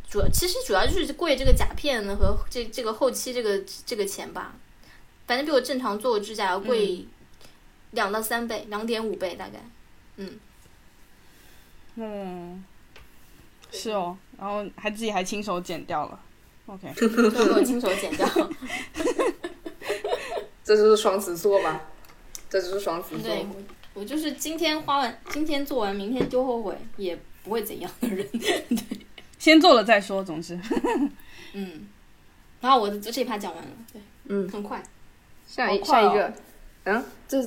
[0.08, 4.54] 主要其实主要就是贵这个甲片和这这个后期这个这个钱吧。
[5.26, 7.06] 反正比我正常做指甲要贵
[7.92, 9.58] 两到三倍，两点五倍大概，
[10.16, 10.38] 嗯，
[11.96, 12.64] 嗯，
[13.70, 16.20] 是哦，然后还自己还亲手剪掉了
[16.66, 18.28] ，OK，都我亲手剪掉。
[20.64, 21.80] 这就是双子座吧？
[22.48, 23.22] 这就是双子座。
[23.22, 23.46] 对，
[23.94, 28.26] 我就是今天花完，今天做完，明天就后悔，也不会怎样的人。
[28.32, 28.98] 对，
[29.38, 30.58] 先做了再说，总之。
[31.52, 31.88] 嗯，
[32.60, 34.82] 然后我的这一趴讲完了，对，嗯，很快。
[35.54, 36.32] 下一下一个，
[36.84, 37.46] 嗯，这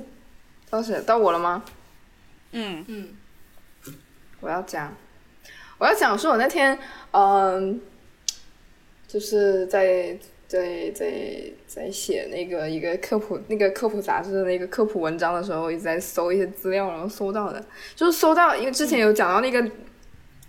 [0.69, 1.64] 到谁到我了吗？
[2.52, 2.86] 嗯。
[2.88, 3.07] 嗯，
[4.41, 4.95] 我要讲，
[5.80, 6.77] 我要讲说，我那天
[7.10, 7.82] 嗯，
[9.07, 10.15] 就是在
[10.48, 11.11] 在在
[11.65, 17.65] 在写那个一个科普那个科普杂志的那个科普文章的时候，一直在搜一些资料，然后搜到的，
[17.95, 19.68] 就是搜到，因为之前有讲到那个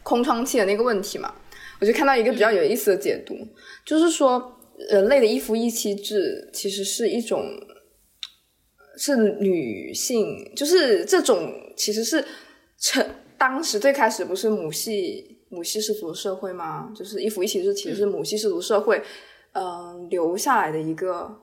[0.03, 1.33] 空窗期的那个问题嘛，
[1.81, 3.49] 我就看到一个比较有意思的解读，
[3.83, 4.53] 就是说。
[4.91, 7.43] 人类的一夫一妻制其实是一种，
[8.99, 12.25] 是女性，就是这种其实是
[12.79, 13.05] 成
[13.39, 16.93] 当时最开始不是母系母系氏族社会吗？
[16.95, 19.03] 就是一夫一妻制其实是母系氏族社会，
[19.53, 21.41] 嗯，留下来的一个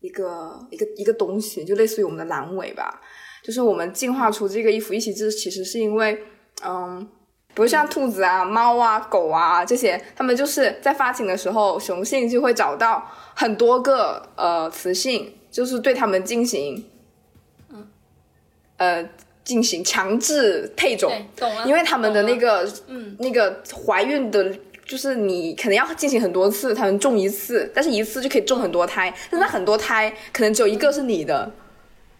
[0.00, 3.00] 一个一个一个东西，就类似于我们的阑尾吧。
[3.42, 6.18] 就是我们进化出这个一夫一妻制，其实是因为，
[6.64, 7.08] 嗯。
[7.54, 16.84] 比如像兔子啊、猫啊、狗啊这些，它们就是在发情的时候，雄性就会找到很多个呃雌性，就是对它们进行，
[17.70, 17.86] 嗯，
[18.78, 19.08] 呃，
[19.44, 21.64] 进行强制配种，懂了。
[21.64, 24.52] 因为它们的那个，嗯，那个怀孕的，
[24.84, 31.48] 就是你可能要进行很多次，才能种一次，但是一次就可以种很多胎，但是很多胎可能只有一个是你的，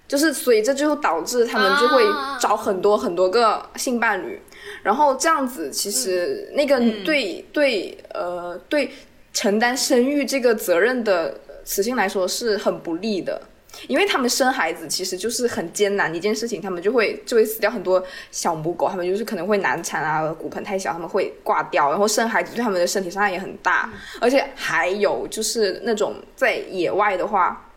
[0.07, 2.05] 就是所以这就导致他们就会
[2.39, 4.41] 找很多很多个性伴侣。
[4.83, 8.91] 然后这样子，其实那个对对呃对
[9.33, 13.41] 承担生育这个责任的雌性来说是很不利的，
[13.89, 27.71] 因为他们生孩子其实就是很艰难的一件事情，他们就会就会死掉很多小母狗，他们就是可能会难产啊，骨盆太小他们会挂掉，然后生孩子对他们的身体伤害也很大，而且还有就是那种在野外的话。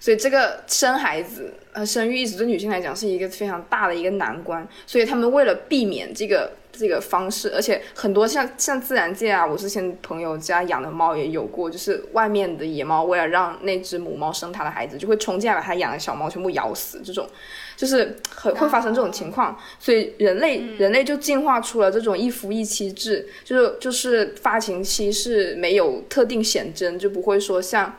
[0.00, 4.66] 所以这个生孩子，呃，生育一直对女性来讲是一个非常大的一个难关。
[4.86, 17.02] 所以他们为了避免这个这个方式，而且很多像像自然界啊，我之前朋友家养的猫也有过，就是外面的野猫为了让那只母猫生它的孩子，就会冲进来把它养的小猫全部咬死。
[17.04, 17.28] 这种
[17.76, 19.54] 就是很会发生这种情况。
[19.78, 27.94] 所以人类人类就进化出了这种一夫一妻制，就是就是发情期是没有特定显征，就不会说像。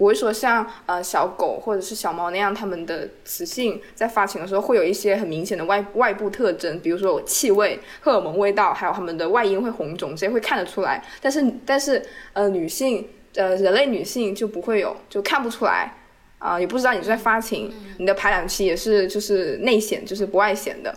[0.00, 11.04] 不会说像呃小狗或者是小猫那样，它们的雌性在发情的时候会有一些很明显的外外部特征，比如说气味、荷尔蒙味道，还有它们的外阴会红肿，这些会看得出来。
[11.20, 12.02] 但是但是
[12.32, 15.94] 呃女性呃人类女性就不会有，就看不出来
[16.38, 20.96] 啊，也不知道你在发情，你的排卵期也是就是内显，就是不外显的。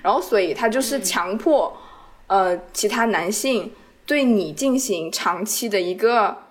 [0.00, 1.76] 然后所以它就是强迫
[2.28, 3.72] 呃其他男性
[4.06, 6.43] 对你进行长期的一个。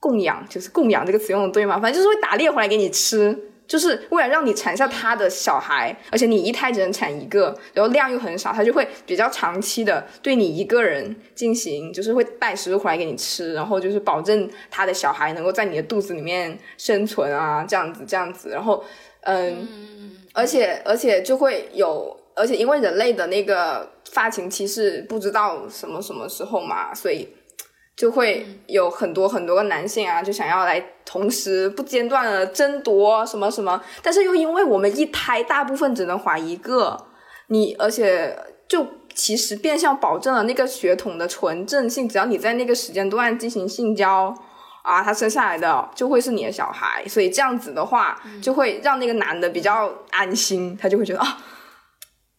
[0.00, 1.78] 供养就是供养这个词用的对吗？
[1.80, 18.84] 反正就是会打猎回来给你吃，就是为了让你产下他的小孩，而且你一胎只能产一个，然后量又很少，他就会比较长期的对你一个人进行，就是会带食物回来给你吃，然后就是保证他的小孩能够在你的肚子里面生存啊，这样子这样子，然后
[19.22, 19.66] 嗯，
[20.32, 27.28] 而且而且就会有，而且因为人类的那个发情期是不知道什么什么时候嘛，所以。
[27.98, 36.96] 就会有很多很多个男性啊，就想要来同时不间断的争夺什么什么，但是又因为我们一胎大部分只能怀一个，
[37.48, 38.38] 你而且
[38.68, 44.32] 就其实变相保证了那个血统的纯正性，只要你在那个时间段进行性交
[44.84, 51.38] 啊，他生下来的就会是你的小孩，所以这样子的话就会让那个男的比较安心，他就会觉得啊，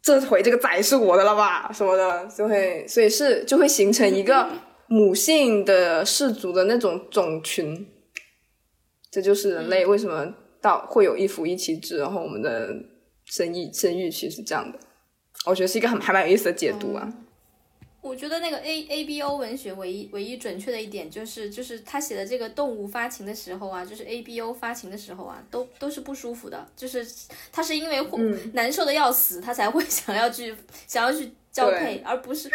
[0.01, 4.47] 这回这个崽是我的了吧什么的，就会所以是就会形成一个。
[4.89, 7.87] 母性的氏族的那种种群，
[9.11, 12.75] 这就是人类为什么到会有一夫一妻制，然后我们的
[13.25, 14.79] 生育生育其实是这样的，
[15.45, 17.13] 我觉得是一个很还蛮有意思的解读啊。
[18.01, 27.05] 我觉得那个 A A B O 文学唯一唯一准确的一点就是，就是他写的这个动物发情的时候啊，就是 A B O 发情的时候啊，都都是不舒服的，就是
[27.51, 28.01] 他是因为
[28.53, 30.55] 难受的要死，他才会想要去
[30.87, 32.49] 想要去交配，而不是。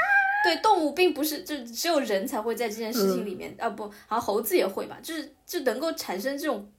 [0.44, 6.70] 对动物并不是，就只有人才会在这件事情里面啊不，好像猴子也会吧，就是就能够产生这种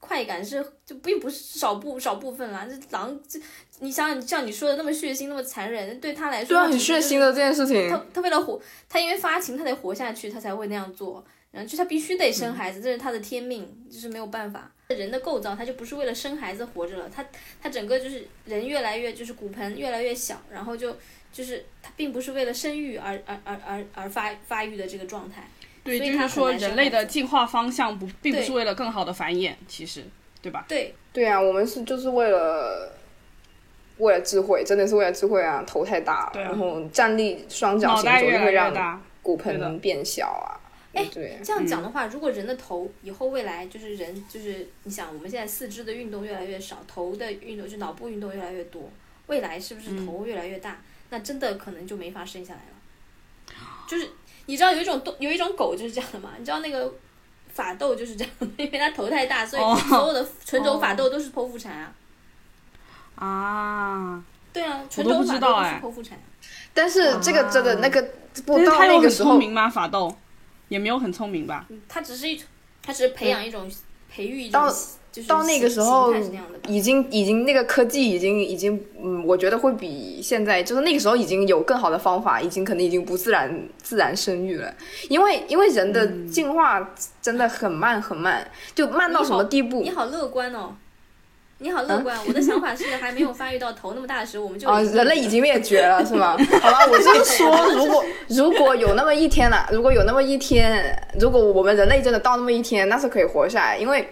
[0.00, 3.38] 快感是就并不是少部少部分啦，这狼这
[3.78, 14.68] 你想想像你说的那么血腥那么残忍，对他来说对啊很血腥的这件事情，他他为了活，他因为发情他得活下去，他才会那样做，然后就他必须得生孩子，这是他的天命，就是没有办法。
[14.88, 17.24] 人的构造，他就不是为了生孩子活着了，他
[17.62, 20.94] 他整个就是人越来越就是骨盆越来越小，然后就
[21.34, 25.50] 就是它并不是为了生育而而而而而发发育的这个状态。
[25.82, 30.04] 对，所以它就是说人类的进化方向不并不是为了更好的繁衍，其实
[30.40, 30.64] 对吧？
[30.68, 32.92] 对对啊，我们是就是为了
[33.98, 40.56] 为了智慧，真的是为了智慧啊，头太大了，啊然后站立双脚脑行走就会让大，骨盆变小啊。
[40.94, 48.88] 哎对，这样讲的话，如果人的头以后未来就是人就是你想我们现在四肢的运动越来越少，头的运动就脑部运动越来越多，
[49.26, 50.80] 未来是不是头越来越大？
[51.10, 53.56] 那真的可能就没法生下来了。
[53.86, 54.10] 就是
[54.46, 56.30] 你知道有一种动有一种狗就是这样的嘛？
[56.38, 56.92] 你知道那个
[57.52, 61.92] 法斗就是这样的，因为它头太大，所以哦所有的纯种法斗都是剖腹产啊。
[63.16, 66.18] 啊，对啊，纯种法斗都是剖腹产。
[66.72, 68.02] 但是这个真的啊那个
[68.44, 69.70] 不到那个时候聪，明吗？
[69.70, 70.14] 法斗
[70.68, 71.66] 也没有很聪明吧？
[71.88, 72.46] 它只是一种，
[72.82, 73.70] 它只是培养一种、
[74.10, 74.74] 培育一种到
[75.14, 76.12] 就是到那个时候。
[76.66, 84.72] 已经已经那个科技已经已经嗯，我觉得会比现在就是那个时候已经有更好的方法，已经可能已经不自然自然生育了，
[85.10, 90.74] 因为因为人的嗯进化真的很慢很慢，就慢到什么地步你好乐观哦，
[91.58, 92.16] 你好乐观。
[92.26, 96.34] 我的想法是，还没有发育到头那么大的时候，我们就啊，人类已经灭绝了，是吗？
[96.62, 104.08] 好吧，我就是 说，如果如果有那么一天了，如果有那么一天，如果我们人类真的到那么一天，那是可以活下来，因为。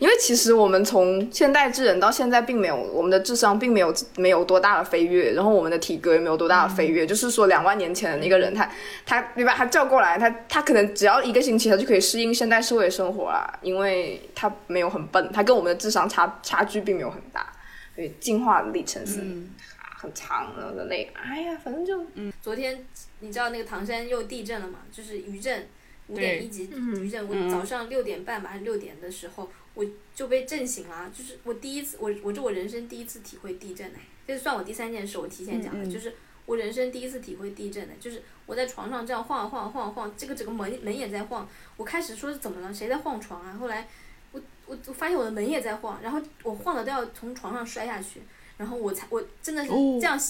[0.00, 7.06] 因为其实我们从现代智人到现在，并没有我们的智商并没有没有多大的飞跃，然后我们的体格也没有多大的飞跃。
[7.06, 8.70] 就是说，两万年前的那个人，他
[9.04, 17.52] 他你把他叫过来，他他可能只要一个星期，他就可以适应现代社会生活啦，因为他没有很笨，他跟我们的智商差差距并没有很大，
[17.94, 19.50] 所以进化历程是嗯，
[19.98, 21.10] 很长的人类。
[21.14, 22.84] 哎呀，反正就嗯昨天
[23.20, 24.80] 你知道那个唐山又地震了嘛？
[24.92, 25.66] 就是余震，
[26.08, 27.28] 五点一级余震。
[27.28, 29.84] 我嗯早上六点半吧，还是六点的时候，我
[30.14, 31.10] 就被震醒了。
[31.16, 36.14] 就是我第一次，我我这我人生第一次体会地震哎，这算我第三件事，我提前讲了，嗯嗯就是
[36.46, 41.48] 我人生第一次体会地震的，就是我在床上这样晃啊晃啊晃啊晃，这个整个门门也在晃。
[41.76, 43.56] 我开始说是怎么了，谁在晃床啊？
[43.58, 43.88] 后来
[44.32, 48.22] 我我我发现我的门也在晃，然后我晃的都要从床上摔下去，
[48.56, 50.20] 然后我才我真的是哦这样、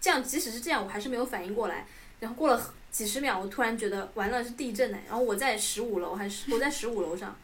[0.00, 1.86] 这样，即使是这样，我还是没有反应过来。
[2.20, 4.98] 然后过了几十秒，我突然觉得完了是地震呢。
[5.06, 7.36] 然后我在十五楼，还是我在十五楼上，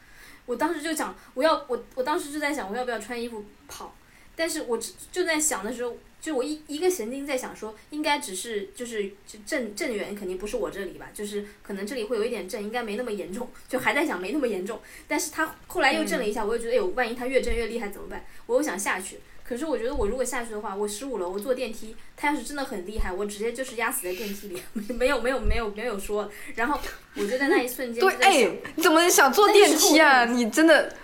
[0.50, 3.94] 我当时就想我要我我当时就在想我要不要穿衣服跑，
[4.34, 14.80] 但是我就就在想的时候，就我一一个神经在想说，应该只是就是就震震源肯定不是我这里吧，就是可能这里会有一点震，应该没那么严重，就还在想没那么严重。
[15.06, 18.24] 但是他后来又震了一下，我又觉得哎呦，万一他越震越厉害怎么办？
[18.46, 19.20] 我又想下去。
[19.50, 24.62] 可是我觉得我如果下去的话，我十五楼，我坐电梯，他要是真的很厉害，我直接就是压死在电梯里，
[24.94, 26.30] 没有没有没有没有说。
[26.54, 26.78] 然后
[27.16, 30.24] 我就在那一瞬间 对哎，你怎么想坐电梯啊？
[30.26, 30.94] 你真的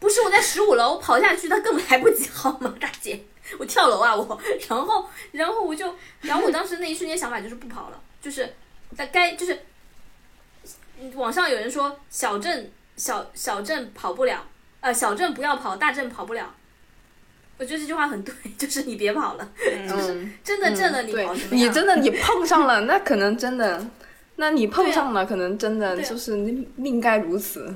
[0.00, 3.22] 不是我在十五楼跑下去，他根本来不及好吗， 大姐？
[3.58, 4.40] 我跳楼啊我，
[4.70, 8.54] 然后然后我就，然后我当时那一瞬间想法就是不跑了，就是
[8.96, 9.60] 在该就是，
[10.98, 14.48] 嗯网上有人说小镇小小镇跑不了，
[14.80, 16.54] 呃小镇不要跑，大镇跑不了。
[17.58, 19.48] 我觉得这句话很对， 就是你别跑了，
[19.88, 21.48] 嗯， 真的震了你对跑什么？
[21.56, 23.84] 你真的你碰上了，那可能真的，
[24.36, 27.74] 那你碰上了，可能真的就是命命该如此。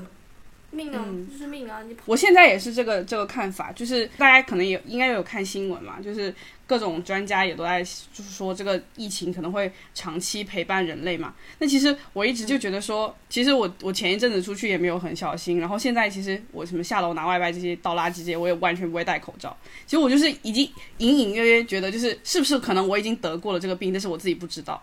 [0.71, 1.81] 命啊，嗯就是命啊！
[1.87, 6.33] 你我现在也是这个这个看法，就是大家可能也应该有看新闻嘛，就是
[6.65, 11.33] 各种专家也都在就是说这个疫情可能会长期陪伴人类嘛。
[11.59, 19.55] 那其实我一直就觉得说，其实我我前一阵子出去也没有很小心，然后现在其实我什么下楼拿外卖这些倒垃圾这些，我也完全不会戴口罩。
[19.85, 20.69] 其实我就是已经
[20.99, 24.81] 隐隐约约觉得，就是是不是可能我已经得过了这个病，但是我自己不知道。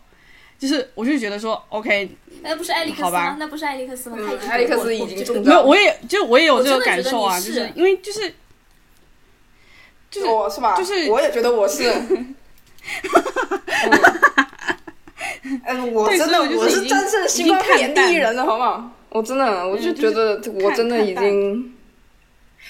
[0.58, 2.10] 就是我就觉得说，OK，
[2.42, 3.36] 那不是艾利克斯吗？
[3.38, 4.18] 那不是艾利克斯吗？
[4.48, 8.34] 艾利克斯已经中没有，我也就我也有这个感受啊，你就是是因为就是
[10.10, 10.74] 就是我是吧？
[10.76, 11.92] 就是我也觉得我是。
[15.66, 18.90] 嗯，我对真的我是战胜新冠肺炎第一人了，好不好？
[19.10, 21.74] 我真的，我就嗯觉得我真的已经，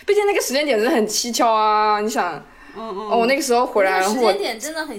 [0.06, 2.00] 毕竟那个时间点是很蹊跷啊！
[2.00, 2.44] 你想，
[2.78, 4.32] 嗯嗯，哦，我那个时候回来，然后我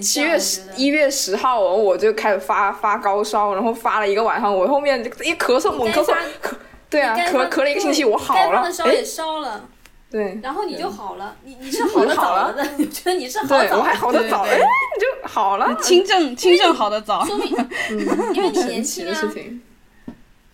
[0.00, 6.52] 七月十一月十号，然后我就开始发发高烧，然后发了一个晚上，我后面就一咳嗽猛咳嗽，咳
[6.90, 9.68] 对啊，咳咳了一个星期，我好了，哎的烧也，烧了，
[10.10, 17.56] 对然后你就好了，你你是好的早了的， 你觉得你是好，早我还好的早，哎，就好了，轻症轻症好的早，说明
[17.90, 17.98] 嗯，
[18.34, 19.32] 因为你年 轻啊。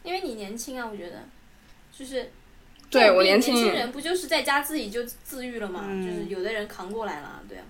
[0.02, 1.24] 因为你年轻啊，我觉得
[1.96, 2.30] 就是。
[2.90, 5.84] 对我年轻年轻人不就是在家自己就自愈了嘛？
[5.86, 7.64] 嗯就是有的人扛过来了，对啊。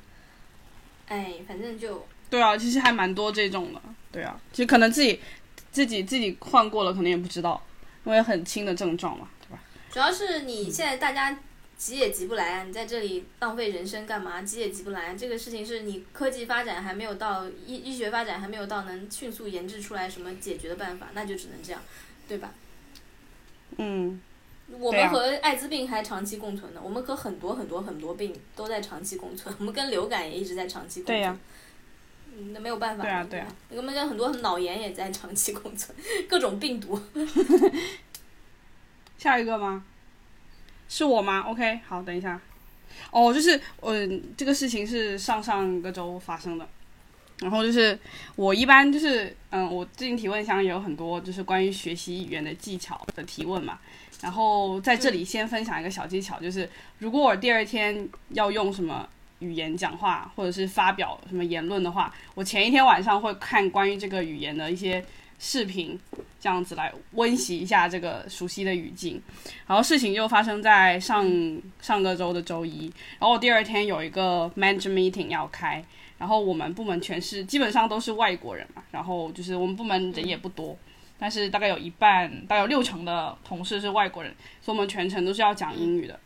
[1.09, 3.81] 哎，反正就对啊，其实还蛮多这种的，
[4.11, 5.21] 对啊，其实可能自己
[5.71, 7.65] 自己自己患过了，可能也不知道，
[8.05, 9.63] 因为很轻的症状嘛，对吧？
[9.91, 11.39] 主要是你现在大家
[11.79, 12.65] 急也急不来啊！
[12.65, 14.43] 你在这里浪费人生干嘛？
[14.43, 15.15] 急也急不来。
[15.15, 21.81] 这个事情是你科技发展还没有到，医医学发展还没有到能迅速研制出来什么解决的办法，那就只能这样，
[22.27, 22.53] 对吧？
[23.79, 24.21] 嗯。
[24.79, 31.19] 我们和艾滋病还长期共存呢，我们和很多很多很多病都在长期共存， 我们跟流感也一直在长期共存。
[31.19, 31.37] 对呀。
[32.53, 33.03] 那没有办法。
[33.03, 33.47] 对啊对啊。
[33.71, 35.97] 我们跟很多脑炎也在长期共存，
[36.29, 36.99] 各种病毒。
[39.17, 39.85] 下一个吗？
[40.89, 42.39] 是我吗？OK，好，等一下。
[43.11, 46.69] 哦，就是嗯，这个事情是上上个周发生的。
[47.39, 47.99] 然后就是
[48.35, 53.79] 我一般就是嗯，我最近提问箱也有很多就是关于学习语言的技巧的提问嘛。
[54.23, 56.69] 然后在这里先分享一个小技巧，就是
[56.99, 59.07] 如果我第二天要用什么
[59.41, 65.05] 语言讲话或者是发表什么言论的话，我前一天晚上会看关于这个语言的一些
[65.39, 65.99] 视频，
[66.41, 69.21] 这样子来温习一下这个熟悉的语境。
[69.67, 71.31] 然后事情就发生在上
[71.83, 75.85] 上个周的周一，然后我第二天有一个 manager meeting 要开，
[76.17, 80.75] 然后我们部门全是基本上都是外国人嘛，然后就是我们部门人也不多。
[81.19, 86.19] 但是大概有一半，大概有六成的同事是外国人，所以我们全程都是要讲英语的。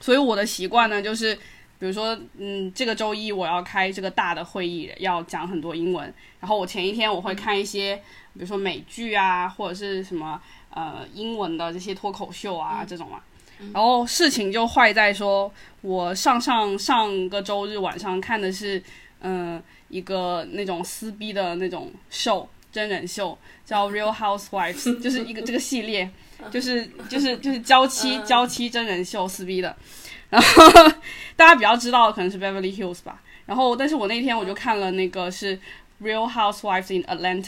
[0.00, 1.34] 所以我的习惯呢，就是
[1.78, 6.12] 比如说，嗯，这个周一我要开这个大的会议，要讲很多英文。
[6.40, 7.96] 然后我前一天我会看一些，
[8.34, 10.40] 比如说美剧啊，或者是什么
[10.70, 13.20] 呃英文的这些脱口秀啊这种嘛。
[13.72, 18.82] 然后事情就坏在说，我上上上个周日晚上看的是，
[19.20, 22.48] 嗯，一个那种撕逼的那种秀。
[22.72, 26.10] 真人秀叫《Real Housewives》，就是一个这个系列，
[26.50, 29.76] 就是就是就是娇妻娇妻真人秀撕逼的。
[30.30, 30.72] 然后
[31.36, 33.20] 大家比较知道的可能是《Beverly Hills》吧。
[33.44, 35.56] 然后，但是我那天我就看了那个是
[36.02, 37.42] 《Real Housewives in Atlanta》，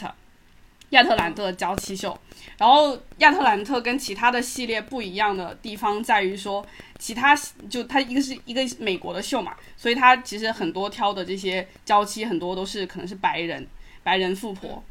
[0.89, 2.15] 亚特兰特娇妻秀。
[2.57, 6.63] 然后亚特兰特跟其他的系列不一样的地方在于说，
[6.99, 7.35] 其他
[7.69, 13.65] 就它一个是一个美国的秀嘛，所以它其实很多挑的这些娇妻很多都是可能是白人
[14.03, 14.83] 白人富婆。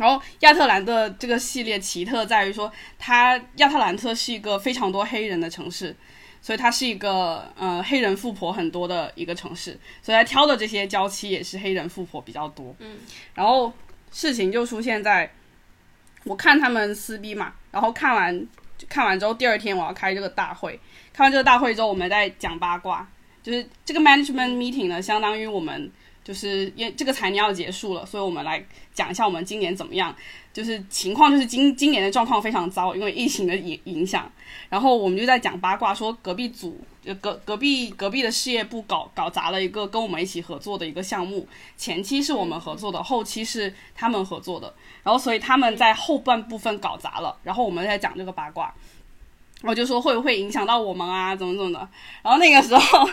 [0.00, 5.94] 然后亚特兰的这个系列奇特在于说，它亚特兰特是一个非常多黑人的城市，
[6.40, 12.74] 所以它是一个呃黑人富婆很多的一个城市，所以他挑的这些娇妻也是黑人富婆比较多。
[12.78, 12.96] 嗯，
[13.34, 13.70] 然后
[14.10, 15.30] 事情就出现在，
[16.24, 18.46] 我看他们撕逼嘛，然后看完
[18.88, 20.80] 看完之后，第二天我要开这个大会，
[21.12, 23.06] 看完这个大会之后，我们再讲八卦，
[23.42, 25.92] 就是这个 management meeting 呢，相当于我们。
[26.22, 30.14] 就是因为这个财年要结束了，所以我们来讲一下我们今年怎么样。
[30.52, 34.28] 就是情况就是今今年的状况非常糟，因为疫情的影影响。
[34.68, 36.76] 然后我们就在讲八卦，说隔壁组
[37.20, 44.74] 隔隔壁隔壁的事业部搞搞砸了一个跟我们一起合作的一个项目，前期是我们合作的，后期是他们合作的。
[45.04, 48.74] 然后所以他们在后半部分搞砸了，然后我们在讲这个八卦，
[49.62, 51.88] 我就说会不会影响到我们啊，怎么怎么的。
[52.22, 53.08] 然后那个时候。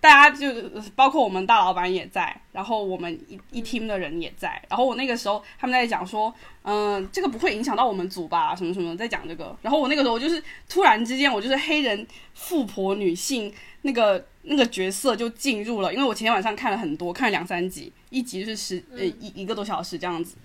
[0.00, 0.50] 大家就
[0.96, 13.52] 包括我们大老板也在，然后我们一一 team 的人也在，然后我那个时候他们在讲说，嗯，这个不会影响到我们组吧，什么什么在讲这个，然后我那个时候就是突然之间我就是黑人富婆女性
[13.82, 20.36] 那个那个角色就进入了，因为我前天晚上看了很多，看了两三集，一集就是十呃一一个多小时这样子，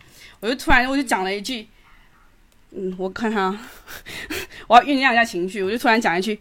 [0.42, 1.66] 我就突然我就讲了一句，
[2.72, 3.58] 嗯，我看看，
[4.68, 6.38] 我要酝酿一下情绪，我就突然讲一句。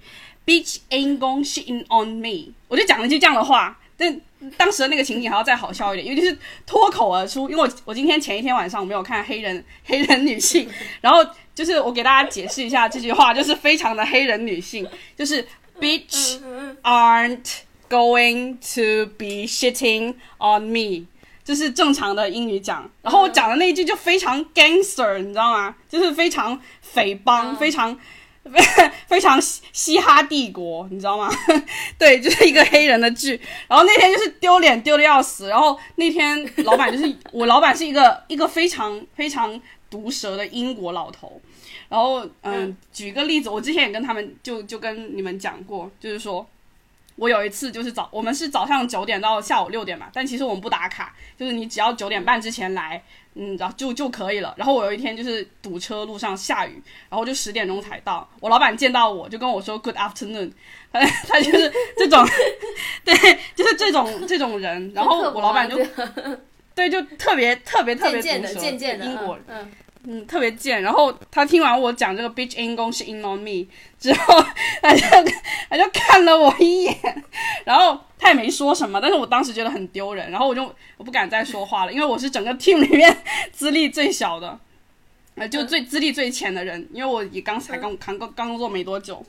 [0.46, 4.20] Bitch ain't gonna shit on me，我就讲了一句这样的话，但
[4.56, 6.36] 当时的那个情景还要再好笑一点，因为就是
[6.66, 7.48] 脱口而出。
[7.48, 10.68] 因为我我今天前一天晚上我没有看黑人 黑人女性，
[11.00, 11.24] 然后
[11.54, 14.84] 就是我给大家解释一下这句话，就是非常的黑人女性，
[15.16, 15.46] 就是
[15.80, 16.40] Bitch
[16.82, 21.06] aren't going to be shitting on me，
[21.44, 22.90] 就是正常的英语讲。
[23.02, 25.76] 然后我讲的那一句就非常 gangster，你知道吗？
[25.88, 27.96] 就是非常匪帮，非常。
[28.44, 28.60] 非
[29.06, 31.30] 非常嘻嘻哈帝国，你知道吗？
[31.98, 33.40] 对，就是一个黑人的剧。
[33.68, 35.48] 然后那天就是丢脸丢的要死。
[35.48, 41.40] 然后那天老板就是我老板是一个 一个非常非常毒舌的英国老头。
[41.88, 46.44] 然后嗯，举个例子，我之前也跟他们就就跟你们讲过，就是说
[47.16, 53.02] 我有一次就是早我们是早上九点到下午六点嘛，但其实我们不打卡，就是你只要九点半之前来。
[53.36, 54.54] 嗯，然后就就可以了。
[54.56, 56.80] 然后我有一天就是堵车，路上下雨，
[57.10, 58.28] 然后就十点钟才到。
[58.38, 60.52] 我老板见到我就跟我说 “Good afternoon”，
[60.92, 62.24] 他 他就是这种，
[63.04, 63.12] 对，
[63.56, 64.92] 就是这种这种人。
[64.94, 65.76] 然后我老板就，
[66.76, 69.72] 对，就特别特别特别毒舌，英国人。
[70.06, 70.82] 嗯，特别贱。
[70.82, 73.66] 然后他听完我讲这个 bitch in 公是 in on me
[73.98, 74.44] 之后，
[74.82, 75.02] 他 就
[75.70, 77.24] 他就看了我一眼，
[77.64, 79.00] 然后他也没说什么。
[79.00, 80.62] 但是我当时觉得很丢人，然后我就
[80.96, 83.16] 我不敢再说话了，因为我是整个 team 里面
[83.50, 84.58] 资历最小的，
[85.36, 89.24] 呃，就最资历最浅的人，因为我也刚才刚刚刚刚工作没多久。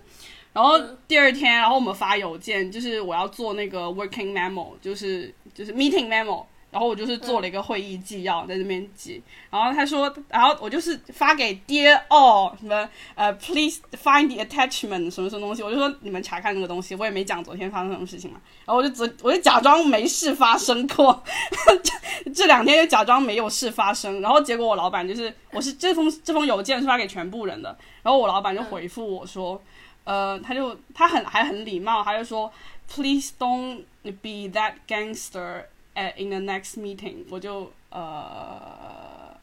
[0.51, 6.45] 然后第二天，然后我们发邮件，就是我要做那个 working memo，就是就是 meeting memo。
[6.75, 21.23] 然后我就是做了一个会议纪要在这边记，然后他说，然后我就是发给 Dear all 什么呃，Please find the attachment 什么什么东西，我就说你们查看那个东西，我也没讲昨天发生什么事情嘛，然后我就昨我就假装没事发生过，
[21.81, 27.69] 这这两天就假装没有事发生，然后结果我老板就是我是这封这封邮件是发给全部人的，
[28.03, 29.61] 然后我老板就回复我说，
[30.03, 32.51] 呃，他就他很还很礼貌，他就说
[32.93, 35.63] Please don't be that gangster。
[35.95, 39.35] 哎，in the next meeting，我就呃，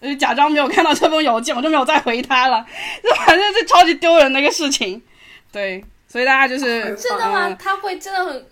[0.00, 2.64] 我就假装没有看到这封邮件，我就没有再回他了。
[3.02, 5.02] 就反正是超级丢人的一个事情，
[5.50, 7.56] 对，所以大家就是真的吗？
[7.58, 8.46] 他会真的很？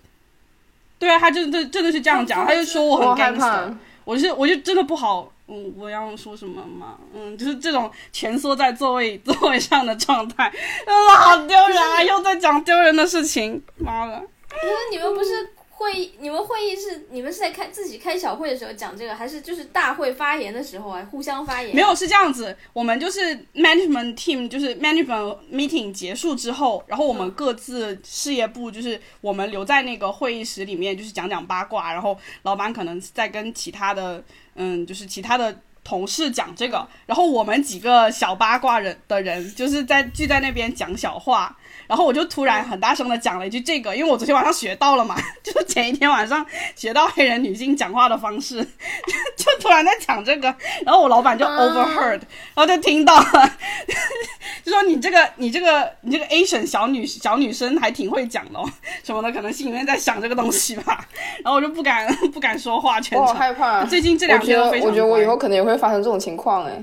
[0.99, 6.97] 对啊，他就真真的是这样讲，他就说我很干 r 我是我就真的不好，嗯，我要说什么嘛？
[7.15, 10.45] 嗯，就是这种蜷缩在座位座位上的状态，
[10.87, 12.03] 啊，好丢人啊！
[12.03, 14.23] 又在讲丢人的事情，妈的！
[14.49, 15.51] 可是你们不是？
[15.79, 21.07] 会议，你们会议是你们是在开自己开小会的时候讲这个，还是就是大会发言的时候啊？
[21.11, 21.75] 互相发言？
[21.77, 22.57] 没有，是这样子。
[22.73, 23.21] 我们就是
[23.55, 31.93] management team，就是 management meeting 结束之后，然后我们各自事业部就是我们留在那个会议室里面，就是讲讲八卦。
[31.93, 34.25] 然后老板可能在跟其他的，
[34.55, 36.89] 嗯，就是其他的同事讲这个。
[37.05, 41.55] 然后我们几个小八卦人的人，就是在聚在那边讲小话。
[41.87, 46.45] 然后我就突然很大声的讲了一句这个，因为我昨天晚上学到了嘛， 就是前一天晚上
[46.75, 48.63] 学到黑人女性讲话的方式，
[49.37, 50.55] 就突然在讲这个，
[50.85, 52.21] 然后我老板就 overheard，
[52.55, 53.53] 然后就听到了，
[54.65, 58.69] 就说你这个你这个你这个 Asian 小女小女生还挺会讲的哦，
[59.05, 61.07] 什么的，可能心里面在想这个东西吧，
[61.45, 63.85] 然后我就不敢不敢说话，全程害怕。
[63.85, 66.83] 最近这两天我觉得我觉得我以后可能也会发生这种情况哎，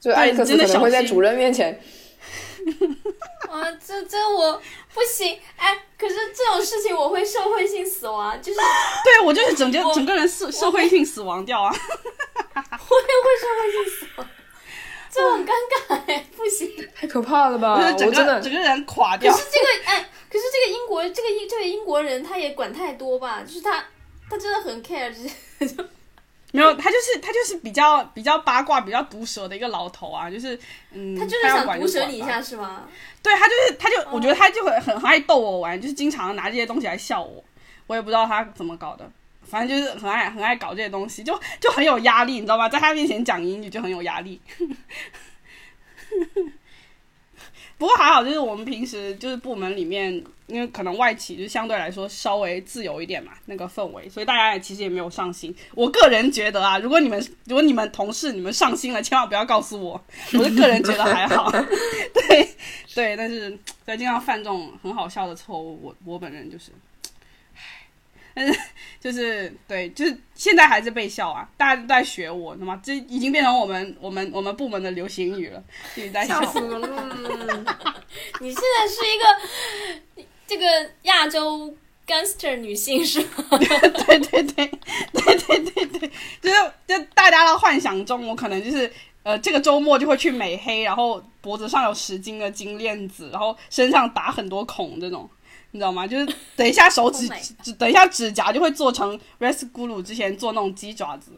[0.00, 1.78] 就艾克斯可能会在主任面前。
[3.50, 4.60] 啊，这这我
[4.92, 5.76] 不行哎！
[5.98, 8.58] 可是这种事情我会社会性死亡，就是
[9.04, 11.70] 对我就是整个整个人社社会性死亡掉啊！
[11.74, 14.28] 我也会社会性死亡，
[15.10, 17.74] 这很尴尬哎，不行，太可怕了吧！
[17.74, 19.32] 我真的整个人垮掉。
[19.32, 23.42] 可是这个哎，可是这个英国这个英这个英国人他也管太多吧？
[23.46, 23.84] 就是他
[24.28, 25.76] 他真的很 care 这些。
[26.54, 30.56] 没有，他就是他就是比较比较八卦、比较毒舌的一个老头啊，就是
[30.92, 32.88] 嗯，他就是想毒舌你一下是吗？
[33.20, 37.42] 对他就是他就我觉得他就会很爱逗我玩，就是经常拿这些东西来笑我，
[37.88, 39.10] 我也不知道他怎么搞的，
[39.42, 42.68] 反正就是很爱很爱搞这些东西，就就很有压力，你知道吗？
[42.68, 44.40] 在他面前讲英语就很有压力。
[47.76, 55.54] 不过还好，就是我们平时就是部门里面，因为可能外企就相对来说稍微自由一点嘛，那个氛围，所以大家也其实也没有上心。
[55.74, 60.00] 我个人觉得啊，如果你们如果你们同事你们上心了，千万不要告诉我。
[60.34, 62.48] 我是个人觉得还好，对
[62.94, 66.70] 对，但是在经常犯这种很好笑的错误，我我本人就是。
[68.36, 68.52] 但是
[69.00, 75.62] 就是对，就是现在还是被笑啊，大家都在学我，那么这已经变成我们我们我们部门的流行语了，
[75.94, 76.40] 一直在笑。
[76.40, 76.46] 你
[78.52, 79.24] 现在是一个
[80.46, 80.64] 这个
[81.02, 81.74] 亚洲
[82.06, 83.58] gangster 女性是吗？
[83.58, 84.70] 对 对对对
[85.12, 86.10] 对对对，
[86.40, 88.90] 就是就大家的幻想中，我可能就是
[89.22, 95.28] 呃这个周末就会去美黑，然后脖子上有十斤的金链子，然后身上打很多孔这种。
[95.70, 96.06] 你知道吗？
[96.06, 97.28] 就是等一下手指
[97.60, 101.32] 指， 等一下指甲就会做成 Res Guru 之前做那种鸡爪子。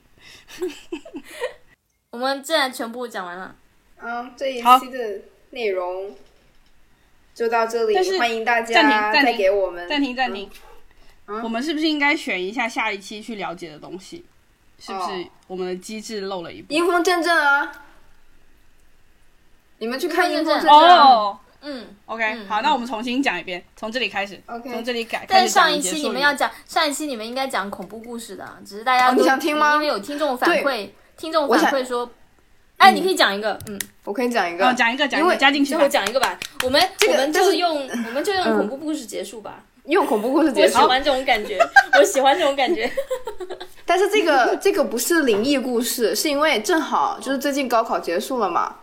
[2.12, 3.56] 我们自然全部讲完了。
[3.98, 5.22] 嗯，这一期的
[5.52, 6.14] 内容
[7.36, 10.50] 就到这里，欢迎大家再给我们暂停暂停。
[11.26, 14.24] 我们是不是应该选一下下一期去了解的东西？
[14.78, 16.72] 是不是我们的机制漏了一步？
[16.72, 17.70] 阴风阵阵啊！
[19.78, 21.38] 你们去看阴风阵阵哦。
[21.60, 25.26] 嗯，OK，好，那我们重新讲一遍，从这里开始，OK，从这里改。
[25.28, 29.74] 但是上一期你们要讲，上一期你们应该讲恐怖故事的，只是大家你想听吗？
[29.74, 30.88] 因为有听众反馈，
[31.18, 32.10] 听众反馈说，
[32.77, 36.39] 哎，你可以讲一个，嗯，我可以讲一个，讲一个，讲一个，加进去，最后讲一个吧。
[36.65, 40.74] 我们我们就用我们就用恐怖故事结束吧， 用恐怖故事结束。
[40.78, 41.59] 我喜欢这种感觉，
[41.98, 42.90] 我喜欢这种感觉。
[43.86, 48.74] 但是这个这个不是灵异故事，是因为正好就是最近高考结束了嘛。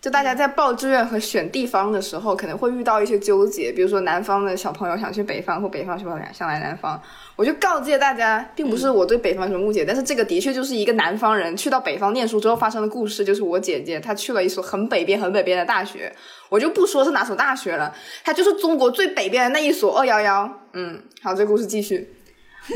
[0.00, 6.98] 就大家在报志愿和选地方的时候，可能会遇到一些纠结，比如说南方的小朋友想去北方，或北方小朋友想来南方。
[7.36, 13.22] 我就告诫大家，并不是我对北方有什么误解，但是这个的确就是一个南方人去到北方念书之后发生的故事。
[13.22, 16.10] 就是我姐姐她去了一所很北边、很北边的大学，
[16.48, 17.94] 我就不说是哪所大学了，
[18.24, 20.50] 它就是中国最北边的那一所二幺幺。
[20.72, 22.14] 嗯，好，这个故事继续。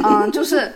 [0.05, 0.71] 嗯，就是。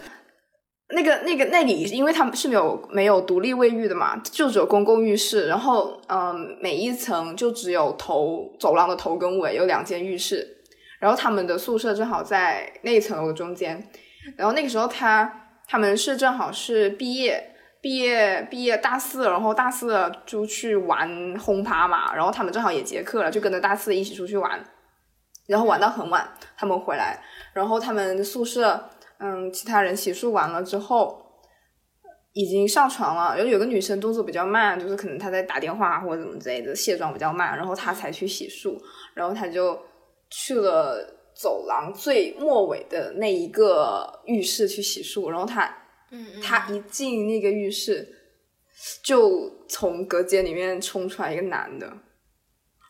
[0.90, 5.46] 那个那个那里，因为他们是没有没有独立卫浴的嘛，就只有公共浴室。
[5.46, 10.56] 然后，嗯，每一层就只有头走廊的头跟尾有两间浴室。
[10.98, 13.86] 然后他们的宿舍正好在那一层楼的中间。
[14.34, 15.30] 然后那个时候他
[15.66, 22.14] 他们是正好是毕业毕业毕业大四，然后大四就去玩轰趴嘛。
[22.14, 24.58] 然后他们正好也结课了，就跟着大四一起出去玩。
[25.46, 28.88] 然后玩到很晚，他们回来，然后他们宿舍。
[29.18, 31.20] 嗯，其他人洗漱完了之后，
[32.32, 33.34] 已经上床了。
[33.36, 38.80] 然后有个女生动作比较慢，就是可能她在打电话或者怎么之类的，卸妆比较慢，然后她才去洗漱。
[39.14, 39.76] 然后她就
[40.30, 41.04] 去了
[41.34, 45.30] 走廊最末尾的那一个浴室去洗漱。
[45.30, 45.68] 然后她，
[46.10, 48.06] 嗯，她一进那个浴室，
[49.02, 51.92] 就从隔间里面冲出来一个男的，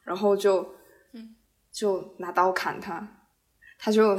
[0.05, 0.75] 然后就，
[1.73, 3.17] 就拿刀砍他，
[3.79, 4.15] 他就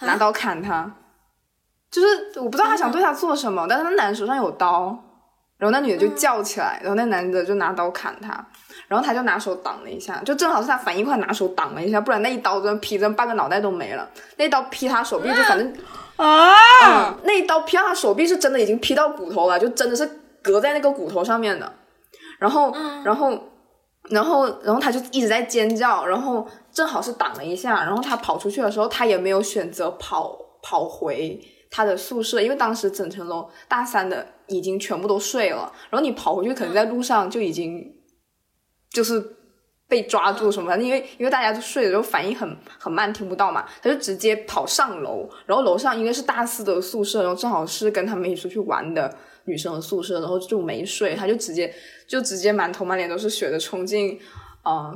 [0.00, 1.02] 拿刀砍她。
[1.96, 4.94] 就是我不知道他想对他做什么，但是那男的手上有刀，
[5.56, 8.28] 然后那女的就叫起来，然后那男的就拿刀砍他，
[8.86, 14.06] 然后他就拿手挡了一下，就正好是他反应快，拿手挡了一下，不然那一刀真劈真半个脑袋都没了。
[14.36, 15.74] 那一刀劈他手臂就反正
[16.16, 20.06] 啊，那一刀劈他手臂是真的已经劈到骨头了，就真的是
[20.42, 21.72] 隔在那个骨头上面的。
[22.38, 22.70] 然后，
[23.02, 23.30] 然后，
[24.10, 31.40] 然后，然后他就一直在尖叫，然后正好是挡了一下，然后他跑出去的时候，他也没有选择跑跑回。
[31.70, 37.94] 他的宿舍，因为当时整层楼大三的已经全部都睡了，然后你跑回去，可能在路上就已经
[38.90, 39.22] 就是
[39.88, 49.14] 被抓住什么，因为因为大家都睡了，就反应很很慢，听不到嘛，他就直接跑上楼，然后楼上应该是大四的宿舍，然后正好是跟他们一起出去玩的
[49.44, 51.72] 女生的宿舍，然后就没睡，他就直接
[52.08, 54.18] 就直接满头满脸都是血的冲进
[54.62, 54.92] 啊。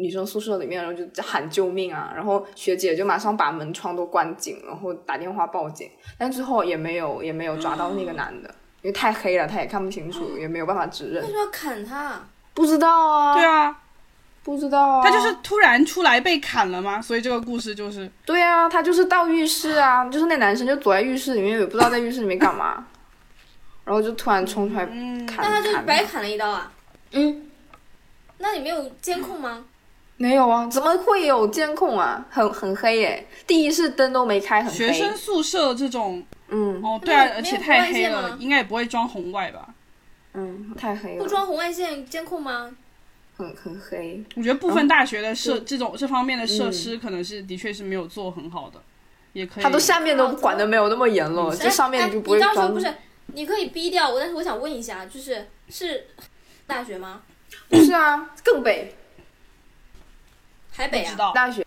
[0.00, 2.10] 女生宿舍里面，然后就喊救命啊！
[2.14, 5.90] 然后学姐就马上把门窗都关紧，然后打电话报警。
[6.16, 8.48] 但最后也没有也没有抓到那个男的，
[8.82, 11.22] 因为太黑了，他也看不清楚，也没有办法指认。
[11.22, 12.20] 为什么要砍他？
[12.54, 13.34] 不知道啊。
[13.34, 13.78] 对啊，
[14.42, 15.02] 不知道啊。
[15.02, 17.00] 他就是突然出来被砍了吗？
[17.02, 18.10] 所以这个故事就是。
[18.24, 22.86] 对啊，他就是到浴室啊，就是那男生就躲在浴室里面，也不知道在浴室里面干嘛，
[23.84, 25.36] 然后就突然冲出来砍。
[25.38, 26.72] 那他就白砍了一刀啊？
[27.12, 27.46] 嗯。
[28.38, 29.66] 那你没有监控吗？
[30.20, 32.22] 没有啊，怎么会有监控啊？
[32.28, 34.76] 很很黑耶，第一是灯都没开，很黑。
[34.76, 39.66] 学生宿舍这种，嗯，哦，对啊，而且太黑了，应该也不会装红外吧？
[40.34, 41.22] 嗯，太黑了。
[41.22, 42.70] 不装红外线监控吗？
[43.38, 44.22] 很很黑。
[44.36, 48.78] 我觉得部分大学的设这种这方面的设施可能是的确是没有做很好的，
[49.32, 49.64] 也可以。
[49.64, 52.52] 他都下面都管的没有那么严了，这上面就不会装。
[52.52, 52.94] 你到时候不是，
[53.28, 56.08] 你可以逼掉我，但是我想问一下，就是是
[56.66, 57.22] 大学吗？
[57.70, 58.94] 不是啊，更北。
[60.74, 61.66] 台北啊，大学，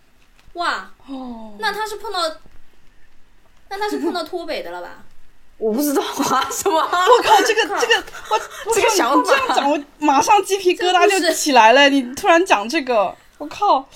[0.53, 2.19] 哇，哦，那他是碰到，
[3.69, 5.03] 那他是碰到脱北的了吧？
[5.57, 6.77] 我不知道啊，什么？
[6.77, 11.89] 我靠，这个这个，我这个想这样讲，我马上鸡皮疙瘩就起来了。
[11.89, 13.87] 你突然讲这个，我靠！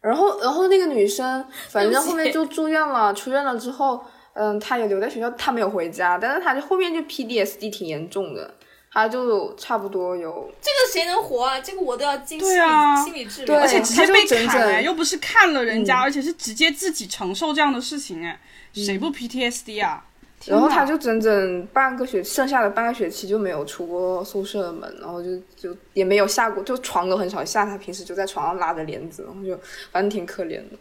[0.00, 3.14] 然后，然后那个女生，反正后面就住院了。
[3.14, 4.04] 出院了之后，
[4.34, 8.54] 嗯，她也留在学校，她没有回家，但是她就后面就 PDSD 挺严重的。
[8.94, 11.58] 他就差不多有这个谁能活啊？
[11.58, 18.38] 这个我都要进心理心理治疗，而且直接被砍哎，又不是看了人家，而且是直接自己承受这样的事情哎，
[18.74, 20.04] 谁不 PTSD 啊？
[20.44, 29.58] 然后他就整整半个学，剩下的半个学期就没有出过宿舍的门，然后就就也没有下过，就床都很少下，他平时就在床上拉着帘子，然后就
[29.90, 30.76] 反正挺可怜的。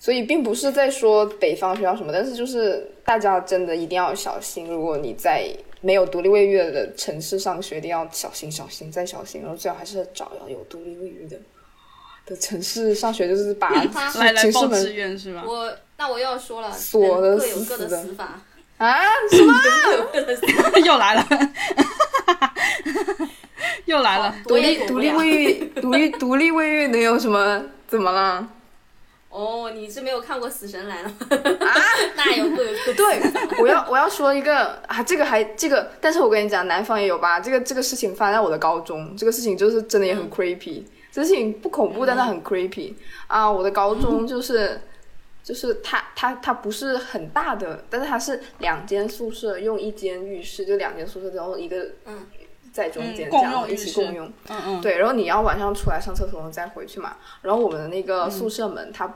[0.00, 5.54] 所以并不是在说北方学校什么，但是就是大家真的一定要小心，如果你在。
[5.84, 9.42] 没有独立卫浴的城市上学，一定要小心、小心再小心。
[9.42, 11.36] 然后最好还是找要有独立卫浴的
[12.24, 13.68] 的城市上学，就是把
[14.34, 15.44] 寝室门是吧？
[15.46, 18.40] 我那我又要说了，锁的 各有各的死法
[18.78, 18.98] 啊？
[19.30, 19.52] 什么？
[20.86, 21.28] 又来了，
[23.84, 24.34] 又来了！
[24.46, 27.62] 独立独立卫浴，独立独立卫浴能有什么？
[27.86, 28.48] 怎么了？
[29.34, 31.12] 哦，你是没有看过《死神来了》
[31.66, 31.74] 啊？
[32.14, 32.94] 那有各有各。
[32.94, 33.20] 对，
[33.60, 37.40] 我要我要说一个啊，这个还这个，但是我跟你讲，南方也有吧？
[37.40, 40.84] 这个这个事情发生在我的高中，这个事情就是真的也很 creepy。
[41.10, 42.94] 这事情不恐怖，但它很 creepy
[43.26, 43.50] 啊！
[43.50, 44.80] 我的高中就是
[45.42, 52.26] 就是它它它不是很大的，但是它是两间宿舍用一间浴室，就两间宿舍然后一个嗯
[52.72, 54.32] 在中间这样一起共用。
[54.48, 54.80] 嗯嗯。
[54.80, 57.16] 对，然后你要晚上出来上厕所，再回去嘛。
[57.42, 59.12] 然后我们的那个宿舍门它。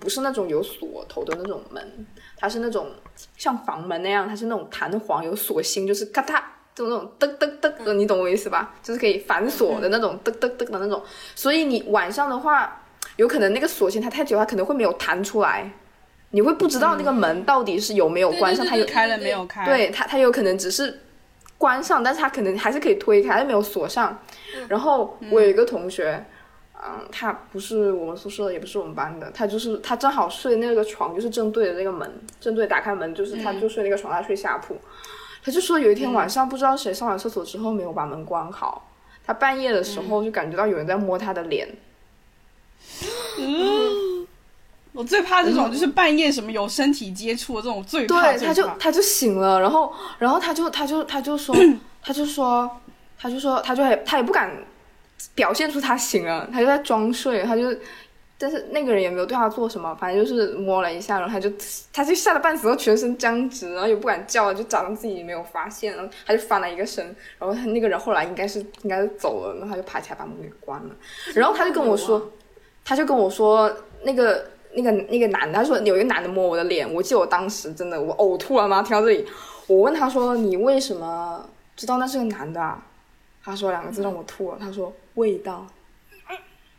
[0.00, 2.06] 不是那种有锁头的那种门，
[2.36, 2.88] 它是那种
[3.36, 6.40] 像房门那样，它是那种弹簧有锁芯，就是咔嗒，
[6.74, 8.74] 就那种噔噔噔的，你懂我意思吧？
[8.82, 11.02] 就是可以反锁的那种噔噔噔的那种。
[11.34, 12.82] 所以你晚上的话，
[13.16, 15.70] 有可能那个锁芯它太久，它可能会没有弹出来，
[16.30, 19.64] 你会不知道那个门到底是有没有关上，它有开了没有开？
[19.64, 21.00] 对，它它有可能只是
[21.58, 24.16] 关上，但是它可能还是可以推开，它没有锁上。
[24.68, 26.24] 然后我有一个同学，嗯，
[27.10, 32.10] 他不是我们宿舍的，也不是我们班的，他就是他正好睡那个床就是正对着那个门，
[32.40, 34.76] 正对打开门就是他就睡那个床，他睡下铺。
[35.44, 38.88] 他就说有一天晚上不知道谁上完厕所之后没有把门关好，
[39.24, 41.68] 他半夜的时候就感觉到有人在摸他的脸。
[43.38, 44.26] 嗯，
[44.92, 48.22] 我最怕这种就是半夜什么有身体接触的这种最怕。
[48.22, 51.54] 对，他就他就醒了，然后然后他就他就他就说
[52.02, 52.68] 他就说
[53.18, 54.50] 他就说他就他也不敢
[55.34, 57.74] 表现出他醒了，他就在装睡，他就。
[58.38, 61.48] 但是那个人也没有对他做什么，反正就是摸了一下，然后他就
[61.92, 67.06] 他就吓得半死，然后全身僵直，然后也不敢叫，就假装自己没有发现，然后他就翻了一个身，
[67.38, 70.90] 然后他那个人后来应该是应该是走了，然后他就爬起来把门给关了，
[71.36, 72.32] 然后他就跟我说，
[72.84, 73.72] 他就跟我说
[74.02, 78.82] 那个那个那个男的，他说有一个男的摸我的脸，我记得我当时真的我呕吐了吗？
[78.82, 79.24] 听到这里，
[79.68, 82.60] 我问他说你为什么知道那是个男的？
[82.60, 82.82] 啊？
[83.44, 85.66] 他说两个字让我吐了，他说味道。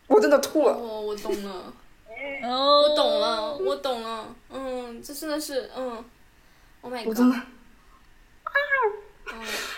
[0.08, 0.74] 我真的吐了。
[0.74, 1.74] 哦，我懂了。
[2.44, 4.36] 哦， 我懂了，我懂了。
[4.50, 6.04] 嗯，这真的是，嗯
[6.82, 7.08] ，Oh my god！
[7.08, 7.42] 我真的，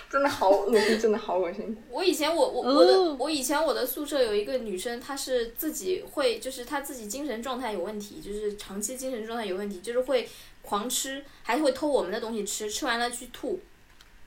[0.09, 1.77] 真的好恶心，真的好恶心。
[1.89, 10.27] 我以前我我我的我以前我的宿舍有一个女生，她是自己会，就是她自己精神状态有问题，就是长期精神状态有问题，就是会
[10.61, 13.59] 狂吃，还会偷我们的东西吃，吃完了去吐。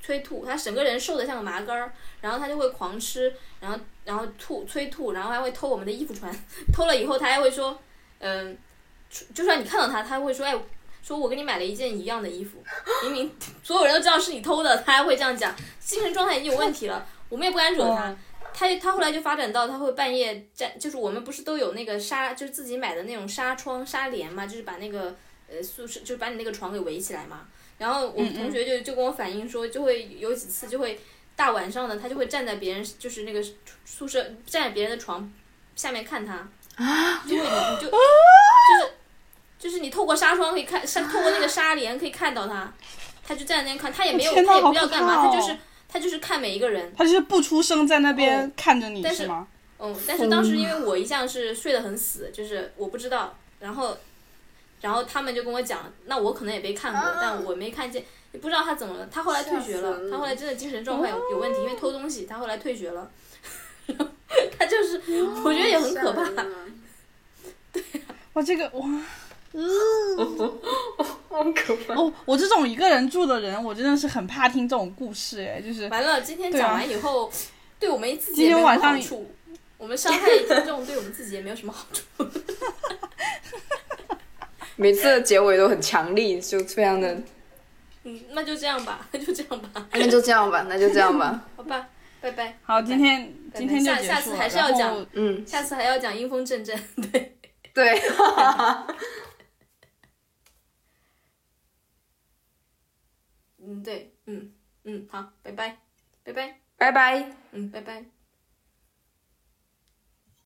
[0.09, 3.31] 催吐，他整个人瘦的像个麻杆儿，然后他就会狂吃，
[3.61, 6.35] 然后然后吐催吐，然后还会偷我们的衣服穿，
[6.73, 7.79] 偷了以后他还会说，
[8.19, 8.57] 嗯，
[9.35, 10.57] 就算你看到他，他会说，哎，
[11.03, 12.65] 说我给你买了一件一样的衣服，
[13.03, 18.17] 明明所有人都知道是你偷的，他还会这样讲，精神状态已经有问题了，我们也不敢惹他，
[18.55, 25.15] 他他后来就发展到他会半夜站，就是我们不是都有那个纱，就是自己买的那种纱窗纱帘嘛，就是把那个
[25.51, 27.47] 呃宿舍，就是把你那个床给围起来嘛。
[27.79, 30.99] 然后我同学就就跟我反映说，就会有几次就会
[31.37, 33.41] 大晚上的，他就会站在别人就是那个
[33.85, 35.33] 宿舍站在别人的床
[35.77, 38.93] 下面看他，啊就会你就就是
[39.59, 42.73] 就是你透过纱窗可以看，透过那个纱帘可以看到他，
[43.25, 45.57] 他就站在那边看，他也没有他也不要干嘛，他就是
[45.89, 49.47] 他就是看每一个人，他就是不出声在那边看着你是吗？
[49.79, 53.97] 嗯，但是当时因为我一向是睡得很死，就是我不知道，然后。
[54.81, 59.09] 然后他们就跟我讲，那我可能也被看过，但我没看见，也不知道他怎么了。
[59.11, 63.11] 他后来退学了，他后来真的精神状态有有问题，因为偷东西，他后来退学了。
[64.59, 65.01] 他就是，
[65.43, 66.25] 我觉得也很可怕。
[67.73, 68.01] 对呀，
[68.35, 68.87] 哇，这个哇，
[71.29, 71.95] 好可怕。
[71.95, 75.89] 哦，我这种一个人住的人，我真的是很怕听这种故事，哎，就是。
[75.89, 77.33] 完了，今天讲完以后，
[77.81, 79.31] 对我们自己也没有好处。
[79.79, 82.03] 我们伤害听众，对我们自己也没有什么好处。
[84.81, 87.21] 每次的结尾都很强力，就非常的。
[88.05, 89.89] 嗯，那就这样吧，那就这样吧。
[89.93, 91.45] 那就这样吧，那就这样吧。
[91.57, 91.89] 好吧，
[92.21, 92.57] 拜拜。
[92.63, 96.79] 好，今天今天就下下次还是要讲，嗯，下次还要讲阴风阵阵，
[97.11, 97.37] 对
[97.75, 98.01] 对。
[103.61, 104.53] 嗯，对，嗯
[104.85, 105.77] 嗯，好，拜拜，
[106.23, 108.18] 拜拜，拜拜，嗯，拜拜。